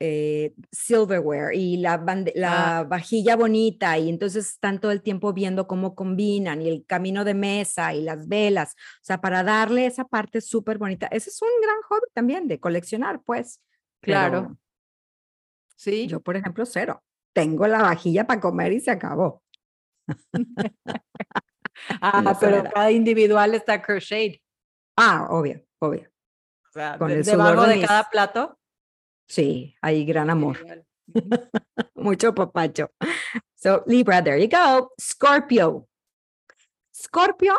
eh, 0.00 0.54
silverware 0.70 1.54
y 1.54 1.76
la, 1.78 1.94
ah. 1.94 2.24
la 2.34 2.84
vajilla 2.84 3.36
bonita 3.36 3.98
y 3.98 4.08
entonces 4.08 4.48
están 4.48 4.80
todo 4.80 4.92
el 4.92 5.02
tiempo 5.02 5.32
viendo 5.32 5.66
cómo 5.66 5.94
combinan 5.94 6.62
y 6.62 6.68
el 6.68 6.84
camino 6.86 7.24
de 7.24 7.34
mesa 7.34 7.94
y 7.94 8.02
las 8.02 8.28
velas, 8.28 8.74
o 8.76 9.04
sea, 9.04 9.20
para 9.20 9.42
darle 9.42 9.86
esa 9.86 10.04
parte 10.04 10.40
súper 10.40 10.78
bonita. 10.78 11.06
Ese 11.08 11.30
es 11.30 11.42
un 11.42 11.48
gran 11.62 11.80
hobby 11.82 12.06
también 12.14 12.48
de 12.48 12.60
coleccionar, 12.60 13.22
pues. 13.24 13.60
Claro. 14.00 14.56
sí. 15.76 16.06
Yo, 16.06 16.20
por 16.20 16.36
ejemplo, 16.36 16.64
cero. 16.64 17.02
Tengo 17.32 17.66
la 17.66 17.82
vajilla 17.82 18.26
para 18.26 18.40
comer 18.40 18.72
y 18.72 18.80
se 18.80 18.90
acabó. 18.90 19.42
Ah, 22.00 22.36
pero 22.38 22.64
cada 22.72 22.90
individual 22.90 23.54
está 23.54 23.80
crocheted. 23.80 24.40
Ah, 24.96 25.28
obvio, 25.30 25.62
obvio. 25.78 26.08
O 26.68 26.72
sea, 26.72 26.98
Con 26.98 27.10
el 27.10 27.22
debajo 27.22 27.66
de, 27.66 27.80
cada 27.80 28.08
plato. 28.10 28.58
Sí, 29.28 29.76
hay 29.82 30.04
gran 30.04 30.30
amor. 30.30 30.58
Mucho 31.94 32.34
papacho. 32.34 32.90
So, 33.54 33.84
Libra, 33.86 34.22
there 34.22 34.40
you 34.40 34.48
go. 34.48 34.92
Scorpio. 35.00 35.86
Scorpio 36.94 37.54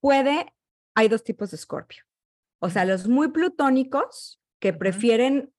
puede, 0.00 0.54
hay 0.94 1.08
dos 1.08 1.24
tipos 1.24 1.50
de 1.50 1.56
Scorpio. 1.56 2.04
O 2.60 2.70
sea, 2.70 2.84
los 2.84 3.08
muy 3.08 3.28
plutónicos 3.28 4.40
que 4.60 4.72
prefieren 4.72 5.52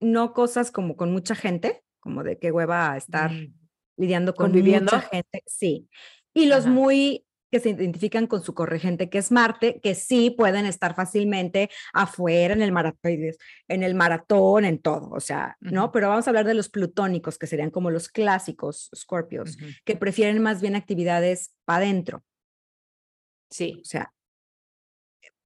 no 0.00 0.32
cosas 0.32 0.70
como 0.70 0.96
con 0.96 1.12
mucha 1.12 1.34
gente, 1.34 1.82
como 2.00 2.22
de 2.22 2.38
qué 2.38 2.52
hueva 2.52 2.96
estar 2.96 3.32
mm. 3.32 3.54
lidiando 3.96 4.34
con 4.34 4.52
mucha 4.52 5.00
gente, 5.00 5.42
sí. 5.46 5.88
Y 6.34 6.46
los 6.46 6.66
muy 6.66 7.26
que 7.50 7.60
se 7.60 7.70
identifican 7.70 8.26
con 8.26 8.42
su 8.42 8.54
corregente, 8.54 9.08
que 9.08 9.18
es 9.18 9.30
Marte, 9.30 9.80
que 9.80 9.94
sí 9.94 10.30
pueden 10.30 10.66
estar 10.66 10.94
fácilmente 10.94 11.70
afuera 11.92 12.54
en 12.54 12.62
el 12.62 12.72
maratón, 12.72 13.12
en 13.68 13.82
el 13.82 13.94
maratón, 13.94 14.64
en 14.64 14.78
todo, 14.80 15.10
o 15.10 15.20
sea, 15.20 15.56
¿no? 15.60 15.92
Pero 15.92 16.08
vamos 16.08 16.26
a 16.26 16.30
hablar 16.30 16.46
de 16.46 16.54
los 16.54 16.68
plutónicos, 16.68 17.38
que 17.38 17.46
serían 17.46 17.70
como 17.70 17.90
los 17.90 18.08
clásicos 18.08 18.90
Scorpios, 18.94 19.56
que 19.84 19.96
prefieren 19.96 20.42
más 20.42 20.60
bien 20.60 20.76
actividades 20.76 21.54
para 21.64 21.84
adentro. 21.84 22.22
Sí. 23.50 23.78
O 23.80 23.84
sea, 23.84 24.12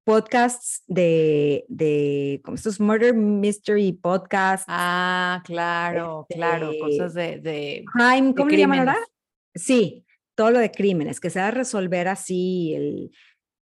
podcasts 0.05 0.83
de, 0.87 1.65
de 1.69 2.41
como 2.45 2.57
estos 2.57 2.81
murder 2.81 3.15
mystery 3.15 3.93
podcasts. 3.93 4.65
Ah, 4.69 5.43
claro, 5.45 6.27
claro, 6.29 6.73
cosas 6.81 7.15
de, 7.15 7.39
de 7.39 7.85
crime, 7.93 8.35
¿cómo 8.35 8.51
le 8.51 8.57
llaman 8.57 8.79
ahora? 8.81 8.99
Sí, 9.55 10.05
todo 10.41 10.53
lo 10.53 10.59
de 10.59 10.71
crímenes, 10.71 11.21
que 11.21 11.29
se 11.29 11.39
va 11.39 11.49
a 11.49 11.51
resolver 11.51 12.09
así, 12.09 12.73
el, 12.75 13.11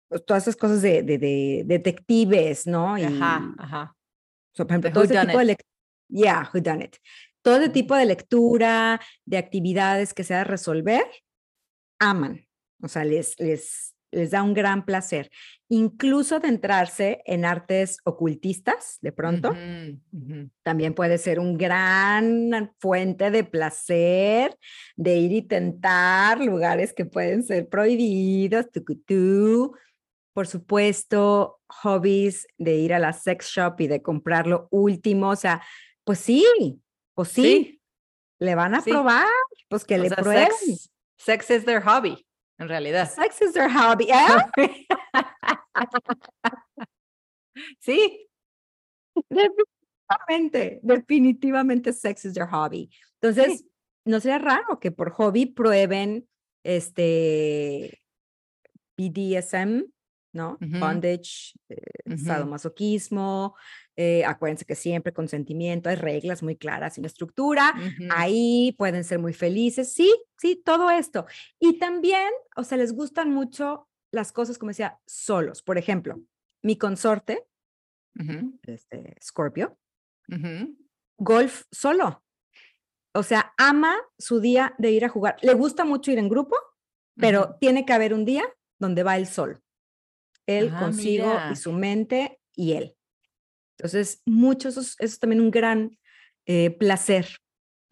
pues, 0.07 0.25
todas 0.25 0.43
esas 0.43 0.55
cosas 0.55 0.81
de, 0.81 1.03
de, 1.03 1.63
detectives, 1.65 2.65
¿no? 2.65 2.95
ajá, 2.95 3.53
ajá. 3.57 3.97
por 4.55 4.67
ejemplo, 4.67 4.93
todo 4.93 5.03
ese 5.03 5.19
tipo 5.19 5.39
de 5.39 5.57
yeah, 6.07 6.49
who 6.53 6.61
done 6.61 6.85
it. 6.85 6.95
Todo 7.41 7.57
ese 7.57 7.67
tipo 7.67 7.97
de 7.97 8.05
lectura, 8.05 9.01
de 9.25 9.37
actividades 9.37 10.13
que 10.13 10.23
se 10.23 10.35
va 10.35 10.39
a 10.39 10.45
resolver, 10.45 11.03
aman. 11.99 12.47
O 12.81 12.87
sea, 12.87 13.03
les, 13.03 13.37
les, 13.41 13.92
les 14.13 14.31
da 14.31 14.43
un 14.43 14.53
gran 14.53 14.85
placer, 14.85 15.29
incluso 15.69 16.35
adentrarse 16.35 17.21
en 17.25 17.45
artes 17.45 17.97
ocultistas, 18.05 18.99
de 19.01 19.11
pronto, 19.11 19.55
también 20.61 20.93
puede 20.93 21.17
ser 21.17 21.39
un 21.39 21.57
gran 21.57 22.71
fuente 22.79 23.31
de 23.31 23.43
placer, 23.43 24.57
de 24.95 25.15
ir 25.17 25.31
y 25.31 25.41
tentar 25.41 26.39
lugares 26.39 26.93
que 26.93 27.05
pueden 27.05 27.43
ser 27.43 27.67
prohibidos, 27.67 28.67
por 30.33 30.47
supuesto, 30.47 31.59
hobbies 31.67 32.47
de 32.57 32.75
ir 32.75 32.93
a 32.93 32.99
la 32.99 33.13
sex 33.13 33.47
shop 33.47 33.81
y 33.81 33.87
de 33.87 34.01
comprar 34.01 34.47
lo 34.47 34.67
último, 34.71 35.29
o 35.29 35.35
sea, 35.35 35.61
pues 36.03 36.19
sí, 36.19 36.45
pues 37.13 37.29
sí, 37.29 37.81
le 38.39 38.55
van 38.55 38.75
a 38.75 38.81
probar, 38.81 39.27
pues 39.69 39.85
que 39.85 39.97
le 39.97 40.09
prueben. 40.09 40.49
sex 41.17 41.49
is 41.49 41.65
their 41.65 41.81
hobby 41.81 42.25
en 42.57 42.69
realidad. 42.69 43.11
Sex 43.11 43.41
is 43.41 43.53
their 43.53 43.69
hobby. 43.69 44.07
¿eh? 44.09 44.87
sí. 47.79 48.27
Definitivamente, 49.29 50.79
definitivamente 50.81 51.93
sex 51.93 52.25
is 52.25 52.33
their 52.33 52.47
hobby. 52.47 52.89
Entonces, 53.21 53.65
no 54.05 54.19
sería 54.19 54.39
raro 54.39 54.79
que 54.79 54.91
por 54.91 55.11
hobby 55.11 55.45
prueben 55.45 56.27
este 56.63 58.01
BDSM, 58.97 59.85
¿no? 60.33 60.57
Bondage, 60.59 61.53
eh, 61.69 62.17
sadomasoquismo, 62.17 63.55
eh, 63.95 64.25
acuérdense 64.25 64.65
que 64.65 64.75
siempre 64.75 65.13
consentimiento, 65.13 65.89
hay 65.89 65.95
reglas 65.95 66.41
muy 66.41 66.55
claras 66.55 66.97
y 66.97 67.01
una 67.01 67.07
estructura, 67.07 67.73
ahí 68.09 68.73
pueden 68.77 69.03
ser 69.03 69.19
muy 69.19 69.33
felices, 69.33 69.93
sí, 69.93 70.11
sí, 70.37 70.61
todo 70.63 70.89
esto. 70.89 71.25
Y 71.59 71.77
también, 71.77 72.29
o 72.55 72.63
sea, 72.63 72.77
les 72.77 72.93
gustan 72.93 73.31
mucho 73.31 73.87
las 74.11 74.31
cosas, 74.31 74.57
como 74.57 74.69
decía, 74.69 74.99
solos. 75.05 75.61
Por 75.61 75.77
ejemplo, 75.77 76.21
mi 76.63 76.77
consorte, 76.77 77.45
este, 78.63 79.15
Scorpio, 79.21 79.77
golf 81.17 81.63
solo. 81.71 82.23
O 83.15 83.21
sea, 83.21 83.53
ama 83.57 83.95
su 84.17 84.39
día 84.39 84.73
de 84.79 84.91
ir 84.91 85.05
a 85.05 85.09
jugar. 85.09 85.37
Le 85.43 85.53
gusta 85.53 85.85
mucho 85.85 86.11
ir 86.11 86.17
en 86.17 86.29
grupo, 86.29 86.55
pero 87.15 87.57
tiene 87.59 87.85
que 87.85 87.93
haber 87.93 88.13
un 88.13 88.25
día 88.25 88.43
donde 88.79 89.03
va 89.03 89.17
él 89.17 89.27
solo. 89.27 89.61
Él 90.47 90.71
ah, 90.73 90.79
consigo 90.79 91.31
y 91.51 91.55
su 91.55 91.71
mente 91.71 92.39
y 92.55 92.73
él. 92.73 92.95
Entonces, 93.77 94.21
mucho, 94.25 94.69
eso 94.69 94.81
es, 94.99 95.19
también 95.19 95.41
un 95.41 95.51
gran 95.51 95.97
eh, 96.45 96.71
placer, 96.71 97.27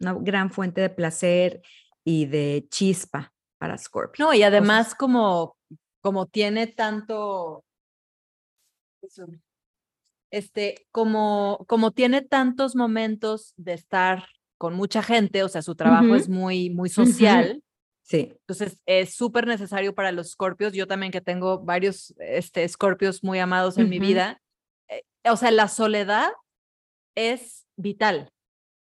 una 0.00 0.14
gran 0.14 0.50
fuente 0.50 0.80
de 0.80 0.90
placer 0.90 1.62
y 2.04 2.26
de 2.26 2.66
chispa 2.70 3.32
para 3.58 3.78
Scorpio. 3.78 4.24
No, 4.24 4.34
y 4.34 4.42
además 4.42 4.94
como, 4.94 5.56
como 6.00 6.26
tiene 6.26 6.66
tanto, 6.66 7.64
este, 10.30 10.86
como, 10.90 11.64
como 11.68 11.90
tiene 11.92 12.22
tantos 12.22 12.74
momentos 12.74 13.54
de 13.56 13.74
estar 13.74 14.26
con 14.58 14.74
mucha 14.74 15.02
gente, 15.02 15.42
o 15.42 15.48
sea, 15.48 15.62
su 15.62 15.74
trabajo 15.74 16.14
es 16.14 16.28
muy, 16.28 16.70
muy 16.70 16.88
social. 16.88 17.62
Sí. 18.02 18.32
Entonces 18.40 18.78
es 18.86 19.14
súper 19.14 19.46
necesario 19.46 19.94
para 19.94 20.12
los 20.12 20.30
Scorpios. 20.30 20.72
Yo 20.72 20.86
también 20.86 21.12
que 21.12 21.20
tengo 21.20 21.60
varios 21.60 22.14
este, 22.18 22.68
Scorpios 22.68 23.24
muy 23.24 23.38
amados 23.38 23.78
en 23.78 23.88
mi 23.88 23.98
vida, 23.98 24.40
o 25.24 25.36
sea, 25.36 25.50
la 25.50 25.68
soledad 25.68 26.30
es 27.14 27.66
vital. 27.76 28.30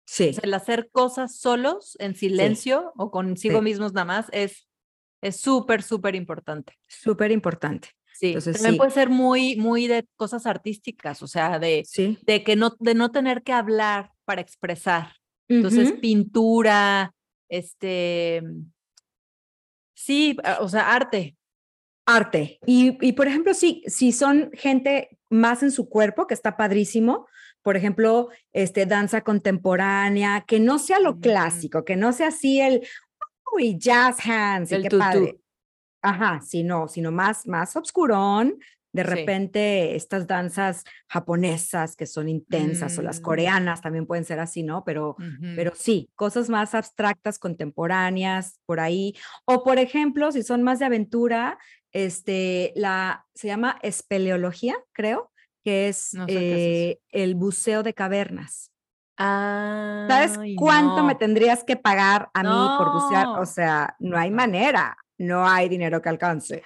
Sí. 0.07 0.35
el 0.43 0.53
hacer 0.53 0.91
cosas 0.91 1.35
solos, 1.35 1.97
en 1.99 2.13
silencio 2.13 2.93
o 2.95 3.09
consigo 3.09 3.63
mismos 3.63 3.93
nada 3.93 4.05
más, 4.05 4.27
es 4.31 4.67
es 5.25 5.37
súper, 5.37 5.81
súper 5.81 6.13
importante. 6.13 6.73
Súper 6.87 7.31
importante. 7.31 7.89
Sí, 8.13 8.27
Entonces, 8.27 8.57
también 8.57 8.77
puede 8.77 8.91
ser 8.91 9.09
muy, 9.09 9.55
muy 9.55 9.87
de 9.87 10.07
cosas 10.15 10.45
artísticas, 10.45 11.23
o 11.23 11.27
sea, 11.27 11.57
de, 11.57 11.83
de 12.21 12.43
que 12.43 12.55
no, 12.55 12.75
de 12.79 12.93
no 12.93 13.11
tener 13.11 13.41
que 13.41 13.51
hablar 13.51 14.11
para 14.23 14.41
expresar. 14.41 15.13
Entonces, 15.47 15.93
pintura, 15.93 17.13
este, 17.49 18.43
sí, 19.95 20.37
o 20.59 20.69
sea, 20.69 20.93
arte, 20.93 21.35
arte. 22.05 22.59
Y, 22.65 22.97
y, 23.05 23.13
por 23.13 23.27
ejemplo, 23.27 23.53
si, 23.53 23.83
si 23.87 24.11
son 24.11 24.51
gente 24.53 25.17
más 25.35 25.63
en 25.63 25.71
su 25.71 25.87
cuerpo, 25.89 26.27
que 26.27 26.33
está 26.33 26.57
padrísimo, 26.57 27.27
por 27.61 27.77
ejemplo, 27.77 28.29
este, 28.53 28.85
danza 28.85 29.21
contemporánea, 29.21 30.45
que 30.47 30.59
no 30.59 30.79
sea 30.79 30.99
lo 30.99 31.19
clásico, 31.19 31.83
que 31.83 31.95
no 31.95 32.13
sea 32.13 32.27
así 32.27 32.61
el, 32.61 32.85
uy, 33.53 33.77
jazz 33.77 34.17
hands, 34.25 34.71
el 34.71 34.83
qué 34.83 34.97
padre. 34.97 35.39
Ajá, 36.01 36.41
sino, 36.41 36.87
sino 36.87 37.11
más, 37.11 37.47
más 37.47 37.75
obscurón, 37.75 38.59
de 38.95 39.03
repente 39.03 39.95
estas 39.95 40.25
danzas 40.25 40.85
japonesas 41.09 41.97
que 41.97 42.05
son 42.05 42.29
intensas 42.29 42.97
o 42.97 43.01
las 43.01 43.19
mm. 43.19 43.23
coreanas 43.23 43.81
también 43.81 44.05
pueden 44.05 44.23
ser 44.23 44.39
así, 44.39 44.63
¿no? 44.63 44.85
Pero, 44.85 45.17
pero 45.55 45.73
sí, 45.75 46.09
cosas 46.15 46.49
más 46.49 46.73
abstractas, 46.73 47.37
contemporáneas, 47.37 48.61
por 48.65 48.79
ahí. 48.79 49.13
O 49.43 49.65
por 49.65 49.79
ejemplo, 49.79 50.31
si 50.31 50.43
son 50.43 50.63
más 50.63 50.79
de 50.79 50.85
aventura, 50.85 51.57
este, 51.95 52.73
la, 52.75 53.25
se 53.33 53.47
llama 53.47 53.79
espeleología, 53.81 54.75
creo, 54.91 55.31
que 55.63 55.87
es, 55.87 56.11
eh, 56.27 56.99
el 57.07 57.35
buceo 57.35 57.83
de 57.83 57.93
cavernas. 57.93 58.73
Ah, 59.17 60.05
¿Sabes 60.09 60.37
cuánto 60.57 61.05
me 61.05 61.15
tendrías 61.15 61.63
que 61.63 61.77
pagar 61.77 62.27
a 62.33 62.43
mí 62.43 62.77
por 62.77 62.91
bucear? 62.91 63.27
O 63.39 63.45
sea, 63.45 63.95
no 63.99 64.17
hay 64.17 64.29
manera, 64.29 64.97
no 65.17 65.47
hay 65.47 65.69
dinero 65.69 66.01
que 66.01 66.09
alcance. 66.09 66.63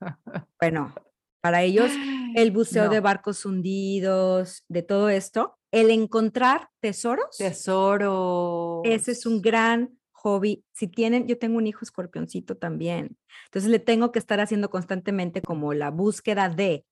Bueno, 0.60 0.92
para 1.40 1.62
ellos, 1.62 1.92
el 2.34 2.50
buceo 2.50 2.88
de 2.88 2.98
barcos 2.98 3.46
hundidos, 3.46 4.64
de 4.68 4.82
todo 4.82 5.08
esto, 5.08 5.58
el 5.70 5.90
encontrar 5.90 6.70
tesoros. 6.80 7.36
Tesoros. 7.36 8.80
Ese 8.84 9.12
es 9.12 9.26
un 9.26 9.40
gran 9.40 9.96
hobby. 10.22 10.64
Si 10.72 10.88
tienen, 10.88 11.26
yo 11.26 11.38
tengo 11.38 11.58
un 11.58 11.66
hijo 11.66 11.80
escorpioncito 11.82 12.56
también. 12.56 13.18
Entonces 13.46 13.70
le 13.70 13.78
tengo 13.78 14.12
que 14.12 14.18
estar 14.18 14.40
haciendo 14.40 14.70
constantemente 14.70 15.42
como 15.42 15.74
la 15.74 15.90
búsqueda 15.90 16.48
de. 16.48 16.84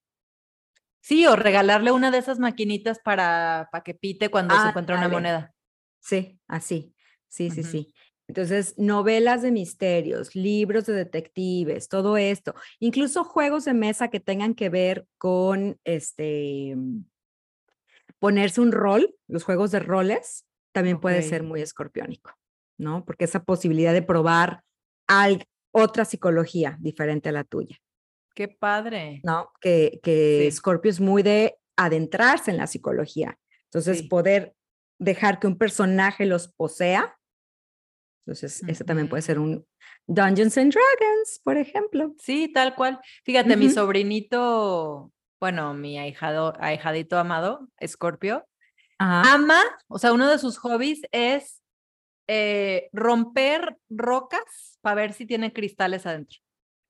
Sí, 1.00 1.26
o 1.26 1.36
regalarle 1.36 1.92
una 1.92 2.10
de 2.10 2.18
esas 2.18 2.38
maquinitas 2.38 2.98
para, 2.98 3.68
para 3.72 3.82
que 3.82 3.94
pite 3.94 4.30
cuando 4.30 4.60
se 4.60 4.68
encuentra 4.68 4.98
una 4.98 5.08
moneda. 5.08 5.54
Sí, 6.00 6.38
así. 6.46 6.94
Sí, 7.28 7.50
sí, 7.50 7.62
sí. 7.62 7.94
Entonces, 8.28 8.74
novelas 8.76 9.42
de 9.42 9.50
misterios, 9.50 10.36
libros 10.36 10.86
de 10.86 10.92
detectives, 10.92 11.88
todo 11.88 12.16
esto, 12.16 12.54
incluso 12.78 13.24
juegos 13.24 13.64
de 13.64 13.74
mesa 13.74 14.08
que 14.08 14.20
tengan 14.20 14.54
que 14.54 14.68
ver 14.68 15.06
con 15.18 15.80
este 15.84 16.76
ponerse 18.20 18.60
un 18.60 18.70
rol, 18.70 19.16
los 19.26 19.42
juegos 19.42 19.72
de 19.72 19.80
roles, 19.80 20.46
también 20.72 21.00
puede 21.00 21.22
ser 21.22 21.42
muy 21.42 21.60
escorpiónico. 21.60 22.39
¿No? 22.80 23.04
Porque 23.04 23.24
esa 23.24 23.44
posibilidad 23.44 23.92
de 23.92 24.02
probar 24.02 24.62
otra 25.72 26.04
psicología 26.04 26.76
diferente 26.80 27.28
a 27.28 27.32
la 27.32 27.44
tuya. 27.44 27.76
Qué 28.34 28.48
padre. 28.48 29.20
¿No? 29.24 29.50
Que, 29.60 30.00
que 30.02 30.48
Scorpio 30.52 30.90
es 30.90 31.00
muy 31.00 31.22
de 31.22 31.56
adentrarse 31.76 32.50
en 32.50 32.56
la 32.56 32.66
psicología. 32.66 33.38
Entonces, 33.64 34.02
poder 34.02 34.54
dejar 34.98 35.38
que 35.38 35.46
un 35.46 35.58
personaje 35.58 36.26
los 36.26 36.48
posea. 36.48 37.16
Entonces, 38.24 38.62
eso 38.66 38.84
también 38.84 39.08
puede 39.08 39.22
ser 39.22 39.38
un 39.38 39.66
Dungeons 40.06 40.56
and 40.58 40.72
Dragons, 40.72 41.40
por 41.42 41.56
ejemplo. 41.56 42.14
Sí, 42.18 42.52
tal 42.52 42.74
cual. 42.74 43.00
Fíjate, 43.24 43.56
mi 43.56 43.70
sobrinito, 43.70 45.12
bueno, 45.40 45.74
mi 45.74 45.98
ahijado, 45.98 46.54
ahijadito 46.60 47.18
amado, 47.18 47.68
Scorpio, 47.84 48.46
ama, 48.98 49.60
o 49.88 49.98
sea, 49.98 50.12
uno 50.12 50.28
de 50.28 50.38
sus 50.38 50.58
hobbies 50.58 51.00
es 51.12 51.60
eh, 52.32 52.90
romper 52.92 53.76
rocas 53.88 54.78
para 54.82 54.94
ver 54.94 55.14
si 55.14 55.26
tiene 55.26 55.52
cristales 55.52 56.06
adentro. 56.06 56.38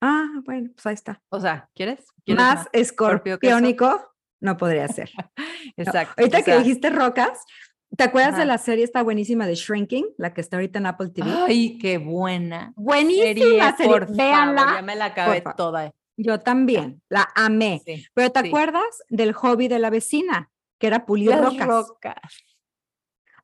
Ah, 0.03 0.28
bueno, 0.45 0.68
pues 0.74 0.84
ahí 0.84 0.93
está. 0.93 1.22
O 1.30 1.41
sea, 1.41 1.70
¿quieres? 1.74 2.05
más, 2.26 2.68
escorpiónico 2.74 4.12
no 4.41 4.59
podría 4.59 4.86
ser. 4.88 5.11
Exacto. 5.78 6.12
Ahorita 6.18 6.43
que 6.43 6.59
dijiste 6.59 6.91
rocas, 6.91 7.43
¿te 7.97 8.05
acuerdas 8.05 8.36
de 8.36 8.45
la 8.45 8.59
serie 8.59 8.84
esta 8.84 9.03
buenísima 9.03 9.47
de 9.47 9.55
Shrinking, 9.55 10.09
la 10.18 10.34
que 10.34 10.43
está 10.43 10.59
ahorita 10.59 10.78
en 10.78 10.86
Apple 10.86 11.09
TV? 11.09 11.30
Ay, 11.30 11.78
qué 11.78 11.97
buena. 11.97 12.74
Buenísima 12.76 13.74
serie, 13.78 13.91
por 13.91 14.14
Favor, 14.14 14.57
ya 14.57 14.82
me 14.82 14.95
la 14.95 15.07
acabé 15.07 15.43
toda. 15.57 15.91
Yo 16.18 16.38
también, 16.41 17.01
la 17.09 17.30
amé. 17.34 17.80
Pero 18.12 18.30
¿te 18.30 18.41
acuerdas 18.41 19.03
del 19.09 19.32
hobby 19.32 19.68
de 19.68 19.78
la 19.78 19.88
vecina, 19.88 20.51
que 20.78 20.88
era 20.88 21.07
pulir 21.07 21.30
rocas? 21.30 21.66
rocas? 21.66 22.16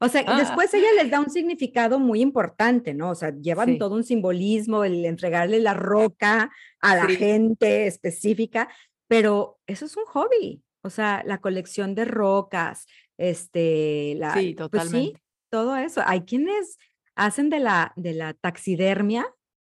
O 0.00 0.08
sea, 0.08 0.24
ah. 0.26 0.38
después 0.38 0.72
ella 0.74 0.88
les 0.96 1.10
da 1.10 1.20
un 1.20 1.30
significado 1.30 1.98
muy 1.98 2.20
importante, 2.20 2.94
¿no? 2.94 3.10
O 3.10 3.14
sea, 3.14 3.30
llevan 3.30 3.78
todo 3.78 3.94
un 3.94 4.04
simbolismo, 4.04 4.84
el 4.84 5.04
entregarle 5.04 5.60
la 5.60 5.74
roca 5.74 6.50
a 6.80 6.96
la 6.96 7.06
gente 7.06 7.86
específica, 7.86 8.68
pero 9.08 9.58
eso 9.66 9.86
es 9.86 9.96
un 9.96 10.04
hobby. 10.06 10.62
O 10.82 10.90
sea, 10.90 11.22
la 11.24 11.38
colección 11.38 11.94
de 11.94 12.04
rocas, 12.04 12.86
este, 13.18 14.14
la, 14.16 14.34
sí, 14.34 14.54
totalmente. 14.54 14.90
Pues 14.90 15.12
sí, 15.12 15.22
todo 15.50 15.76
eso. 15.76 16.02
Hay 16.06 16.22
quienes 16.22 16.78
hacen 17.14 17.50
de 17.50 17.60
la, 17.60 17.92
de 17.96 18.14
la 18.14 18.34
taxidermia 18.34 19.26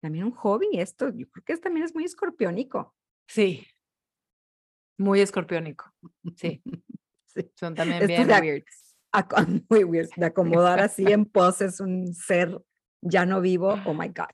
también 0.01 0.25
un 0.25 0.33
hobby. 0.33 0.69
Esto, 0.73 1.11
yo 1.11 1.29
creo 1.29 1.45
que 1.45 1.57
también 1.59 1.85
es 1.85 1.95
muy 1.95 2.05
escorpiónico. 2.05 2.95
Sí, 3.29 3.67
muy 4.99 5.21
escorpiónico. 5.21 5.93
Sí. 6.37 6.63
Son 7.55 7.75
también 7.75 8.07
bien 8.07 8.29
weirds 8.31 8.86
muy 9.71 9.85
weird, 9.85 10.11
de 10.17 10.27
acomodar 10.27 10.81
así 10.81 11.05
en 11.07 11.25
poses 11.25 11.81
un 11.81 12.15
ser 12.15 12.59
ya 13.03 13.27
no 13.27 13.41
vivo, 13.41 13.79
oh 13.85 13.95
my 13.95 14.09
God. 14.09 14.31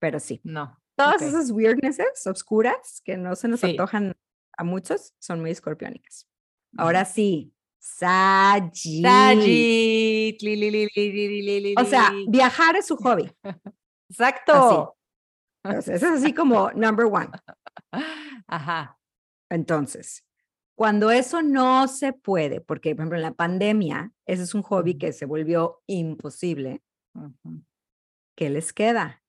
Pero 0.00 0.20
sí. 0.20 0.40
No. 0.44 0.80
Todas 0.96 1.22
esas 1.22 1.50
weirdnesses 1.50 2.26
obscuras 2.26 3.02
que 3.04 3.16
no 3.16 3.34
se 3.34 3.48
nos 3.48 3.64
antojan 3.64 4.14
a 4.56 4.64
muchos 4.64 5.12
son 5.18 5.40
muy 5.40 5.50
escorpiónicas. 5.50 6.28
Ahora 6.76 7.04
sí, 7.04 7.54
Sagit. 7.84 9.04
Sagit. 9.04 10.40
O 11.78 11.84
sea, 11.84 12.12
viajar 12.28 12.76
es 12.76 12.86
su 12.86 12.96
hobby. 13.02 13.30
Exacto. 14.08 14.96
Entonces, 15.62 16.02
es 16.02 16.10
así 16.10 16.32
como 16.32 16.70
number 16.72 17.06
one. 17.06 17.28
Ajá. 18.46 18.98
Entonces, 19.50 20.24
cuando 20.74 21.10
eso 21.10 21.42
no 21.42 21.86
se 21.88 22.12
puede, 22.12 22.60
porque 22.60 22.94
por 22.94 23.02
ejemplo 23.02 23.18
en 23.18 23.22
la 23.22 23.34
pandemia, 23.34 24.12
ese 24.26 24.42
es 24.42 24.54
un 24.54 24.62
hobby 24.62 24.98
que 24.98 25.12
se 25.12 25.26
volvió 25.26 25.82
imposible, 25.86 26.82
¿qué 28.36 28.50
les 28.50 28.72
queda? 28.72 29.22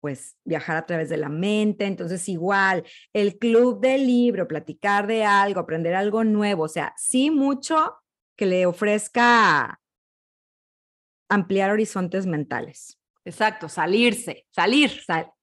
Pues 0.00 0.36
viajar 0.44 0.76
a 0.76 0.86
través 0.86 1.08
de 1.08 1.16
la 1.16 1.28
mente, 1.28 1.84
entonces 1.86 2.28
igual, 2.28 2.84
el 3.12 3.38
club 3.38 3.80
del 3.80 4.06
libro, 4.06 4.46
platicar 4.46 5.08
de 5.08 5.24
algo, 5.24 5.60
aprender 5.60 5.94
algo 5.94 6.22
nuevo, 6.22 6.64
o 6.64 6.68
sea, 6.68 6.94
sí 6.96 7.30
mucho 7.30 7.96
que 8.36 8.46
le 8.46 8.66
ofrezca 8.66 9.80
ampliar 11.28 11.70
horizontes 11.70 12.26
mentales. 12.26 12.98
Exacto, 13.24 13.68
salirse, 13.68 14.46
salir. 14.50 14.90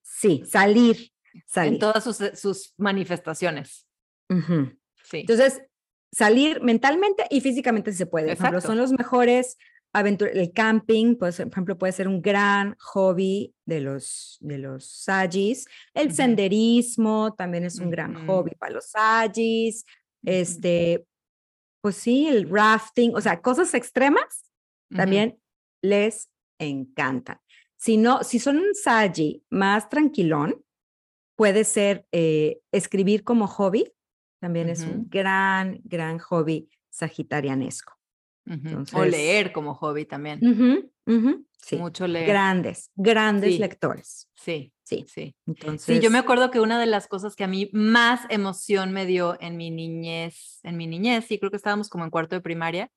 sí, 0.01 0.43
salir, 0.45 1.11
salir. 1.45 1.73
En 1.73 1.79
todas 1.79 2.03
sus, 2.39 2.73
manifestaciones. 2.77 3.85
Entonces, 5.11 5.61
salir 6.11 6.61
mentalmente 6.61 7.25
y 7.29 7.41
físicamente 7.41 7.91
si 7.91 7.97
se 7.97 8.05
puede. 8.05 8.27
Por 8.27 8.33
ejemplo, 8.35 8.61
son 8.61 8.77
los 8.77 8.91
mejores 8.91 9.57
aventuras. 9.93 10.35
El 10.35 10.51
camping, 10.53 11.15
pues, 11.15 11.37
por 11.37 11.47
ejemplo, 11.47 11.77
puede 11.77 11.93
ser 11.93 12.07
un 12.07 12.21
gran 12.21 12.75
hobby 12.79 13.53
de 13.65 13.81
los, 13.81 14.37
de 14.39 14.57
los 14.57 14.85
sagis. 14.85 15.67
El 15.93 16.13
senderismo 16.13 17.33
también 17.33 17.65
es 17.65 17.79
un 17.79 17.89
gran 17.89 18.25
hobby 18.27 18.51
para 18.57 18.73
los 18.73 18.85
sagis. 18.85 19.85
Este, 20.23 21.05
pues 21.81 21.95
sí, 21.97 22.27
el 22.27 22.49
rafting, 22.49 23.15
o 23.15 23.21
sea, 23.21 23.41
cosas 23.41 23.73
extremas 23.73 24.51
también 24.89 25.37
les 25.81 26.29
encantan. 26.59 27.39
Si 27.77 27.97
no, 27.97 28.23
si 28.23 28.39
son 28.39 28.57
un 28.57 28.73
sagi 28.73 29.43
más 29.49 29.89
tranquilón, 29.89 30.63
puede 31.35 31.63
ser 31.63 32.07
eh, 32.11 32.59
escribir 32.71 33.23
como 33.23 33.47
hobby 33.47 33.91
también 34.45 34.69
es 34.69 34.81
un 34.81 35.09
gran, 35.09 35.81
gran 35.85 36.19
hobby 36.19 36.69
sagitarianesco. 36.91 37.97
o 38.93 39.03
leer 39.03 39.51
como 39.51 39.73
hobby 39.73 40.05
también. 40.05 40.39
sí. 41.57 41.77
Mucho 41.77 42.05
leer. 42.05 42.27
Grandes, 42.27 42.91
grandes 42.93 43.57
lectores. 43.57 44.29
Sí, 44.35 44.71
sí, 44.83 45.03
sí. 45.07 45.35
Entonces... 45.47 45.97
Sí, 45.97 45.99
yo 45.99 46.11
me 46.11 46.19
acuerdo 46.19 46.51
que 46.51 46.59
una 46.59 46.79
de 46.79 46.85
las 46.85 47.07
cosas 47.07 47.35
que 47.35 47.43
a 47.43 47.47
mí 47.47 47.71
más 47.73 48.21
emoción 48.29 48.91
me 48.91 49.07
dio 49.07 49.35
en 49.41 49.57
mi 49.57 49.71
niñez, 49.71 50.59
en 50.61 50.77
mi 50.77 50.85
niñez, 50.85 51.31
y 51.31 51.39
creo 51.39 51.49
que 51.49 51.57
estábamos 51.57 51.89
como 51.89 52.03
en 52.03 52.11
cuarto 52.11 52.35
de 52.35 52.41
primaria, 52.41 52.91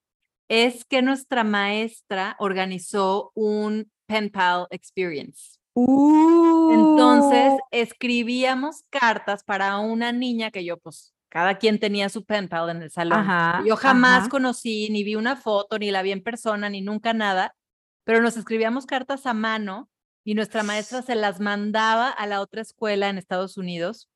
es 0.49 0.85
que 0.85 1.01
nuestra 1.01 1.45
maestra 1.45 2.37
organizó 2.41 3.33
un 3.35 3.91
pen 4.07 4.29
pal 4.29 4.67
experience. 4.69 5.57
Entonces 5.75 7.53
uh. 7.55 7.59
escribíamos 7.71 8.85
cartas 8.91 9.45
para 9.45 9.79
una 9.79 10.13
niña 10.13 10.51
que 10.51 10.63
yo 10.63 10.77
pues 10.77 11.15
cada 11.29 11.59
quien 11.59 11.79
tenía 11.79 12.09
su 12.09 12.25
pen 12.25 12.49
pal 12.49 12.71
en 12.71 12.83
el 12.83 12.91
salón. 12.91 13.27
Yo 13.67 13.77
jamás 13.77 14.29
conocí, 14.29 14.89
ni 14.91 15.05
vi 15.05 15.15
una 15.15 15.37
foto, 15.37 15.79
ni 15.79 15.91
la 15.91 16.03
vi 16.03 16.13
en 16.13 16.23
persona, 16.23 16.71
ni 16.71 16.81
nunca 16.81 17.13
nada, 17.13 17.55
pero 18.05 18.21
nos 18.23 18.37
escribíamos 18.37 18.87
cartas 18.87 19.27
a 19.27 19.35
mano 19.35 19.91
y 20.25 20.35
nuestra 20.35 20.63
maestra 20.63 21.03
se 21.03 21.15
las 21.15 21.41
mandaba 21.41 22.09
a 22.09 22.27
la 22.27 22.41
otra 22.41 22.63
escuela 22.63 23.09
en 23.09 23.19
Estados 23.19 23.57
Unidos 23.57 24.11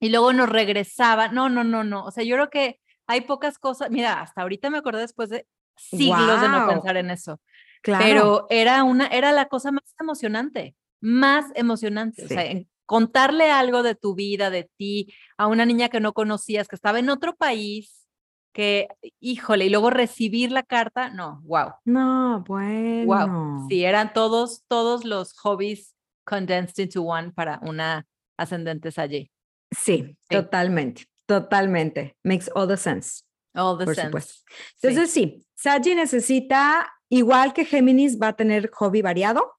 y 0.00 0.08
luego 0.10 0.32
nos 0.32 0.48
regresaba. 0.48 1.28
No, 1.28 1.48
no, 1.48 1.64
no, 1.64 1.84
no. 1.84 2.04
O 2.04 2.10
sea, 2.10 2.24
yo 2.24 2.36
creo 2.36 2.50
que 2.50 2.80
hay 3.06 3.22
pocas 3.22 3.58
cosas. 3.58 3.90
Mira, 3.90 4.20
hasta 4.20 4.42
ahorita 4.42 4.70
me 4.70 4.78
acordé 4.78 5.00
después 5.00 5.30
de 5.30 5.46
siglos 5.76 6.40
de 6.40 6.48
no 6.48 6.66
pensar 6.66 6.96
en 6.96 7.10
eso. 7.10 7.40
Claro. 7.82 8.04
Pero 8.04 8.46
era 8.50 8.82
una, 8.84 9.06
era 9.06 9.32
la 9.32 9.46
cosa 9.46 9.70
más 9.70 9.94
emocionante, 10.00 10.74
más 11.00 11.46
emocionante. 11.54 12.24
O 12.24 12.28
sea, 12.28 12.44
en, 12.44 12.68
contarle 12.86 13.50
algo 13.50 13.82
de 13.82 13.94
tu 13.94 14.14
vida, 14.14 14.50
de 14.50 14.70
ti, 14.76 15.12
a 15.36 15.48
una 15.48 15.66
niña 15.66 15.88
que 15.88 16.00
no 16.00 16.12
conocías, 16.12 16.68
que 16.68 16.76
estaba 16.76 16.98
en 16.98 17.10
otro 17.10 17.36
país, 17.36 18.06
que, 18.52 18.88
híjole, 19.20 19.66
y 19.66 19.70
luego 19.70 19.90
recibir 19.90 20.50
la 20.50 20.62
carta, 20.62 21.10
no, 21.10 21.42
wow. 21.44 21.72
No, 21.84 22.42
bueno. 22.46 23.26
Wow. 23.26 23.68
Sí, 23.68 23.84
eran 23.84 24.14
todos, 24.14 24.62
todos 24.66 25.04
los 25.04 25.34
hobbies 25.34 25.94
condensed 26.24 26.82
into 26.82 27.02
one 27.02 27.32
para 27.32 27.60
una 27.62 28.06
ascendente 28.38 28.90
allí. 28.96 29.30
Sí, 29.70 30.16
totalmente, 30.28 31.06
totalmente. 31.26 32.16
Makes 32.24 32.48
all 32.54 32.66
the 32.66 32.76
sense. 32.76 33.22
All 33.54 33.76
the 33.76 33.94
sense. 33.94 34.42
Entonces, 34.80 35.10
sí. 35.10 35.44
sí, 35.54 35.94
necesita, 35.94 36.90
igual 37.10 37.52
que 37.52 37.64
Géminis, 37.64 38.18
va 38.18 38.28
a 38.28 38.36
tener 38.36 38.70
hobby 38.70 39.02
variado. 39.02 39.55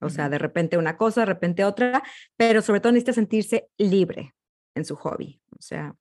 O 0.00 0.08
sea, 0.08 0.28
de 0.28 0.38
repente 0.38 0.78
una 0.78 0.96
cosa, 0.96 1.20
de 1.20 1.26
repente 1.26 1.64
otra, 1.64 2.02
pero 2.36 2.62
sobre 2.62 2.80
todo 2.80 2.92
necesita 2.92 3.12
sentirse 3.12 3.68
libre 3.76 4.34
en 4.74 4.84
su 4.84 4.96
hobby. 4.96 5.40
O 5.50 5.60
sea, 5.60 5.94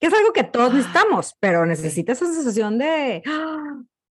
que 0.00 0.08
es 0.08 0.14
algo 0.14 0.32
que 0.32 0.44
todos 0.44 0.72
ah, 0.72 0.74
necesitamos, 0.74 1.36
pero 1.38 1.64
necesita 1.64 2.12
esa 2.12 2.26
sensación 2.26 2.78
de, 2.78 3.22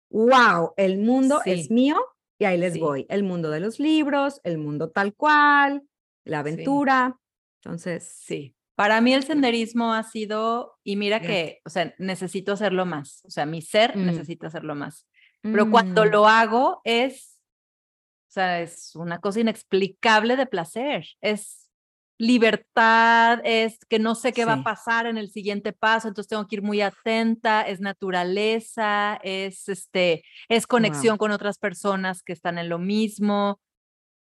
wow, 0.09 0.73
el 0.77 0.97
mundo 0.97 1.41
es 1.45 1.69
mío 1.69 2.03
y 2.39 2.45
ahí 2.45 2.57
les 2.57 2.79
voy. 2.79 3.05
El 3.09 3.23
mundo 3.23 3.51
de 3.51 3.59
los 3.59 3.79
libros, 3.79 4.41
el 4.43 4.57
mundo 4.57 4.89
tal 4.89 5.13
cual, 5.13 5.83
la 6.23 6.39
aventura. 6.39 7.17
Entonces, 7.63 8.11
sí. 8.19 8.55
Para 8.75 8.99
mí 8.99 9.13
el 9.13 9.23
senderismo 9.23 9.93
ha 9.93 10.03
sido, 10.03 10.77
y 10.83 10.95
mira 10.95 11.21
que, 11.21 11.61
o 11.65 11.69
sea, 11.69 11.93
necesito 11.97 12.51
hacerlo 12.51 12.85
más, 12.85 13.23
o 13.23 13.29
sea, 13.29 13.45
mi 13.45 13.61
ser 13.61 13.95
mm. 13.95 14.05
necesita 14.05 14.47
hacerlo 14.47 14.75
más. 14.75 15.07
Pero 15.41 15.69
cuando 15.69 16.03
mm. 16.03 16.07
lo 16.09 16.27
hago 16.27 16.81
es 16.83 17.34
sea, 18.35 18.61
es 18.61 18.95
una 18.95 19.19
cosa 19.19 19.39
inexplicable 19.39 20.35
de 20.35 20.45
placer. 20.45 21.05
Es 21.21 21.65
libertad, 22.17 23.41
es 23.43 23.77
que 23.89 23.99
no 23.99 24.15
sé 24.15 24.31
qué 24.31 24.45
va 24.45 24.53
a 24.53 24.63
pasar 24.63 25.05
en 25.05 25.17
el 25.17 25.29
siguiente 25.29 25.73
paso, 25.73 26.07
entonces 26.07 26.29
tengo 26.29 26.47
que 26.47 26.55
ir 26.55 26.61
muy 26.61 26.79
atenta, 26.79 27.63
es 27.63 27.81
naturaleza, 27.81 29.19
es 29.21 29.67
este, 29.67 30.23
es 30.47 30.65
conexión 30.65 31.17
con 31.17 31.31
otras 31.31 31.57
personas 31.57 32.23
que 32.23 32.31
están 32.31 32.57
en 32.57 32.69
lo 32.69 32.79
mismo. 32.79 33.59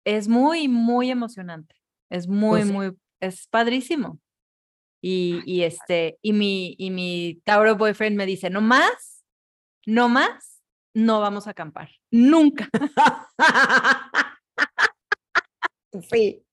Es 0.06 0.28
muy, 0.28 0.68
muy 0.68 1.10
emocionante. 1.10 1.76
Es 2.10 2.28
muy, 2.28 2.62
Pues 2.62 2.68
sí. 2.68 2.74
muy, 2.74 2.92
es 3.20 3.48
padrísimo. 3.48 4.20
Y, 5.02 5.42
y 5.46 5.64
este, 5.64 6.18
y 6.22 6.34
mi, 6.34 6.76
y 6.78 6.92
mi 6.92 7.42
Tauro 7.44 7.76
boyfriend 7.76 8.18
me 8.18 8.26
dice, 8.26 8.50
no 8.50 8.62
más, 8.62 9.24
no 9.86 10.10
más, 10.10 10.59
no 10.94 11.22
vamos 11.22 11.48
a 11.48 11.52
acampar. 11.52 11.90
Nunca. 12.12 12.68
sí. 16.10 16.44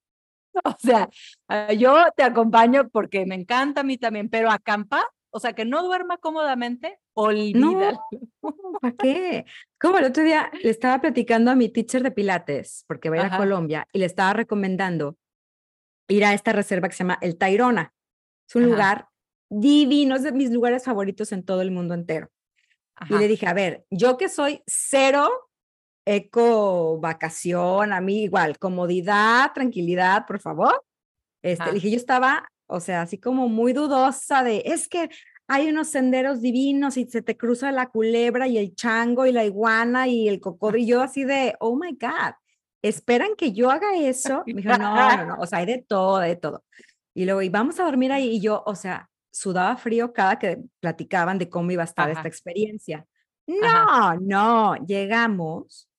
O 0.63 0.75
sea, 0.79 1.09
ah, 1.47 1.73
yo 1.73 2.05
te 2.15 2.23
acompaño 2.23 2.89
porque 2.89 3.25
me 3.25 3.35
encanta 3.35 3.81
a 3.81 3.83
mí 3.83 3.97
también, 3.97 4.29
pero 4.29 4.49
acampar, 4.49 5.03
o 5.29 5.39
sea, 5.39 5.53
que 5.53 5.65
no 5.65 5.83
duerma 5.83 6.17
cómodamente, 6.17 6.99
olvídalo. 7.13 7.99
¿Para 8.81 8.95
qué? 8.95 9.45
Como 9.79 9.99
el 9.99 10.05
otro 10.05 10.23
día 10.23 10.49
le 10.63 10.69
estaba 10.69 10.99
platicando 10.99 11.51
a 11.51 11.55
mi 11.55 11.69
teacher 11.69 12.01
de 12.01 12.11
Pilates, 12.11 12.85
porque 12.87 13.09
va 13.09 13.17
a 13.17 13.27
ir 13.27 13.33
a. 13.33 13.37
Colombia, 13.37 13.87
y 13.93 13.99
le 13.99 14.05
estaba 14.05 14.33
recomendando 14.33 15.17
ir 16.07 16.25
a 16.25 16.33
esta 16.33 16.53
reserva 16.53 16.87
que 16.87 16.95
se 16.95 17.03
llama 17.03 17.19
El 17.21 17.37
Tairona. 17.37 17.93
Es 18.47 18.55
un 18.55 18.63
Ajá. 18.63 18.71
lugar 18.71 19.07
divino, 19.49 20.15
es 20.15 20.23
de 20.23 20.31
mis 20.31 20.51
lugares 20.51 20.85
favoritos 20.85 21.31
en 21.31 21.43
todo 21.43 21.61
el 21.61 21.71
mundo 21.71 21.93
entero. 21.93 22.29
Y 23.01 23.13
Ajá. 23.13 23.19
le 23.19 23.27
dije, 23.27 23.47
a 23.47 23.53
ver, 23.53 23.85
yo 23.89 24.17
que 24.17 24.29
soy 24.29 24.61
cero 24.65 25.29
eco 26.07 26.99
vacación, 26.99 27.91
a 27.91 27.99
mí 27.99 28.23
igual, 28.23 28.57
comodidad, 28.57 29.51
tranquilidad, 29.53 30.25
por 30.25 30.39
favor. 30.39 30.83
Este, 31.43 31.65
le 31.65 31.73
dije, 31.73 31.91
yo 31.91 31.97
estaba, 31.97 32.49
o 32.65 32.79
sea, 32.79 33.01
así 33.01 33.17
como 33.19 33.49
muy 33.49 33.73
dudosa 33.73 34.43
de, 34.43 34.63
es 34.65 34.87
que 34.87 35.09
hay 35.47 35.69
unos 35.69 35.89
senderos 35.89 36.41
divinos 36.41 36.97
y 36.97 37.05
se 37.05 37.21
te 37.21 37.37
cruza 37.37 37.71
la 37.71 37.87
culebra 37.87 38.47
y 38.47 38.57
el 38.57 38.73
chango 38.75 39.25
y 39.25 39.31
la 39.31 39.45
iguana 39.45 40.07
y 40.07 40.27
el 40.27 40.39
cocodrilo, 40.39 41.01
así 41.01 41.23
de, 41.23 41.55
oh 41.59 41.75
my 41.75 41.91
God, 41.91 42.33
¿esperan 42.81 43.35
que 43.37 43.51
yo 43.51 43.69
haga 43.69 43.95
eso? 43.97 44.43
Me 44.45 44.61
dijo, 44.61 44.77
no, 44.77 45.17
no, 45.17 45.25
no, 45.25 45.35
o 45.39 45.45
sea, 45.45 45.59
hay 45.59 45.65
de 45.65 45.85
todo, 45.87 46.19
de 46.19 46.35
todo. 46.35 46.63
Y 47.13 47.25
luego, 47.25 47.41
y 47.41 47.49
vamos 47.49 47.79
a 47.79 47.83
dormir 47.83 48.11
ahí, 48.11 48.35
y 48.35 48.39
yo, 48.39 48.63
o 48.65 48.75
sea, 48.75 49.09
sudaba 49.37 49.77
frío 49.77 50.13
cada 50.13 50.39
que 50.39 50.59
platicaban 50.79 51.37
de 51.37 51.49
cómo 51.49 51.71
iba 51.71 51.83
a 51.83 51.85
estar 51.85 52.09
Ajá. 52.09 52.19
esta 52.19 52.27
experiencia. 52.27 53.05
Ajá. 53.63 54.15
No, 54.15 54.75
no, 54.75 54.85
llegamos. 54.85 55.89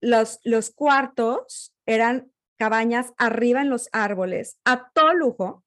Los, 0.00 0.40
los 0.44 0.70
cuartos 0.70 1.74
eran 1.86 2.30
cabañas 2.56 3.12
arriba 3.18 3.60
en 3.60 3.70
los 3.70 3.88
árboles, 3.92 4.58
a 4.64 4.90
todo 4.90 5.14
lujo. 5.14 5.64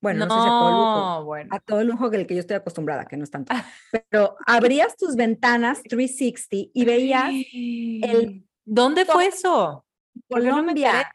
Bueno, 0.00 0.26
no, 0.26 0.34
sé 0.34 0.40
si 0.40 0.46
a 0.46 0.50
todo 0.50 0.70
lujo, 0.70 1.00
No, 1.00 1.24
bueno. 1.24 1.54
a 1.54 1.60
todo 1.60 1.84
lujo 1.84 2.10
del 2.10 2.26
que 2.26 2.34
yo 2.34 2.40
estoy 2.40 2.56
acostumbrada, 2.56 3.06
que 3.06 3.16
no 3.16 3.24
es 3.24 3.30
tanto. 3.30 3.54
Pero 4.10 4.36
abrías 4.46 4.96
tus 4.96 5.14
ventanas 5.14 5.82
360 5.82 6.70
y 6.74 6.84
veías 6.84 7.30
el 7.52 8.44
¿Dónde 8.64 9.04
fue 9.04 9.26
eso? 9.26 9.84
Colombia. 10.28 11.12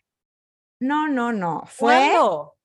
No, 0.80 1.08
no, 1.08 1.32
no. 1.32 1.64
Fue 1.66 1.94
¿Cuándo? 1.94 2.57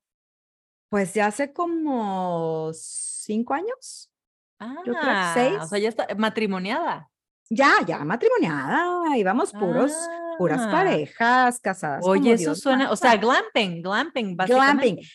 Pues 0.93 1.14
ya 1.14 1.28
hace 1.28 1.55
como 1.55 2.70
cinco 2.74 3.55
años. 3.55 4.11
Ah, 4.59 4.76
creo 4.84 4.95
seis. 5.32 5.59
o 5.62 5.66
sea, 5.66 5.78
ya 5.78 5.88
está 5.88 6.07
matrimoniada. 6.18 7.09
Ya, 7.49 7.76
ya 7.86 8.05
matrimoniada. 8.05 9.16
Íbamos 9.16 9.53
puros, 9.53 9.90
puras 10.36 10.61
Ah. 10.61 10.70
parejas 10.70 11.59
casadas. 11.61 12.05
Oye, 12.07 12.32
eso 12.34 12.43
Dios 12.51 12.61
suena, 12.61 12.90
o 12.90 12.97
sea, 12.97 13.16
glamping, 13.16 13.80
glamping, 13.80 14.36
básicamente. 14.36 14.88
glamping. 14.93 15.07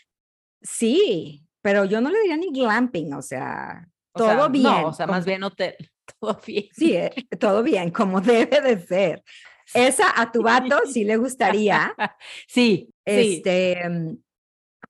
Sí, 0.63 1.45
pero 1.61 1.85
yo 1.85 2.01
no 2.01 2.09
le 2.09 2.21
diría 2.21 2.37
ni 2.37 2.51
glamping, 2.51 3.13
o 3.13 3.21
sea, 3.21 3.87
O 4.13 4.19
sea, 4.25 4.35
todo 4.35 4.49
bien. 4.49 4.63
No, 4.63 4.87
o 4.87 4.93
sea, 4.93 5.05
más 5.05 5.25
bien 5.25 5.43
hotel. 5.43 5.75
Todo 6.19 6.39
bien. 6.43 6.65
Sí, 6.71 6.95
eh, 6.95 7.13
todo 7.39 7.61
bien, 7.61 7.91
como 7.91 8.19
debe 8.21 8.61
de 8.61 8.79
ser. 8.79 9.23
Esa 9.75 10.19
a 10.19 10.31
tu 10.31 10.41
vato 10.41 10.79
sí 10.91 11.03
le 11.03 11.17
gustaría, 11.23 11.93
Sí, 12.47 12.89
sí. 13.05 13.41
este, 13.43 13.87
mm, 13.87 14.17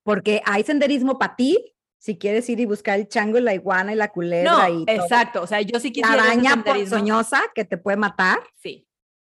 porque 0.08 0.42
hay 0.46 0.64
senderismo 0.64 1.20
para 1.20 1.36
ti, 1.36 1.76
si 1.98 2.18
quieres 2.18 2.50
ir 2.50 2.62
y 2.62 2.66
buscar 2.66 2.98
el 2.98 3.10
chango 3.10 3.40
y 3.40 3.42
la 3.42 3.54
iguana 3.54 3.92
y 3.92 3.96
la 3.98 4.08
culebra 4.08 4.70
No, 4.70 4.80
y 4.80 4.86
exacto. 4.88 5.42
O 5.42 5.48
sea, 5.48 5.60
yo 5.60 5.82
sí 5.82 5.90
la 5.90 5.94
quisiera 5.94 6.16
ese 6.16 6.32
araña 6.32 6.64
ponzoñosa 6.64 7.42
que 7.54 7.66
te 7.66 7.76
puede 7.76 7.98
matar. 7.98 8.40
Sí. 8.56 8.88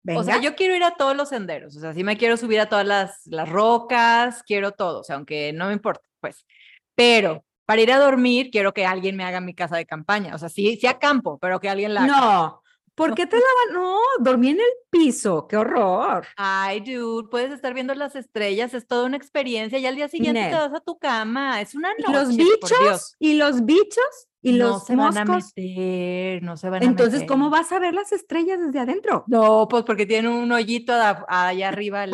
Venga. 0.04 0.20
O 0.20 0.24
sea, 0.24 0.40
yo 0.40 0.56
quiero 0.56 0.76
ir 0.76 0.84
a 0.84 0.96
todos 0.96 1.18
los 1.18 1.30
senderos. 1.30 1.76
O 1.76 1.80
sea, 1.80 1.96
sí 1.96 2.04
me 2.04 2.18
quiero 2.18 2.38
subir 2.38 2.60
a 2.60 2.70
todas 2.70 2.86
las, 2.86 3.26
las 3.26 3.50
rocas, 3.50 4.44
quiero 4.44 4.74
todo. 4.74 5.00
O 5.00 5.04
sea, 5.04 5.16
aunque 5.16 5.54
no 5.54 5.70
me 5.70 5.74
importa, 5.74 6.08
pues. 6.20 6.46
Pero 6.94 7.44
para 7.66 7.82
ir 7.82 7.92
a 7.92 7.98
dormir, 7.98 8.52
quiero 8.52 8.72
que 8.72 8.86
alguien 8.86 9.16
me 9.16 9.24
haga 9.24 9.42
mi 9.42 9.56
casa 9.56 9.76
de 9.76 9.88
campaña. 9.88 10.36
O 10.36 10.38
sea, 10.38 10.50
sí, 10.50 10.78
sí 10.80 10.86
acampo, 10.86 11.40
pero 11.40 11.60
que 11.60 11.68
alguien 11.68 11.96
la 11.96 12.04
haga. 12.04 12.16
no, 12.16 12.62
¿por 13.00 13.16
qué 13.16 13.26
te 13.26 13.38
la 13.38 13.42
van? 13.66 13.74
No, 13.82 13.98
dormí 14.20 14.50
en 14.50 14.60
el 14.60 14.72
piso, 14.92 15.48
qué 15.48 15.58
horror. 15.58 16.28
Ay, 16.38 16.82
dude, 16.82 17.28
puedes 17.30 17.52
estar 17.52 17.74
viendo 17.74 17.96
las 17.96 18.16
estrellas, 18.16 18.74
es 18.74 18.86
toda 18.88 19.06
una 19.08 19.18
experiencia 19.18 19.80
y 19.80 19.86
al 19.86 19.96
día 19.96 20.08
siguiente 20.08 20.50
te 20.50 20.56
vas 20.56 20.74
a 20.74 20.80
tu 20.82 21.00
cama, 21.00 21.62
es 21.62 21.74
una 21.76 21.90
Y 21.98 22.02
noche, 22.04 22.14
los 22.14 22.28
por 22.28 22.38
bichos, 22.38 22.80
Dios. 22.82 23.16
y 23.20 23.34
los 23.36 23.66
bichos, 23.66 24.28
y 24.42 24.52
no 24.54 24.68
los 24.70 24.86
se 24.86 24.96
van 24.96 25.18
a 25.18 25.26
meter, 25.26 26.44
no 26.44 26.56
se 26.58 26.70
van 26.70 26.84
a 26.84 26.86
Entonces, 26.86 27.14
meter. 27.22 27.28
¿cómo 27.28 27.50
vas 27.50 27.72
a 27.72 27.80
ver 27.80 27.94
las 27.94 28.12
estrellas 28.12 28.60
desde 28.60 28.80
adentro? 28.80 29.24
No, 29.28 29.68
pues 29.70 29.84
porque 29.84 30.06
tiene 30.06 30.30
un 30.30 30.52
hoyito 30.52 30.94
a- 30.94 31.26
allá 31.28 31.68
arriba. 31.70 32.04
el- 32.04 32.12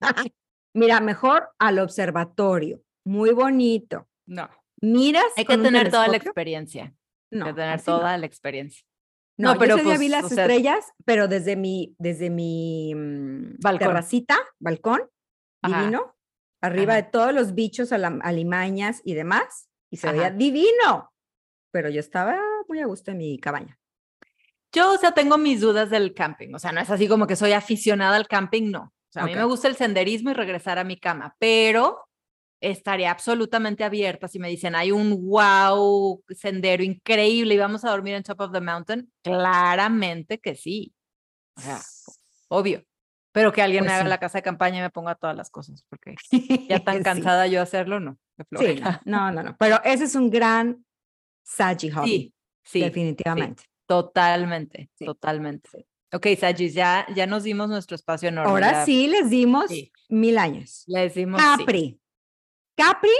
Mira, 0.76 1.00
mejor 1.00 1.48
al 1.58 1.78
observatorio, 1.78 2.80
muy 3.04 3.30
bonito. 3.30 4.08
No, 4.26 4.48
Miras. 4.80 5.24
hay 5.36 5.44
que 5.44 5.58
tener 5.58 5.90
toda 5.90 6.08
la 6.08 6.16
experiencia, 6.16 6.94
No, 7.30 7.46
hay 7.46 7.52
que 7.52 7.60
tener 7.60 7.76
no. 7.78 7.84
toda 7.84 8.18
la 8.18 8.26
experiencia. 8.26 8.84
No, 9.36 9.48
No, 9.48 9.54
yo 9.54 9.60
pero 9.60 9.74
ese 9.76 9.84
día 9.84 9.92
vi 9.98 10.08
pues, 10.08 10.22
las 10.22 10.28
sea- 10.32 10.44
estrellas, 10.44 10.92
pero 11.04 11.26
desde 11.28 11.56
mi, 11.56 11.94
desde 11.98 12.30
mi 12.30 12.94
mm, 12.94 13.56
Balcón. 13.60 13.88
terracita, 13.88 14.38
balcón, 14.60 15.02
Ajá. 15.62 15.78
divino, 15.80 16.14
arriba 16.62 16.92
Ajá. 16.94 17.02
de 17.02 17.08
todos 17.10 17.34
los 17.34 17.54
bichos, 17.54 17.90
alimañas 17.92 19.00
y 19.04 19.14
demás, 19.14 19.68
y 19.90 19.96
se 19.96 20.10
veía 20.12 20.26
Ajá. 20.28 20.36
divino. 20.36 21.12
Pero 21.72 21.88
yo 21.90 21.98
estaba 22.00 22.38
muy 22.68 22.80
a 22.80 22.86
gusto 22.86 23.10
en 23.10 23.18
mi 23.18 23.38
cabaña. 23.38 23.78
Yo, 24.72 24.92
o 24.92 24.98
sea, 24.98 25.12
tengo 25.12 25.36
mis 25.38 25.60
dudas 25.60 25.90
del 25.90 26.14
camping, 26.14 26.54
o 26.54 26.58
sea, 26.58 26.72
no 26.72 26.80
es 26.80 26.90
así 26.90 27.08
como 27.08 27.26
que 27.26 27.36
soy 27.36 27.52
aficionada 27.52 28.16
al 28.16 28.26
camping, 28.28 28.70
no. 28.70 28.82
O 28.82 29.12
sea, 29.14 29.22
a 29.22 29.26
mí 29.26 29.34
me 29.34 29.44
gusta 29.44 29.68
el 29.68 29.76
senderismo 29.76 30.30
y 30.30 30.34
regresar 30.34 30.78
a 30.78 30.84
mi 30.84 30.98
cama, 30.98 31.36
pero 31.38 32.08
estaría 32.70 33.10
absolutamente 33.10 33.84
abierta 33.84 34.28
si 34.28 34.38
me 34.38 34.48
dicen, 34.48 34.74
hay 34.74 34.90
un 34.92 35.26
wow 35.28 36.22
sendero 36.30 36.82
increíble 36.82 37.54
y 37.54 37.58
vamos 37.58 37.84
a 37.84 37.90
dormir 37.90 38.14
en 38.14 38.22
Top 38.22 38.40
of 38.40 38.52
the 38.52 38.60
Mountain. 38.60 39.10
Claramente 39.22 40.38
que 40.40 40.54
sí. 40.54 40.94
O 41.56 41.60
sea, 41.60 41.80
obvio. 42.48 42.84
Pero 43.32 43.52
que 43.52 43.62
alguien 43.62 43.80
Pues 43.82 43.90
me 43.90 43.94
haga 43.94 44.04
sí. 44.04 44.08
la 44.10 44.18
casa 44.18 44.38
de 44.38 44.42
campaña 44.42 44.78
y 44.78 44.82
me 44.82 44.90
ponga 44.90 45.16
todas 45.16 45.34
las 45.36 45.50
cosas, 45.50 45.84
porque 45.88 46.14
ya 46.68 46.78
tan 46.84 46.98
Sí. 46.98 47.02
cansada 47.02 47.46
yo 47.48 47.60
hacerlo, 47.60 47.98
no. 48.00 48.16
Sí, 48.58 48.80
no, 49.04 49.30
no, 49.32 49.42
no. 49.42 49.56
Pero 49.58 49.80
ese 49.84 50.04
es 50.04 50.14
un 50.14 50.30
gran 50.30 50.84
Saji 51.44 51.90
hobby, 51.90 52.06
Sí, 52.08 52.34
sí, 52.64 52.80
definitivamente. 52.80 53.64
totalmente, 53.86 54.88
Sí, 54.94 55.04
totalmente. 55.04 55.68
sí. 55.70 55.84
Ok, 56.12 56.28
Sajis, 56.38 56.74
ya, 56.74 57.04
ya 57.14 57.26
nos 57.26 57.42
dimos 57.42 57.68
nuestro 57.68 57.96
espacio 57.96 58.28
enorme. 58.28 58.50
Ahora 58.50 58.70
ya 58.70 58.84
sí 58.84 59.08
les 59.08 59.30
dimos 59.30 59.66
Sí. 59.68 59.90
mil 60.08 60.38
años. 60.38 60.84
Le 60.86 61.00
decimos 61.00 61.40
sí. 61.66 62.00
Capri. 62.76 63.10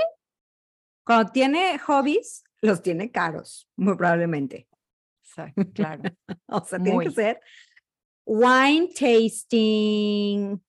Cuando 1.05 1.31
tiene 1.33 1.79
hobbies, 1.79 2.43
los 2.63 2.83
tiene 2.83 3.11
caros, 3.11 3.69
muy 3.77 3.95
probablemente. 3.97 4.69
Exacto, 5.23 5.63
claro. 5.75 6.03
O 6.49 6.65
sea, 6.65 6.79
tiene 6.79 7.05
que 7.05 7.11
ser 7.11 7.41
wine 8.27 8.89
tasting, 8.89 10.63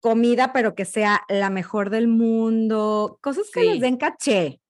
comida, 0.00 0.52
pero 0.52 0.74
que 0.74 0.84
sea 0.84 1.22
la 1.28 1.50
mejor 1.50 1.90
del 1.90 2.08
mundo, 2.08 3.18
cosas 3.22 3.48
que 3.52 3.62
les 3.62 3.74
Sí. 3.74 3.80
den 3.80 3.96
caché. 3.96 4.60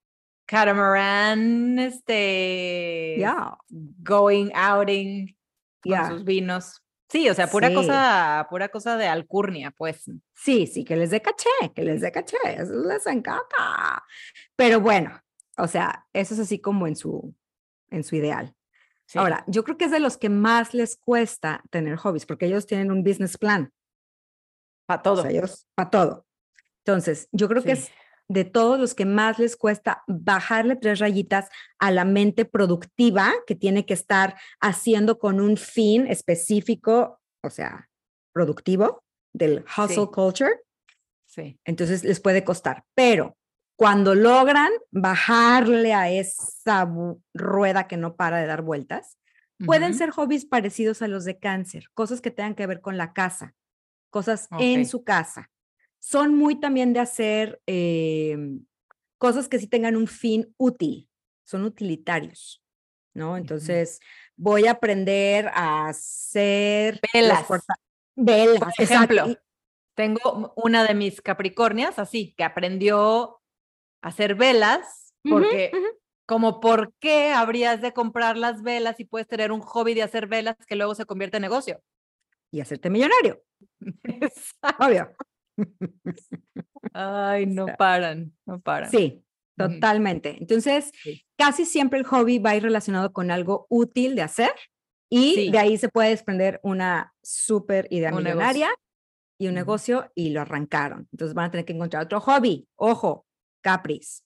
Catamaran, 0.47 1.79
este, 1.79 3.17
Ya, 3.19 3.57
going 3.69 4.51
outing 4.55 5.35
con 5.83 5.93
ya. 5.93 6.09
sus 6.09 6.25
vinos. 6.25 6.83
Sí, 7.11 7.29
o 7.29 7.35
sea, 7.35 7.49
pura 7.49 7.69
Sí. 7.69 7.75
cosa, 7.75 8.47
pura 8.49 8.69
cosa 8.69 8.97
de 8.97 9.07
alcurnia, 9.09 9.73
pues. 9.73 10.09
Sí, 10.35 10.67
sí, 10.67 10.85
que 10.85 10.95
les 10.97 11.11
dé 11.11 11.21
caché, 11.21 11.49
que 11.75 11.83
les 11.83 12.01
dé 12.01 12.13
caché, 12.13 12.37
eso 12.57 12.73
les 12.87 13.05
encanta. 13.07 14.05
Pero 14.57 14.81
bueno, 14.81 15.21
o 15.57 15.67
sea, 15.67 16.07
eso 16.13 16.35
es 16.35 16.41
así 16.41 16.61
como 16.61 16.87
en 16.87 16.95
su, 16.97 17.35
en 17.91 18.05
su 18.05 18.15
ideal. 18.17 18.55
Sí. 19.07 19.19
Ahora, 19.19 19.43
yo 19.49 19.65
creo 19.65 19.77
que 19.77 19.87
es 19.87 19.91
de 19.91 19.99
los 19.99 20.17
que 20.17 20.29
más 20.29 20.73
les 20.73 20.97
cuesta 20.97 21.63
tener 21.71 21.97
hobbies, 21.97 22.27
porque 22.27 22.47
ellos 22.47 22.67
tienen 22.67 22.93
un 22.93 23.03
business 23.03 23.37
plan, 23.37 23.73
para 24.87 25.01
o 25.01 25.03
todo. 25.03 25.23
sea, 25.23 25.31
ellos, 25.33 25.67
para 25.75 25.91
todo. 25.91 26.27
Entonces, 26.85 27.29
yo 27.33 27.49
creo 27.49 27.63
que 27.65 27.73
es 27.73 27.91
de 28.31 28.45
todos 28.45 28.79
los 28.79 28.95
que 28.95 29.07
más 29.07 29.41
les 29.41 29.57
cuesta 29.57 30.05
bajarle 30.07 30.77
tres 30.77 31.01
rayitas 31.01 31.49
a 31.81 31.91
la 31.91 32.05
mente 32.05 32.45
productiva 32.45 33.33
que 33.45 33.57
tiene 33.57 33.85
que 33.85 33.95
estar 33.95 34.37
haciendo 34.61 35.19
con 35.19 35.41
un 35.41 35.57
fin 35.57 36.07
específico, 36.07 37.21
o 37.43 37.51
sea, 37.51 37.89
productivo 38.33 39.03
del 39.33 39.65
hustle 39.77 39.97
Sí. 39.97 40.11
culture. 40.15 40.61
Sí. 41.27 41.59
Entonces 41.65 42.05
les 42.05 42.21
puede 42.21 42.45
costar, 42.45 42.85
pero 42.95 43.37
cuando 43.77 44.15
logran 44.15 44.71
bajarle 44.93 45.93
a 45.93 46.09
esa 46.09 46.89
rueda 47.35 47.89
que 47.89 47.97
no 47.97 48.15
para 48.15 48.39
de 48.39 48.47
dar 48.47 48.63
vueltas, 48.63 49.19
pueden 49.67 49.95
ser 49.95 50.11
hobbies 50.11 50.47
parecidos 50.47 51.03
a 51.03 51.09
los 51.09 51.25
de 51.25 51.39
cáncer, 51.39 51.87
cosas 51.95 52.21
que 52.21 52.31
tengan 52.31 52.55
que 52.55 52.67
ver 52.69 52.81
con 52.81 52.97
la 52.97 53.13
casa, 53.13 53.55
cosas 54.09 54.47
en 54.61 54.87
su 54.87 55.03
casa. 55.03 55.51
Son 56.01 56.35
muy 56.35 56.59
también 56.59 56.93
de 56.93 57.01
hacer 57.01 57.63
em, 57.67 58.65
cosas 59.19 59.49
que 59.49 59.59
sí 59.59 59.67
tengan 59.69 59.97
un 59.97 60.09
fin 60.09 60.53
útil, 60.57 61.09
son 61.45 61.65
utilitarios, 61.65 62.65
¿no? 63.15 63.37
Entonces, 63.37 64.01
voy 64.37 64.67
a 64.67 64.73
aprender 64.73 65.49
a 65.55 65.89
hacer 65.89 67.01
velas. 67.13 67.47
Velas, 68.17 68.59
por 68.59 68.85
ejemplo. 68.85 69.27
Tengo 69.95 70.55
una 70.57 70.85
de 70.85 70.95
mis 70.95 71.21
Capricornias, 71.21 71.99
así, 71.99 72.35
que 72.35 72.45
aprendió 72.45 73.43
a 74.01 74.09
hacer 74.09 74.35
velas, 74.35 75.15
porque 75.23 75.71
como 76.25 76.61
por 76.61 76.95
qué 77.01 77.33
habrías 77.33 77.83
de 77.83 77.93
comprar 77.93 78.39
las 78.39 78.63
velas 78.63 78.99
y 79.01 79.05
puedes 79.05 79.29
tener 79.29 79.53
un 79.53 79.61
hobby 79.61 79.93
de 79.93 80.03
hacer 80.03 80.27
velas 80.27 80.57
que 80.67 80.77
luego 80.77 80.95
se 80.95 81.05
convierte 81.05 81.37
en 81.37 81.43
negocio. 81.43 81.83
Y 82.51 82.61
hacerte 82.61 82.89
millonario. 82.89 83.43
Obvio. 84.79 85.15
Ay, 86.93 87.47
no 87.47 87.67
paran, 87.79 88.33
no 88.47 88.61
paran. 88.61 88.91
Sí, 88.91 89.25
totalmente. 89.57 90.37
Entonces, 90.39 90.93
casi 91.37 91.65
siempre 91.65 91.99
el 91.99 92.07
hobby 92.07 92.39
va 92.39 92.51
a 92.51 92.57
ir 92.57 92.63
relacionado 92.63 93.13
con 93.13 93.31
algo 93.31 93.67
útil 93.69 94.15
de 94.15 94.23
hacer 94.23 94.53
y 95.11 95.51
de 95.51 95.59
ahí 95.59 95.77
se 95.77 95.89
puede 95.89 96.11
desprender 96.11 96.61
una 96.63 97.13
súper 97.23 97.89
idea 97.91 98.13
millonaria 98.13 98.71
y 99.39 99.49
un 99.49 99.55
negocio 99.55 100.11
y 100.15 100.31
lo 100.31 100.41
arrancaron. 100.41 101.09
Entonces 101.13 101.35
van 101.35 101.47
a 101.47 101.51
tener 101.51 101.65
que 101.65 101.73
encontrar 101.73 102.05
otro 102.05 102.21
hobby. 102.21 102.69
Ojo, 102.77 103.27
Capris. 103.63 104.25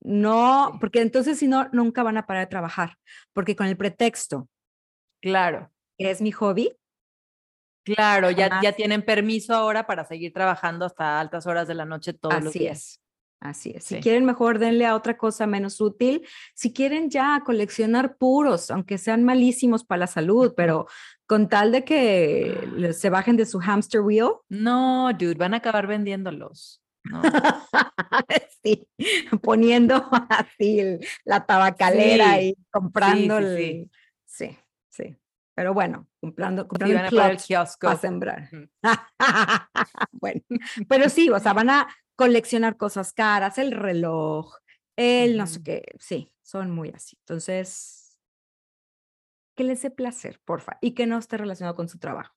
No, 0.00 0.76
porque 0.80 1.00
entonces 1.00 1.38
si 1.38 1.46
no, 1.46 1.68
nunca 1.72 2.02
van 2.02 2.16
a 2.16 2.26
parar 2.26 2.46
de 2.46 2.50
trabajar, 2.50 2.96
porque 3.32 3.54
con 3.54 3.66
el 3.66 3.76
pretexto. 3.76 4.48
Claro. 5.20 5.70
es 5.98 6.20
mi 6.20 6.32
hobby. 6.32 6.76
Claro, 7.84 8.30
ya, 8.30 8.60
ya 8.62 8.72
tienen 8.72 9.02
permiso 9.02 9.54
ahora 9.54 9.86
para 9.86 10.04
seguir 10.04 10.32
trabajando 10.32 10.84
hasta 10.84 11.18
altas 11.20 11.46
horas 11.46 11.66
de 11.66 11.74
la 11.74 11.84
noche 11.84 12.12
todos 12.12 12.34
Así 12.34 12.44
los 12.44 12.52
días. 12.52 12.78
Es. 12.78 13.02
Así 13.42 13.72
es. 13.74 13.84
Si 13.84 13.98
quieren 13.98 14.24
mejor, 14.24 14.60
denle 14.60 14.86
a 14.86 14.94
otra 14.94 15.16
cosa 15.16 15.48
menos 15.48 15.80
útil. 15.80 16.24
Si 16.54 16.72
quieren 16.72 17.10
ya 17.10 17.42
coleccionar 17.44 18.16
puros, 18.16 18.70
aunque 18.70 18.98
sean 18.98 19.24
malísimos 19.24 19.82
para 19.82 20.00
la 20.00 20.06
salud, 20.06 20.54
pero 20.56 20.86
con 21.26 21.48
tal 21.48 21.72
de 21.72 21.84
que 21.84 22.92
se 22.92 23.10
bajen 23.10 23.36
de 23.36 23.44
su 23.44 23.58
hamster 23.58 24.00
wheel. 24.00 24.34
No, 24.48 25.12
dude, 25.12 25.34
van 25.34 25.54
a 25.54 25.56
acabar 25.56 25.88
vendiéndolos. 25.88 26.80
sí, 28.62 28.86
poniendo 29.42 30.08
así 30.28 30.80
la 31.24 31.44
tabacalera 31.44 32.40
y 32.40 32.54
comprando 32.70 33.40
sí, 34.24 34.56
Pero 35.62 35.74
bueno, 35.74 36.08
comprando, 36.20 36.66
comprando 36.66 36.98
el, 36.98 37.36
kiosco. 37.36 37.86
para 37.86 37.96
sembrar. 37.96 38.48
bueno, 40.10 40.40
pero 40.88 41.08
sí, 41.08 41.30
o 41.30 41.38
sea, 41.38 41.52
van 41.52 41.70
a 41.70 41.86
coleccionar 42.16 42.76
cosas 42.76 43.12
caras, 43.12 43.58
el 43.58 43.70
reloj, 43.70 44.56
el 44.96 45.36
no 45.36 45.46
sé 45.46 45.62
qué, 45.62 45.84
sí, 46.00 46.34
son 46.42 46.72
muy 46.72 46.88
así. 46.88 47.16
Entonces, 47.20 48.18
que 49.54 49.62
les 49.62 49.80
dé 49.82 49.92
placer, 49.92 50.40
porfa, 50.44 50.78
y 50.80 50.94
que 50.94 51.06
no 51.06 51.16
esté 51.16 51.36
relacionado 51.36 51.76
con 51.76 51.88
su 51.88 52.00
trabajo. 52.00 52.34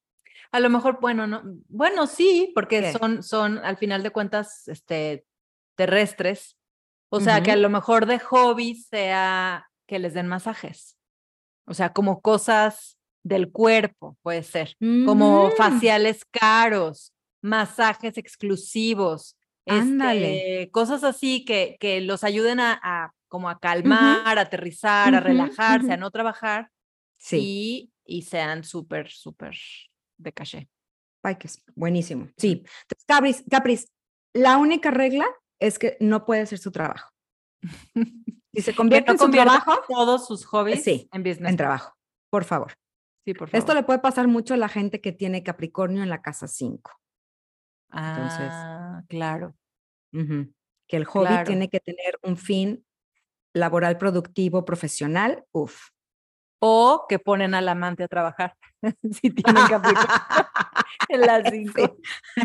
A 0.52 0.60
lo 0.60 0.70
mejor, 0.70 1.00
bueno, 1.02 1.26
no, 1.26 1.42
bueno, 1.68 2.06
sí, 2.06 2.52
porque 2.54 2.94
son, 2.94 3.24
son 3.24 3.58
al 3.58 3.78
final 3.78 4.04
de 4.04 4.12
cuentas, 4.12 4.68
este, 4.68 5.26
terrestres. 5.74 6.60
O 7.10 7.20
sea, 7.20 7.42
que 7.42 7.52
a 7.52 7.56
lo 7.56 7.72
mejor 7.72 8.06
de 8.06 8.20
hobby 8.20 8.76
sea 8.76 9.68
que 9.88 9.98
les 9.98 10.14
den 10.14 10.28
masajes. 10.28 10.96
O 11.66 11.74
sea, 11.74 11.92
como 11.92 12.22
cosas 12.22 12.95
del 13.26 13.52
cuerpo, 13.52 14.18
puede 14.22 14.44
ser, 14.44 14.78
como 15.04 15.50
faciales 15.58 16.24
caros, 16.30 17.12
masajes 17.42 18.20
exclusivos, 18.20 19.36
este, 19.66 20.70
cosas 20.72 21.04
así 21.04 21.44
que, 21.44 21.76
que 21.80 22.02
los 22.02 22.24
ayuden 22.24 22.60
a, 22.60 23.12
como 23.28 23.50
a 23.50 23.58
calmar, 23.60 24.38
a 24.38 24.42
aterrizar, 24.42 25.16
a 25.16 25.20
relajarse, 25.20 25.92
a 25.92 25.98
no 25.98 26.12
trabajar. 26.12 26.70
Sí. 27.18 27.40
Y, 27.42 27.92
y 28.06 28.22
sean 28.22 28.64
súper, 28.64 29.10
súper 29.10 29.58
de 30.18 30.32
caché. 30.32 30.70
Ay, 31.24 31.38
que 31.38 31.48
es 31.48 31.64
buenísimo. 31.74 32.30
Sí. 32.38 32.64
Entonces, 32.84 33.06
Capris, 33.08 33.44
Capris, 33.50 33.92
la 34.34 34.58
única 34.58 34.92
regla 34.92 35.26
es 35.60 35.80
que 35.80 35.98
no 36.00 36.26
puede 36.26 36.46
ser 36.46 36.60
su 36.60 36.72
trabajo. 36.72 37.10
Si 38.54 38.62
se 38.62 38.76
convierte 38.76 39.14
en 39.14 39.18
su 39.18 39.32
trabajo, 39.32 39.80
todos 39.90 40.28
sus 40.28 40.46
hobbies 40.46 40.86
en 40.86 41.24
business. 41.24 41.50
En 41.50 41.58
trabajo, 41.58 41.98
por 42.30 42.44
favor. 42.44 42.74
Sí, 43.26 43.34
por 43.34 43.50
favor. 43.50 43.60
Esto 43.60 43.74
le 43.74 43.84
puede 43.84 44.00
pasar 44.00 44.28
mucho 44.28 44.54
a 44.54 44.58
la 44.58 44.70
gente 44.70 45.02
que 45.02 45.12
tiene 45.12 45.44
Capricornio 45.44 46.04
en 46.04 46.10
la 46.10 46.22
casa 46.22 46.48
5. 46.48 46.92
Entonces, 47.92 48.50
ah, 48.52 49.04
claro. 49.08 49.56
Que 50.12 50.98
el 50.98 51.06
hobby 51.06 51.44
tiene 51.46 51.70
que 51.70 51.80
tener 51.80 52.20
un 52.24 52.38
fin 52.38 52.86
laboral 53.54 53.98
productivo, 53.98 54.64
profesional, 54.64 55.44
uf. 55.52 55.90
O 56.60 57.06
que 57.10 57.20
ponen 57.20 57.54
al 57.54 57.68
amante 57.68 58.04
a 58.04 58.08
trabajar, 58.08 58.56
si 59.12 59.30
tienen 59.32 59.68
Capricornio 59.68 60.16
en 61.10 61.22
las 61.22 61.44
5. 61.50 61.98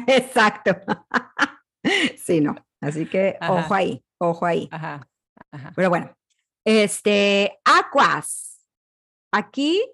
Exacto. 0.06 0.76
sí, 2.16 2.40
no. 2.40 2.56
Así 2.80 3.06
que 3.06 3.36
ojo 3.40 3.74
ahí, 3.74 4.02
ojo 4.18 4.46
ahí. 4.46 4.68
Ajá. 4.72 5.06
Pero 5.76 5.90
bueno, 5.90 6.16
este, 6.64 7.60
Aquas. 7.64 8.66
Aquí, 9.32 9.84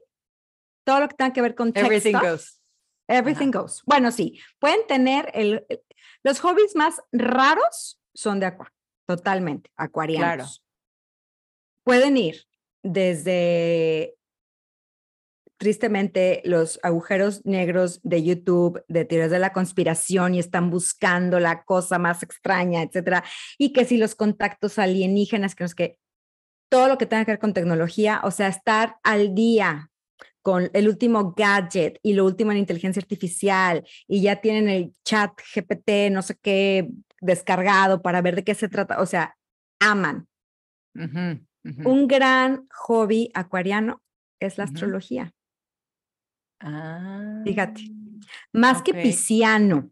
todo 0.87 1.01
lo 1.01 1.09
que 1.09 1.17
tenga 1.17 1.33
que 1.33 1.43
ver 1.43 1.55
con 1.55 1.73
textos. 1.73 1.93
Everything 1.93 2.19
goes. 2.19 2.61
Everything 3.09 3.51
goes. 3.51 3.83
Bueno, 3.85 4.11
sí, 4.11 4.41
pueden 4.59 4.87
tener 4.87 5.31
el, 5.35 5.67
los 6.23 6.41
hobbies 6.41 6.75
más 6.75 7.03
raros 7.13 8.01
son 8.15 8.41
de 8.41 8.47
aqua, 8.47 8.73
totalmente, 9.07 9.71
acuarianos. 9.77 10.65
Pueden 11.83 12.17
ir 12.17 12.45
desde 12.83 14.17
tristemente 15.59 16.43
los 16.45 16.79
agujeros 16.83 17.45
negros 17.45 18.01
de 18.03 18.23
YouTube, 18.23 18.85
de 18.89 19.05
teorías 19.05 19.31
de 19.31 19.39
la 19.39 19.53
conspiración 19.53 20.35
y 20.35 20.39
están 20.39 20.71
buscando 20.71 21.41
la 21.41 21.65
cosa 21.65 21.99
más 21.99 22.23
extraña, 22.23 22.83
etcétera. 22.83 23.25
Y 23.59 23.73
que 23.73 23.85
si 23.85 23.97
los 23.97 24.15
contactos 24.15 24.79
alienígenas, 24.79 25.55
que 25.55 25.65
no 25.65 25.67
es 25.67 25.75
que 25.75 25.99
todo 26.69 26.89
lo 26.89 26.99
que 26.99 27.07
tenga 27.07 27.25
que 27.25 27.33
ver 27.33 27.39
con 27.39 27.55
tecnología, 27.55 28.21
o 28.25 28.31
sea, 28.31 28.49
estar 28.49 28.97
al 29.03 29.35
día 29.35 29.91
con 30.47 30.71
el 30.75 30.87
último 30.87 31.35
gadget 31.37 31.99
y 32.05 32.13
lo 32.13 32.25
último 32.25 32.53
en 32.53 32.59
inteligencia 32.59 33.01
artificial 33.01 33.85
y 34.07 34.23
ya 34.23 34.41
tienen 34.41 34.69
el 34.69 34.93
chat 35.05 35.33
GPT, 35.53 36.13
no 36.13 36.23
sé 36.23 36.39
qué, 36.41 36.89
descargado 37.21 38.01
para 38.01 38.23
ver 38.23 38.37
de 38.37 38.45
qué 38.45 38.55
se 38.55 38.69
trata, 38.69 39.01
o 39.01 39.07
sea, 39.07 39.37
aman. 39.81 40.29
Un 40.95 42.07
gran 42.07 42.69
hobby 42.71 43.29
acuariano 43.35 44.05
es 44.39 44.57
la 44.57 44.65
astrología. 44.65 45.33
Fíjate, 47.45 47.83
ah, 47.83 48.29
más 48.53 48.83
que 48.83 48.95
pisciano, 48.95 49.91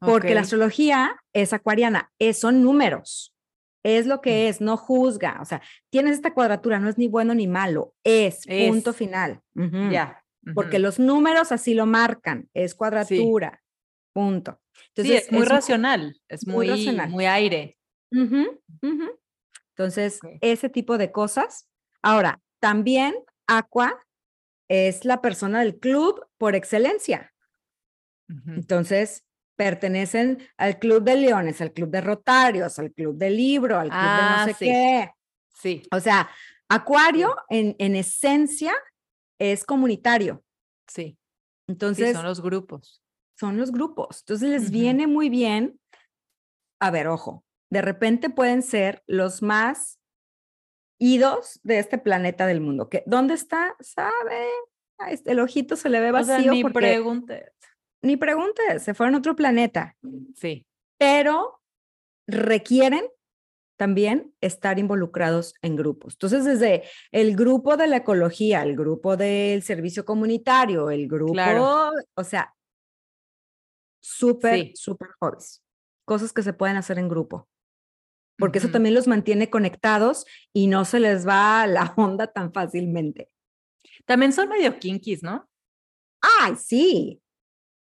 porque 0.00 0.34
la 0.34 0.40
astrología 0.40 1.14
es 1.32 1.52
acuariana, 1.52 2.10
es, 2.18 2.40
son 2.40 2.60
números, 2.60 3.36
es 3.82 4.06
lo 4.06 4.20
que 4.20 4.48
es, 4.48 4.60
no 4.60 4.76
juzga, 4.76 5.38
o 5.40 5.44
sea, 5.44 5.60
tienes 5.90 6.14
esta 6.14 6.34
cuadratura, 6.34 6.78
no 6.78 6.88
es 6.88 6.98
ni 6.98 7.08
bueno 7.08 7.34
ni 7.34 7.46
malo, 7.46 7.94
es, 8.04 8.46
punto 8.46 8.92
final. 8.92 9.40
Ya. 9.90 10.22
Porque 10.54 10.78
los 10.78 10.98
números 10.98 11.52
así 11.52 11.74
lo 11.74 11.86
marcan, 11.86 12.48
es 12.54 12.74
cuadratura, 12.74 13.62
punto. 14.12 14.60
Entonces, 14.88 15.24
es 15.24 15.32
muy 15.32 15.44
racional, 15.44 16.20
es 16.28 16.46
muy, 16.46 16.68
racional. 16.68 17.10
muy 17.10 17.26
aire. 17.26 17.78
Entonces, 19.70 20.20
ese 20.40 20.68
tipo 20.68 20.98
de 20.98 21.12
cosas. 21.12 21.68
Ahora, 22.02 22.40
también 22.60 23.14
Aqua 23.46 24.04
es 24.68 25.04
la 25.04 25.20
persona 25.20 25.60
del 25.60 25.78
club 25.78 26.26
por 26.38 26.54
excelencia. 26.54 27.32
Entonces, 28.46 29.24
pertenecen 29.62 30.38
al 30.56 30.78
club 30.80 31.04
de 31.04 31.16
leones, 31.16 31.60
al 31.60 31.72
club 31.72 31.88
de 31.88 32.00
rotarios, 32.00 32.78
al 32.80 32.92
club 32.92 33.16
del 33.16 33.36
libro, 33.36 33.78
al 33.78 33.90
club 33.90 34.00
de 34.00 34.06
no 34.06 34.36
ah, 34.36 34.44
sé 34.46 34.54
qué. 34.58 35.10
Sí. 35.54 35.82
O 35.92 36.00
sea, 36.00 36.28
Acuario 36.68 37.36
en, 37.48 37.76
en, 37.78 37.94
esencia 37.94 38.72
es 39.38 39.64
comunitario. 39.64 40.42
Sí. 40.88 41.16
Entonces. 41.68 42.16
son 42.16 42.24
los 42.24 42.42
grupos. 42.42 43.04
Son 43.38 43.56
los 43.56 43.70
grupos. 43.70 44.20
Entonces 44.22 44.48
les 44.48 44.70
viene 44.70 45.06
muy 45.06 45.28
bien. 45.28 45.78
A 46.80 46.90
ver, 46.90 47.06
ojo, 47.06 47.44
de 47.70 47.82
repente 47.82 48.30
pueden 48.30 48.62
ser 48.62 49.04
los 49.06 49.42
más 49.42 50.00
idos 50.98 51.60
de 51.62 51.78
este 51.78 51.98
planeta 51.98 52.46
del 52.46 52.60
mundo. 52.60 52.88
Que, 52.88 53.04
¿Dónde 53.06 53.34
está? 53.34 53.76
¿Sabe? 53.80 54.48
El 55.24 55.38
ojito 55.38 55.76
se 55.76 55.88
le 55.88 56.00
ve 56.00 56.10
vacío. 56.10 56.52
ni 56.52 56.64
preguntes. 56.64 57.52
Ni 58.02 58.16
preguntes, 58.16 58.82
se 58.82 58.94
fueron 58.94 59.14
a 59.14 59.18
otro 59.18 59.36
planeta. 59.36 59.96
Sí. 60.34 60.66
Pero 60.98 61.60
requieren 62.26 63.04
también 63.76 64.32
estar 64.40 64.78
involucrados 64.78 65.54
en 65.62 65.76
grupos. 65.76 66.14
Entonces, 66.14 66.44
desde 66.44 66.84
el 67.10 67.34
grupo 67.34 67.76
de 67.76 67.88
la 67.88 67.96
ecología, 67.98 68.62
el 68.62 68.76
grupo 68.76 69.16
del 69.16 69.62
servicio 69.62 70.04
comunitario, 70.04 70.90
el 70.90 71.08
grupo, 71.08 71.90
o 72.14 72.24
sea, 72.24 72.54
súper, 74.00 74.72
súper 74.74 75.08
hobbies. 75.20 75.62
cosas 76.04 76.32
que 76.32 76.42
se 76.42 76.52
pueden 76.52 76.76
hacer 76.76 76.98
en 76.98 77.08
grupo, 77.08 77.48
porque 78.38 78.58
eso 78.58 78.70
también 78.70 78.94
los 78.94 79.08
mantiene 79.08 79.50
conectados 79.50 80.26
y 80.52 80.66
no 80.66 80.84
se 80.84 81.00
les 81.00 81.26
va 81.26 81.66
la 81.66 81.92
onda 81.96 82.28
tan 82.28 82.52
fácilmente. 82.52 83.30
También 84.04 84.32
son 84.32 84.48
medio 84.48 84.78
kinkies, 84.78 85.22
¿no? 85.22 85.48
Ay, 86.40 86.54
sí. 86.56 87.20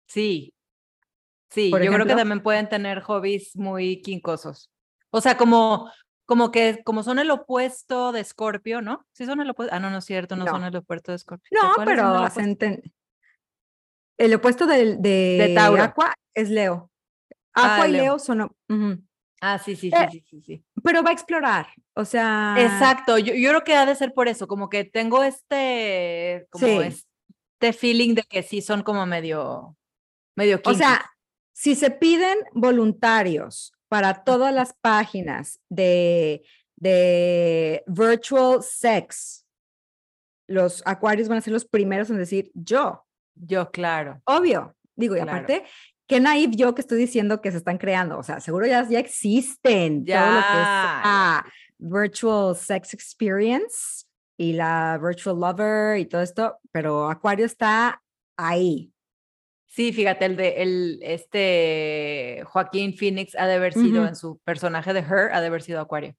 Sí. 0.07 0.52
Sí, 1.50 1.70
yo 1.70 1.92
creo 1.92 2.07
que 2.07 2.14
también 2.14 2.42
pueden 2.42 2.68
tener 2.68 3.00
hobbies 3.00 3.57
muy 3.57 4.02
quincosos. 4.02 4.70
O 5.11 5.20
sea, 5.20 5.36
como, 5.36 5.90
como 6.26 6.50
que 6.50 6.82
como 6.84 7.02
son 7.02 7.18
el 7.18 7.30
opuesto 7.30 8.12
de 8.12 8.24
Scorpio, 8.24 8.82
¿no? 8.82 9.07
Sí 9.12 9.26
son 9.26 9.40
el 9.40 9.50
opuesto. 9.50 9.74
Ah, 9.74 9.78
no, 9.78 9.90
no 9.90 9.98
es 9.98 10.04
cierto, 10.04 10.36
no, 10.36 10.46
son 10.46 10.64
el 10.64 10.76
opuesto 10.76 11.12
de 11.12 11.18
Scorpio. 11.18 11.48
No, 11.52 11.84
pero 11.84 12.26
el 14.18 14.34
opuesto 14.34 14.66
de, 14.66 14.96
de, 14.96 15.52
Tauro. 15.54 15.82
Aqua 15.82 16.14
es 16.34 16.50
Leo. 16.50 16.90
Aqua 17.52 17.82
ah, 17.82 17.88
y 17.88 17.92
Leo, 17.92 18.18
son. 18.18 18.50
Ah, 19.40 19.59
sí, 19.59 19.76
sí, 19.76 19.88
eh, 19.88 20.09
sí, 20.11 20.24
sí, 20.28 20.42
sí, 20.42 20.64
Pero 20.82 21.02
va 21.02 21.11
a 21.11 21.12
explorar, 21.12 21.68
o 21.94 22.04
sea. 22.04 22.57
Exacto, 22.59 23.18
yo, 23.18 23.34
yo 23.34 23.50
creo 23.50 23.64
que 23.64 23.74
ha 23.74 23.84
de 23.84 23.94
ser 23.94 24.14
por 24.14 24.28
eso, 24.28 24.48
como 24.48 24.70
que 24.70 24.84
tengo 24.84 25.22
este, 25.22 26.46
como 26.50 26.80
este 26.80 27.72
feeling 27.74 28.14
de 28.14 28.22
que 28.22 28.42
sí 28.42 28.62
son 28.62 28.82
como 28.82 29.04
medio, 29.04 29.76
medio 30.37 30.61
O 30.64 30.74
sea, 30.74 31.11
si 31.53 31.74
se 31.74 31.91
piden 31.91 32.39
voluntarios 32.53 33.72
para 33.89 34.24
todas 34.24 34.55
las 34.55 34.74
páginas 34.74 35.61
de, 35.68 36.45
de 36.76 37.82
virtual 37.87 38.62
sex, 38.62 39.47
los 40.47 40.82
acuarios 40.87 41.28
van 41.28 41.39
a 41.39 41.41
ser 41.41 41.53
los 41.53 41.64
primeros 41.64 42.11
en 42.11 42.18
decir 42.18 42.51
yo. 42.55 43.05
Yo, 43.34 43.70
claro. 43.70 44.20
Obvio. 44.24 44.76
Digo, 44.95 45.16
y 45.16 45.20
aparte, 45.20 45.64
qué 46.07 46.20
naive 46.20 46.57
yo 46.57 46.74
que 46.74 46.80
estoy 46.80 46.99
diciendo 46.99 47.41
que 47.41 47.51
se 47.51 47.59
están 47.59 47.78
creando. 47.78 48.18
O 48.18 48.22
sea, 48.22 48.41
seguro 48.41 48.66
ya, 48.66 48.89
ya 48.89 48.99
existen 48.99 50.05
ya. 50.05 50.20
todo 50.20 50.34
lo 50.34 50.41
que 50.41 50.47
es 50.47 50.68
ah, 50.68 51.47
virtual 51.78 52.57
sex 52.57 52.95
experience 52.95 54.05
y 54.39 54.53
la 54.53 54.99
virtual 55.03 55.39
lover 55.39 55.99
y 55.99 56.07
todo 56.07 56.22
esto, 56.22 56.59
pero 56.72 57.11
Acuario 57.11 57.47
está 57.47 58.03
ahí. 58.37 58.93
Sí, 59.77 59.93
fíjate, 59.93 60.24
el 60.24 60.37
de 60.37 60.62
el, 60.62 60.99
este 61.03 62.43
Joaquín 62.47 62.97
Phoenix 62.97 63.37
ha 63.37 63.47
de 63.47 63.57
haber 63.57 63.74
sido 63.74 64.07
en 64.07 64.16
su 64.16 64.39
personaje 64.39 64.95
de 64.95 65.01
Her, 65.01 65.35
ha 65.35 65.43
de 65.43 65.49
haber 65.49 65.61
sido 65.61 65.83
Acuario. 65.83 66.16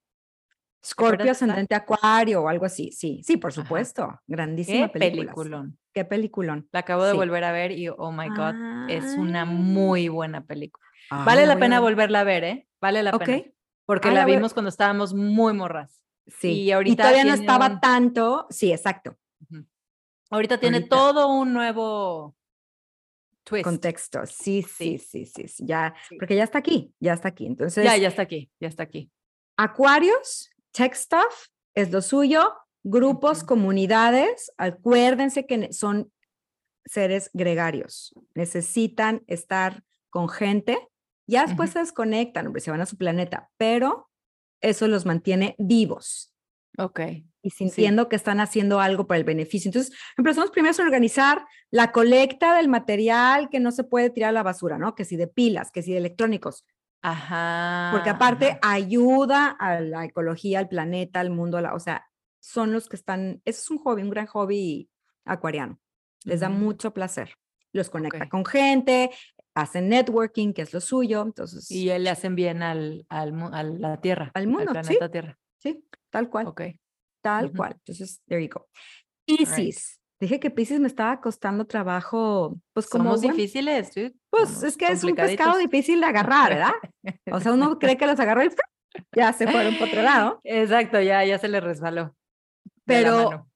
Scorpio 0.86 1.32
ascendente 1.32 1.74
Acuario 1.74 2.43
o 2.43 2.49
algo 2.49 2.66
así. 2.66 2.91
Sí, 2.91 3.24
sí, 3.26 3.38
por 3.38 3.51
supuesto. 3.51 4.22
Grandísima 4.28 4.91
Qué 4.91 4.99
peliculón. 4.99 5.80
Qué 5.91 6.05
peliculón. 6.05 6.70
La 6.72 6.82
acabo 6.82 7.03
de 7.05 7.14
volver 7.14 7.43
a 7.45 7.51
ver 7.51 7.72
y 7.72 7.89
oh 7.89 8.12
my 8.12 8.30
god, 8.30 8.91
es 8.91 9.18
una 9.18 9.43
muy 9.45 10.08
buena 10.08 10.45
película. 10.45 10.86
vale 11.10 11.47
la 11.47 11.58
pena 11.58 11.80
volverla 11.80 12.20
a 12.20 12.26
ver, 12.26 12.43
¿eh? 12.43 12.68
Vale 12.80 13.01
la 13.01 13.18
pena. 13.18 13.41
Porque 13.88 14.12
la, 14.12 14.26
vimos 14.26 14.53
cuando 14.53 14.70
estábamos 14.70 15.16
muy 15.16 15.53
morras. 15.53 15.99
Sí. 16.28 16.51
Y 16.62 16.72
ahorita 16.72 17.05
todavía 17.05 17.24
no 17.24 17.34
estaba 17.34 17.80
tanto. 17.80 18.45
Sí, 18.51 18.72
exacto. 18.72 19.18
Ahorita 20.30 20.60
tiene 20.60 20.82
todo 20.82 21.28
un 21.30 21.53
nuevo 21.53 22.36
twist. 23.48 23.64
Contexto. 23.64 24.26
Sí, 24.26 24.62
sí, 24.62 24.98
sí, 24.98 25.26
sí, 25.26 25.48
sí. 25.48 25.64
Ya, 25.66 25.95
porque 26.20 26.36
ya 26.36 26.43
está 26.43 26.60
aquí, 26.60 26.93
ya 27.00 27.14
está 27.14 27.30
aquí. 27.30 27.45
Entonces. 27.45 27.84
Ya, 27.84 27.95
ya 27.98 28.10
está 28.10 28.24
aquí, 28.24 28.52
ya 28.60 28.68
está 28.68 28.84
aquí. 28.84 29.10
Acuarios 29.56 30.50
tech 30.72 30.93
stuff 30.93 31.48
es 31.74 31.91
lo 31.91 32.02
suyo, 32.02 32.54
grupos, 32.84 33.43
comunidades, 33.43 34.52
acuérdense 34.58 35.45
que 35.45 35.74
son 35.74 36.12
seres 36.86 37.30
gregarios, 37.34 38.14
necesitan 38.36 39.24
estar 39.28 39.84
con 40.10 40.30
gente, 40.30 40.78
ya 41.28 41.45
después 41.45 41.72
se 41.72 41.80
desconectan, 41.80 42.48
hombre, 42.48 42.62
se 42.62 42.72
van 42.72 42.82
a 42.82 42.86
su 42.86 42.98
planeta, 42.98 43.50
pero 43.58 44.10
eso 44.62 44.88
los 44.88 45.06
mantiene 45.06 45.56
vivos. 45.58 46.34
Ok. 46.78 47.02
Y 47.48 47.50
sintiendo 47.50 48.10
que 48.10 48.18
están 48.18 48.41
haciendo 48.41 48.82
algo 48.82 49.08
para 49.08 49.20
el 49.20 49.24
beneficio. 49.24 49.70
Entonces, 49.70 49.98
empezamos 50.18 50.52
primero 50.52 50.76
a 50.78 50.84
organizar 50.84 51.45
la 51.72 51.93
colecta 51.93 52.58
del 52.58 52.68
material 52.68 53.48
que 53.50 53.62
no 53.62 53.72
se 53.72 53.86
puede 53.86 54.10
tirar 54.10 54.30
a 54.30 54.34
la 54.34 54.43
basura, 54.43 54.78
¿no? 54.78 54.95
Que 54.95 55.06
si 55.06 55.16
de 55.16 55.28
pilas, 55.28 55.72
que 55.72 55.82
si 55.82 55.93
de 55.93 56.00
electrónicos. 56.00 56.66
Ajá. 57.02 57.91
Porque 57.93 58.10
aparte 58.10 58.60
ayuda 58.62 59.48
a 59.48 59.80
la 59.80 60.04
ecología, 60.04 60.60
al 60.60 60.68
planeta, 60.68 61.22
al 61.22 61.30
mundo, 61.30 61.60
o 61.74 61.80
sea, 61.80 62.06
son 62.41 62.74
los 62.74 62.89
que 62.89 62.98
están, 62.98 63.41
eso 63.45 63.62
es 63.62 63.70
un 63.72 63.78
hobby, 63.78 64.02
un 64.02 64.10
gran 64.10 64.26
hobby 64.26 64.89
acuariano. 65.24 65.80
Les 66.26 66.41
da 66.41 66.50
mucho 66.50 66.93
placer. 66.93 67.36
Los 67.72 67.89
conecta 67.89 68.28
con 68.28 68.43
gente, 68.43 69.12
hacen 69.54 69.88
networking, 69.88 70.52
que 70.52 70.64
es 70.64 70.74
lo 70.74 70.82
suyo. 70.82 71.22
Entonces, 71.22 71.72
y 71.72 71.86
le 71.86 72.10
hacen 72.10 72.36
bien 72.36 72.62
al, 72.62 73.06
al, 73.08 73.34
a 73.54 73.64
la 73.64 74.02
Tierra. 74.02 74.32
Al 74.34 74.48
mundo, 74.48 74.72
al 74.72 74.82
planeta 74.82 75.06
¿sí? 75.06 75.12
Tierra. 75.12 75.39
Sí, 75.60 75.86
tal 76.10 76.30
cual. 76.30 76.48
Ok. 76.48 76.62
Tal 77.28 77.51
cual. 77.51 77.73
Entonces, 77.73 78.21
there 78.28 78.41
you 78.41 78.49
go. 78.49 78.67
Isis. 79.25 79.99
Dije 80.19 80.39
que 80.39 80.49
Pisces 80.49 80.80
me 80.80 80.88
estaba 80.88 81.21
costando 81.21 81.65
trabajo, 81.65 82.59
pues 82.73 82.88
como... 82.88 83.15
Somos 83.15 83.21
difíciles, 83.21 83.89
¿sí? 83.93 84.15
Pues 84.32 84.63
es 84.63 84.75
que 84.75 84.88
es 84.88 85.03
un 85.03 85.13
pescado 85.13 85.57
difícil 85.59 85.99
de 85.99 86.07
agarrar, 86.07 86.49
¿verdad? 86.49 86.73
O 87.32 87.39
sea, 87.39 87.53
uno 87.53 87.78
cree 87.78 87.97
que 87.97 88.07
los 88.07 88.19
agarró 88.19 88.43
y 88.43 88.49
ya 89.15 89.32
se 89.34 89.47
fueron 89.47 89.78
por 89.78 89.89
otro 89.89 90.01
lado. 90.01 90.39
Exacto, 90.43 90.99
ya, 91.01 91.23
ya 91.23 91.38
se 91.38 91.47
le 91.47 91.59
resbaló. 91.59 92.15
Pero, 92.86 93.47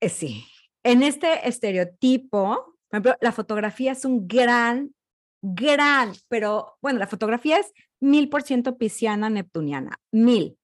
eh, 0.00 0.08
sí, 0.08 0.46
en 0.82 1.02
este 1.02 1.46
estereotipo, 1.46 2.76
por 2.88 2.96
ejemplo, 2.96 3.16
la 3.20 3.32
fotografía 3.32 3.92
es 3.92 4.06
un 4.06 4.26
gran, 4.26 4.94
gran, 5.42 6.12
pero 6.28 6.78
bueno, 6.80 6.98
la 6.98 7.06
fotografía 7.06 7.58
es 7.58 7.72
mil 8.00 8.30
por 8.30 8.42
ciento 8.42 8.78
pisciana 8.78 9.28
neptuniana, 9.28 9.98
mil. 10.10 10.56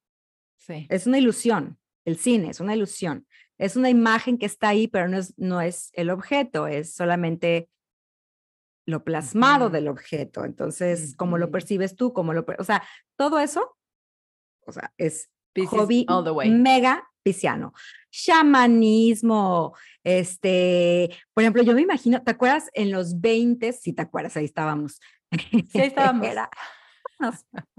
Sí. 0.57 0.87
Es 0.89 1.07
una 1.07 1.19
ilusión, 1.19 1.79
el 2.07 2.17
cine 2.17 2.51
es 2.51 2.61
una 2.61 2.75
ilusión 2.75 3.27
es 3.59 3.77
una 3.77 3.91
imagen 3.91 4.39
que 4.39 4.47
está 4.47 4.69
ahí, 4.69 4.89
pero 4.89 5.09
no 5.09 5.19
es, 5.19 5.35
no 5.39 5.61
es 5.61 5.91
el 5.95 6.11
objeto, 6.11 6.67
es 6.67 6.95
solamente 6.95 7.69
lo 8.87 9.03
plasmado 9.03 9.71
del 9.71 9.89
objeto. 9.89 10.45
Entonces, 10.45 11.15
cómo 11.17 11.39
lo 11.39 11.51
percibes 11.51 11.97
tú, 11.97 12.13
cómo 12.13 12.33
lo, 12.33 12.45
o 12.59 12.65
sea, 12.65 12.83
todo 13.17 13.39
eso, 13.39 13.77
o 14.67 14.73
sea, 14.73 14.93
es 14.99 15.31
hobby 15.69 16.07
mega 16.51 17.09
pisciano. 17.23 17.73
Shamanismo, 18.11 19.75
este, 20.05 21.09
por 21.33 21.43
ejemplo, 21.43 21.63
yo 21.63 21.75
me 21.75 21.83
imagino, 21.83 22.23
¿te 22.23 22.31
acuerdas 22.31 22.71
en 22.75 22.93
los 22.93 23.21
20, 23.21 23.73
si 23.73 23.93
te 23.93 24.03
acuerdas, 24.03 24.37
ahí 24.37 24.45
estábamos. 24.45 25.01
Sí, 25.73 25.81
ahí 25.81 25.89
estábamos. 25.89 26.29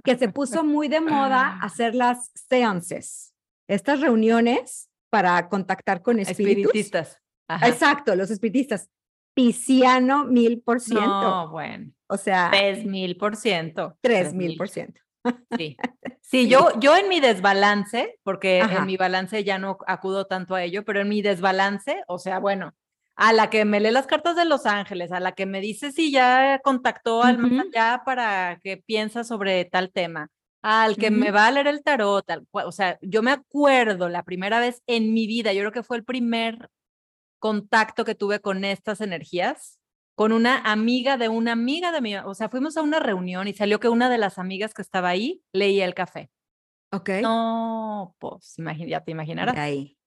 que 0.03 0.17
se 0.17 0.27
puso 0.29 0.63
muy 0.63 0.89
de 0.89 0.99
moda 0.99 1.59
hacer 1.61 1.95
las 1.95 2.31
seances, 2.33 3.33
estas 3.67 4.01
reuniones 4.01 4.89
para 5.09 5.49
contactar 5.49 6.01
con 6.01 6.19
espíritus. 6.19 6.65
Espiritistas. 6.65 7.21
Exacto, 7.63 8.15
los 8.15 8.31
espiritistas. 8.31 8.89
Pisciano 9.33 10.25
mil 10.25 10.61
por 10.61 10.79
ciento. 10.79 11.05
No, 11.05 11.49
bueno. 11.49 11.91
O 12.07 12.17
sea. 12.17 12.49
Tres 12.51 12.85
mil 12.85 13.17
por 13.17 13.35
ciento. 13.35 13.97
Tres 14.01 14.33
mil 14.33 14.57
por 14.57 14.69
ciento. 14.69 15.01
Sí. 15.57 15.75
Sí, 16.21 16.47
yo, 16.47 16.69
yo 16.79 16.95
en 16.95 17.09
mi 17.09 17.19
desbalance, 17.19 18.17
porque 18.23 18.59
en 18.59 18.85
mi 18.85 18.95
balance 18.95 19.43
ya 19.43 19.57
no 19.57 19.77
acudo 19.85 20.25
tanto 20.25 20.55
a 20.55 20.63
ello, 20.63 20.85
pero 20.85 21.01
en 21.01 21.09
mi 21.09 21.21
desbalance, 21.21 22.01
o 22.07 22.17
sea, 22.17 22.39
bueno, 22.39 22.73
a 23.17 23.33
la 23.33 23.49
que 23.49 23.65
me 23.65 23.79
lee 23.79 23.91
las 23.91 24.07
cartas 24.07 24.35
de 24.35 24.45
Los 24.45 24.65
Ángeles, 24.65 25.11
a 25.11 25.19
la 25.19 25.33
que 25.33 25.45
me 25.45 25.59
dice 25.59 25.91
si 25.91 26.11
ya 26.11 26.59
contactó 26.63 27.23
al 27.23 27.39
más 27.39 27.65
allá 27.65 28.03
para 28.05 28.59
que 28.63 28.77
piensa 28.77 29.23
sobre 29.23 29.65
tal 29.65 29.91
tema, 29.91 30.29
al 30.69 30.97
que 30.97 31.11
me 31.11 31.31
va 31.31 31.47
a 31.47 31.51
leer 31.51 31.67
el 31.67 31.81
tarot, 31.81 32.25
o 32.51 32.71
sea, 32.73 32.99
yo 33.01 33.23
me 33.23 33.31
acuerdo 33.31 34.09
la 34.09 34.23
primera 34.23 34.59
vez 34.59 34.83
en 34.85 35.13
mi 35.13 35.25
vida, 35.25 35.53
yo 35.53 35.61
creo 35.61 35.71
que 35.71 35.81
fue 35.81 35.95
el 35.95 36.03
primer 36.03 36.69
contacto 37.39 38.03
que 38.03 38.15
tuve 38.15 38.41
con 38.41 38.65
estas 38.65 38.99
energías, 38.99 39.79
con 40.13 40.33
una 40.33 40.59
amiga 40.59 41.15
de 41.15 41.29
una 41.29 41.53
amiga 41.53 41.93
de 41.93 42.01
mi, 42.01 42.17
o 42.17 42.33
sea, 42.33 42.49
fuimos 42.49 42.75
a 42.75 42.81
una 42.81 42.99
reunión 42.99 43.47
y 43.47 43.53
salió 43.53 43.79
que 43.79 43.87
una 43.87 44.09
de 44.09 44.17
las 44.17 44.39
amigas 44.39 44.73
que 44.73 44.81
estaba 44.81 45.07
ahí 45.07 45.41
leía 45.53 45.85
el 45.85 45.93
café. 45.93 46.29
Ok. 46.91 47.11
No, 47.21 48.13
pues 48.19 48.55
ya 48.87 49.03
te 49.05 49.11
imaginarás. 49.11 49.55
Ahí. 49.55 49.97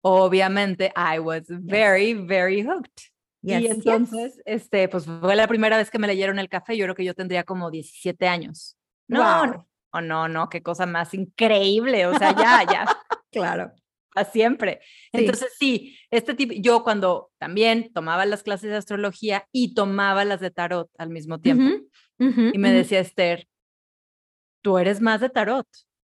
Obviamente, 0.00 0.92
I 0.96 1.20
was 1.20 1.44
very, 1.48 2.14
very 2.14 2.62
hooked. 2.62 3.12
y 3.42 3.66
entonces, 3.66 4.40
este, 4.46 4.88
pues 4.88 5.04
fue 5.04 5.36
la 5.36 5.46
primera 5.46 5.76
vez 5.76 5.90
que 5.90 5.98
me 6.00 6.08
leyeron 6.08 6.40
el 6.40 6.48
café. 6.48 6.76
Yo 6.76 6.86
creo 6.86 6.94
que 6.96 7.04
yo 7.04 7.14
tendría 7.14 7.44
como 7.44 7.70
17 7.70 8.26
años. 8.26 8.76
No, 9.06 9.68
oh, 9.92 10.00
no, 10.00 10.28
no, 10.28 10.48
qué 10.48 10.62
cosa 10.62 10.86
más 10.86 11.14
increíble, 11.14 12.06
o 12.06 12.16
sea, 12.18 12.34
ya, 12.36 12.64
ya. 12.70 12.86
claro. 13.32 13.72
A 14.14 14.24
siempre. 14.24 14.80
Entonces, 15.12 15.54
sí, 15.58 15.96
este 16.10 16.34
tipo, 16.34 16.54
yo 16.56 16.82
cuando 16.82 17.30
también 17.38 17.92
tomaba 17.92 18.26
las 18.26 18.42
clases 18.42 18.70
de 18.70 18.76
astrología 18.76 19.46
y 19.52 19.74
tomaba 19.74 20.24
las 20.24 20.40
de 20.40 20.50
tarot 20.50 20.90
al 20.98 21.10
mismo 21.10 21.38
tiempo, 21.40 21.84
y 22.18 22.58
me 22.58 22.72
decía 22.72 22.98
Esther, 23.00 23.46
tú 24.62 24.78
eres 24.78 25.00
más 25.00 25.20
de 25.20 25.28
tarot. 25.28 25.66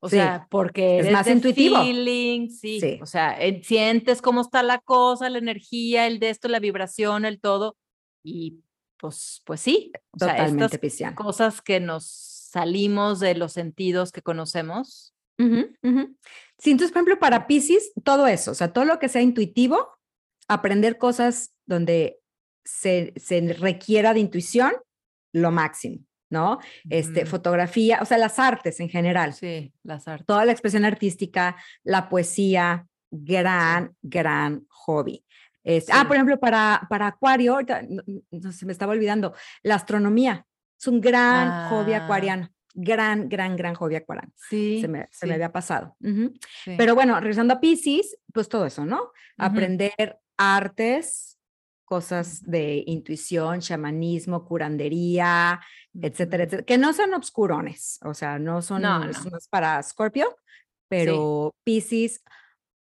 O 0.02 0.08
sea, 0.08 0.46
porque 0.50 1.00
es 1.00 1.12
más 1.12 1.26
intuitivo. 1.26 1.76
Feeling, 1.82 2.48
sí. 2.48 2.98
O 3.02 3.06
sea, 3.06 3.38
sientes 3.62 4.22
cómo 4.22 4.40
está 4.40 4.62
la 4.62 4.78
cosa, 4.78 5.28
la 5.28 5.38
energía, 5.38 6.06
el 6.06 6.18
de 6.18 6.30
esto, 6.30 6.48
la 6.48 6.58
vibración, 6.58 7.26
el 7.26 7.38
todo. 7.38 7.76
Y 8.24 8.60
pues, 8.96 9.42
pues 9.44 9.60
sí. 9.60 9.92
Totalmente 10.18 10.78
pisciano. 10.78 11.14
Cosas 11.16 11.60
que 11.60 11.80
nos 11.80 12.39
salimos 12.50 13.20
de 13.20 13.34
los 13.34 13.52
sentidos 13.52 14.12
que 14.12 14.22
conocemos. 14.22 15.14
Sí, 15.38 16.70
entonces, 16.70 16.92
por 16.92 16.98
ejemplo, 16.98 17.18
para 17.18 17.46
Pisces, 17.46 17.92
todo 18.04 18.26
eso, 18.26 18.50
o 18.50 18.54
sea, 18.54 18.72
todo 18.72 18.84
lo 18.84 18.98
que 18.98 19.08
sea 19.08 19.22
intuitivo, 19.22 19.88
aprender 20.48 20.98
cosas 20.98 21.54
donde 21.64 22.18
se, 22.64 23.14
se 23.16 23.40
requiera 23.54 24.12
de 24.12 24.20
intuición, 24.20 24.72
lo 25.32 25.50
máximo. 25.50 26.04
¿no? 26.28 26.60
Este, 26.88 27.26
fotografía, 27.26 27.98
o 28.02 28.04
sea, 28.04 28.16
las 28.16 28.38
artes 28.38 28.78
en 28.78 28.88
general. 28.88 29.34
Sí, 29.34 29.72
las 29.82 30.06
artes. 30.06 30.26
Toda 30.26 30.44
la 30.44 30.52
expresión 30.52 30.84
artística, 30.84 31.56
la 31.82 32.08
poesía, 32.08 32.86
gran, 33.10 33.96
gran 34.00 34.64
hobby. 34.68 35.24
Ah, 35.92 36.04
por 36.06 36.16
ejemplo, 36.16 36.38
para, 36.38 36.86
para 36.88 37.08
Acuario, 37.08 37.58
no, 38.30 38.52
se 38.52 38.64
me 38.64 38.72
estaba 38.72 38.92
olvidando, 38.92 39.34
la 39.62 39.74
astronomía. 39.74 40.46
Es 40.80 40.86
un 40.86 41.00
gran 41.00 41.68
hobby 41.68 41.92
ah. 41.92 42.04
acuariano. 42.04 42.48
Gran, 42.72 43.28
gran, 43.28 43.56
gran 43.56 43.74
hobby 43.74 43.96
acuariano. 43.96 44.32
Sí. 44.36 44.80
Se 44.80 44.88
me, 44.88 45.08
se 45.10 45.26
me 45.26 45.34
había 45.34 45.52
pasado. 45.52 45.96
Pero 46.64 46.94
bueno, 46.94 47.18
regresando 47.20 47.54
a 47.54 47.60
Pisces, 47.60 48.16
pues 48.32 48.48
todo 48.48 48.64
eso, 48.64 48.86
¿no? 48.86 49.10
Aprender 49.36 50.20
artes, 50.38 51.38
cosas 51.84 52.42
de 52.44 52.84
intuición, 52.86 53.60
chamanismo, 53.60 54.44
curandería, 54.44 55.60
etcétera, 55.92 56.44
etcétera, 56.44 56.64
que 56.64 56.78
no 56.78 56.92
son 56.92 57.12
obscurones, 57.14 57.98
o 58.04 58.14
sea, 58.14 58.38
no 58.38 58.62
son 58.62 58.82
no, 58.82 59.10
para 59.50 59.82
Scorpio, 59.82 60.36
pero 60.88 61.52
Pisces, 61.64 62.22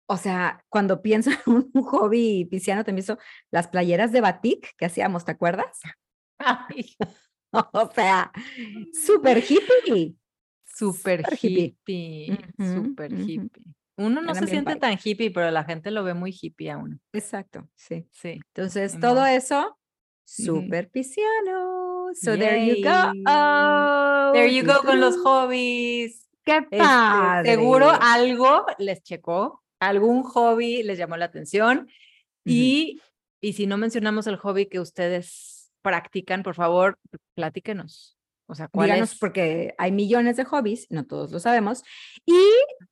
o 0.07 0.17
sea, 0.17 0.65
cuando 0.71 1.03
pienso 1.03 1.31
en 1.47 1.71
un 1.75 1.83
hobby 1.85 2.47
pisciano, 2.47 2.83
también 2.83 3.05
hizo 3.05 3.19
las 3.51 3.69
playeras 3.69 4.11
de 4.11 4.23
batik 4.23 4.75
que 4.79 4.87
hacíamos, 4.87 5.27
¿te 5.27 5.33
acuerdas? 5.33 5.81
o 7.73 7.91
sea, 7.95 8.33
súper 9.07 9.39
hippie. 9.39 10.17
Súper 10.65 11.25
hippie, 11.41 12.37
súper 12.59 13.13
hippie. 13.13 13.65
Uno 13.97 14.23
no 14.23 14.35
se 14.35 14.49
siente 14.49 14.75
tan 14.75 14.99
hippie, 15.03 15.31
pero 15.31 15.51
la 15.53 15.63
gente 15.63 15.93
lo 15.93 16.03
ve 16.03 16.15
muy 16.15 16.37
hippie 16.39 16.73
a 16.73 16.79
uno. 16.79 16.99
Exacto, 17.13 17.69
sí. 17.77 18.09
Sí. 18.11 18.41
Entonces, 18.49 18.99
todo 18.99 19.25
eso, 19.25 19.79
súper 20.25 20.91
pisciano. 20.91 22.09
So 22.15 22.37
there 22.37 22.67
you 22.67 22.83
go. 22.83 24.33
there 24.33 24.53
you 24.53 24.65
go 24.65 24.81
con 24.83 25.01
los 25.01 25.17
hobbies. 25.25 26.29
Qué 26.45 26.59
este, 26.59 26.77
padre. 26.79 27.55
seguro 27.55 27.91
algo 28.01 28.67
les 28.79 29.03
checó, 29.03 29.63
algún 29.81 30.23
hobby 30.25 30.83
les 30.83 30.99
llamó 30.99 31.17
la 31.17 31.27
atención. 31.27 31.89
y, 32.45 33.01
y 33.41 33.53
si 33.55 33.67
no 33.67 33.79
mencionamos 33.79 34.27
el 34.27 34.37
hobby 34.37 34.67
que 34.67 34.81
ustedes 34.81 35.54
practican, 35.85 36.43
por 36.43 36.57
favor, 36.57 36.99
platíquenos. 37.37 38.17
O 38.47 38.55
sea, 38.55 38.69
¿cuál 38.69 38.89
Díganos, 38.89 39.17
porque 39.19 39.75
hay 39.79 39.93
millones 39.93 40.37
de 40.37 40.45
hobbies, 40.45 40.87
no 40.91 41.07
todos 41.07 41.31
lo 41.31 41.39
sabemos. 41.39 41.85
Y 42.27 42.41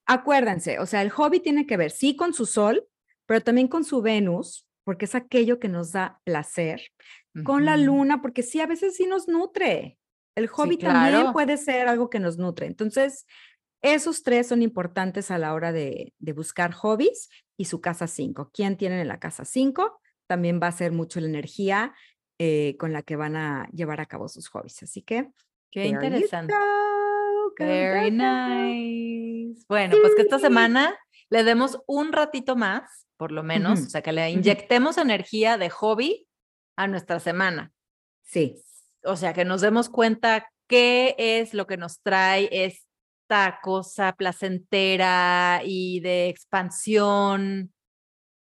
acuérdense, 0.07 0.78
o 0.78 0.86
sea, 0.86 1.03
el 1.03 1.11
hobby 1.11 1.40
tiene 1.40 1.66
que 1.66 1.76
ver, 1.76 1.90
sí, 1.90 2.14
con 2.14 2.32
su 2.32 2.47
sol, 2.47 2.86
pero 3.26 3.40
también 3.40 3.68
con 3.68 3.84
su 3.84 4.01
Venus, 4.01 4.66
porque 4.84 5.07
es 5.07 5.14
aquello 5.14 5.59
que 5.59 5.68
nos 5.68 5.93
da 5.93 6.20
placer, 6.24 6.82
con 7.45 7.64
la 7.64 7.78
luna, 7.78 8.20
porque 8.20 8.43
sí, 8.43 8.61
a 8.61 8.66
veces 8.66 8.97
sí 8.97 9.07
nos 9.07 9.26
nutre. 9.26 9.99
El 10.34 10.49
hobby 10.49 10.76
también 10.76 11.32
puede 11.32 11.57
ser 11.57 11.88
algo 11.88 12.11
que 12.11 12.20
nos 12.20 12.36
nutre. 12.36 12.66
Entonces, 12.66 13.26
esos 13.82 14.22
tres 14.22 14.49
son 14.49 14.62
importantes 14.62 15.30
a 15.30 15.38
la 15.38 15.55
hora 15.55 15.72
de, 15.72 16.14
buscar 16.34 16.72
hobbies 16.72 17.28
y 17.57 17.66
su 17.66 17.80
casa 17.80 18.07
5. 18.07 18.51
¿Quién 18.53 18.76
tiene 18.76 19.01
en 19.01 19.09
la 19.09 19.18
casa 19.18 19.45
5? 19.45 20.01
También 20.26 20.61
va 20.62 20.68
a 20.68 20.72
ser 20.72 20.93
mucho 20.93 21.20
la 21.20 21.26
energía 21.26 21.95
eh, 22.45 22.76
con 22.76 22.93
la 22.93 23.03
que 23.03 23.14
van 23.14 23.36
a 23.36 23.68
llevar 23.72 24.01
a 24.01 24.07
cabo 24.07 24.26
sus 24.26 24.49
hobbies. 24.49 24.82
Así 24.82 25.01
que. 25.01 25.30
Qué 25.70 25.86
interesante. 25.86 26.53
Very 27.57 28.11
nice. 28.11 29.64
Bueno, 29.68 29.97
pues 30.01 30.16
que 30.16 30.22
esta 30.22 30.40
semana 30.40 30.99
le 31.30 31.45
demos 31.45 31.78
un 31.86 32.12
ratito 32.12 32.57
más, 32.57 33.07
por 33.16 33.30
lo 33.30 33.45
menos, 33.45 33.82
o 33.82 33.88
sea, 33.88 34.03
que 34.03 34.11
le 34.11 34.28
inyectemos 34.28 34.99
energía 34.99 35.57
de 35.57 35.70
hobby 35.70 36.26
a 36.76 36.88
nuestra 36.88 37.20
semana. 37.20 37.70
Sí. 38.24 38.61
O 39.05 39.14
sea, 39.14 39.32
que 39.32 39.45
nos 39.45 39.61
demos 39.61 39.88
cuenta 39.88 40.51
qué 40.66 41.14
es 41.16 41.55
lo 41.55 41.68
que 41.68 41.76
nos 41.76 42.01
trae 42.01 42.49
esta 42.51 43.61
cosa 43.62 44.14
placentera 44.14 45.62
y 45.64 46.01
de 46.01 46.28
expansión. 46.28 47.72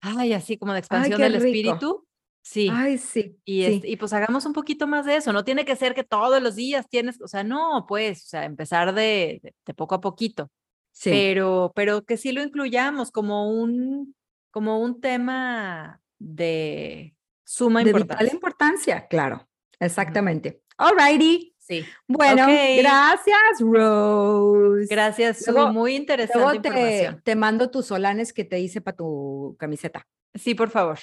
Ay, 0.02 0.34
así 0.34 0.58
como 0.58 0.74
de 0.74 0.80
expansión 0.80 1.22
del 1.22 1.36
espíritu. 1.36 2.05
Sí. 2.46 2.70
Ay, 2.72 3.00
sí. 3.00 3.40
Y, 3.44 3.92
y 3.92 3.96
pues 3.98 4.14
hagamos 4.14 4.46
un 4.46 4.54
poquito 4.54 4.86
más 4.86 5.08
de 5.08 5.16
eso. 5.16 5.34
No 5.34 5.44
tiene 5.44 5.66
que 5.66 5.76
ser 5.76 5.96
que 5.96 6.04
todos 6.04 6.40
los 6.44 6.56
días 6.56 6.88
tienes, 6.88 7.20
o 7.20 7.28
sea, 7.28 7.44
no, 7.44 7.86
pues, 7.88 8.24
o 8.26 8.28
sea, 8.28 8.46
empezar 8.46 8.94
de, 8.94 9.42
de, 9.66 9.74
poco 9.74 9.96
a 9.96 10.00
poquito. 10.00 10.52
Sí. 10.92 11.10
Pero, 11.10 11.72
pero 11.76 12.04
que 12.06 12.18
sí 12.18 12.32
lo 12.32 12.44
incluyamos 12.44 13.10
como 13.10 13.50
un, 13.50 14.16
como 14.52 14.80
un 14.80 15.02
tema 15.02 16.00
de 16.20 17.16
suma 17.44 17.84
de 17.84 17.90
importancia. 17.90 18.24
Vital 18.24 18.36
importancia, 18.36 19.08
claro. 19.08 19.50
Exactamente. 19.80 20.62
All 20.78 20.96
righty. 20.96 21.56
Sí. 21.58 21.84
Bueno, 22.08 22.46
gracias, 22.46 23.60
Rose. 23.60 24.86
Gracias, 24.88 25.52
muy 25.74 25.96
interesante 25.96 26.70
te, 26.70 27.18
te, 27.24 27.36
mando 27.36 27.72
tus 27.72 27.88
solanes 27.88 28.32
que 28.34 28.46
te 28.46 28.60
hice 28.60 28.82
para 28.82 28.98
tu 28.98 29.56
camiseta. 29.58 30.06
Sí, 30.36 30.54
por 30.54 30.70
favor. 30.70 31.00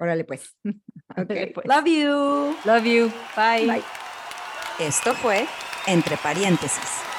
Órale 0.00 0.24
pues. 0.24 0.56
Okay. 1.16 1.52
pues. 1.52 1.66
Love 1.66 1.86
you. 1.88 2.56
Love 2.64 2.86
you. 2.86 3.12
Bye. 3.36 3.66
Bye. 3.66 3.82
Esto 4.78 5.12
fue 5.14 5.46
Entre 5.86 6.16
Paréntesis. 6.16 7.09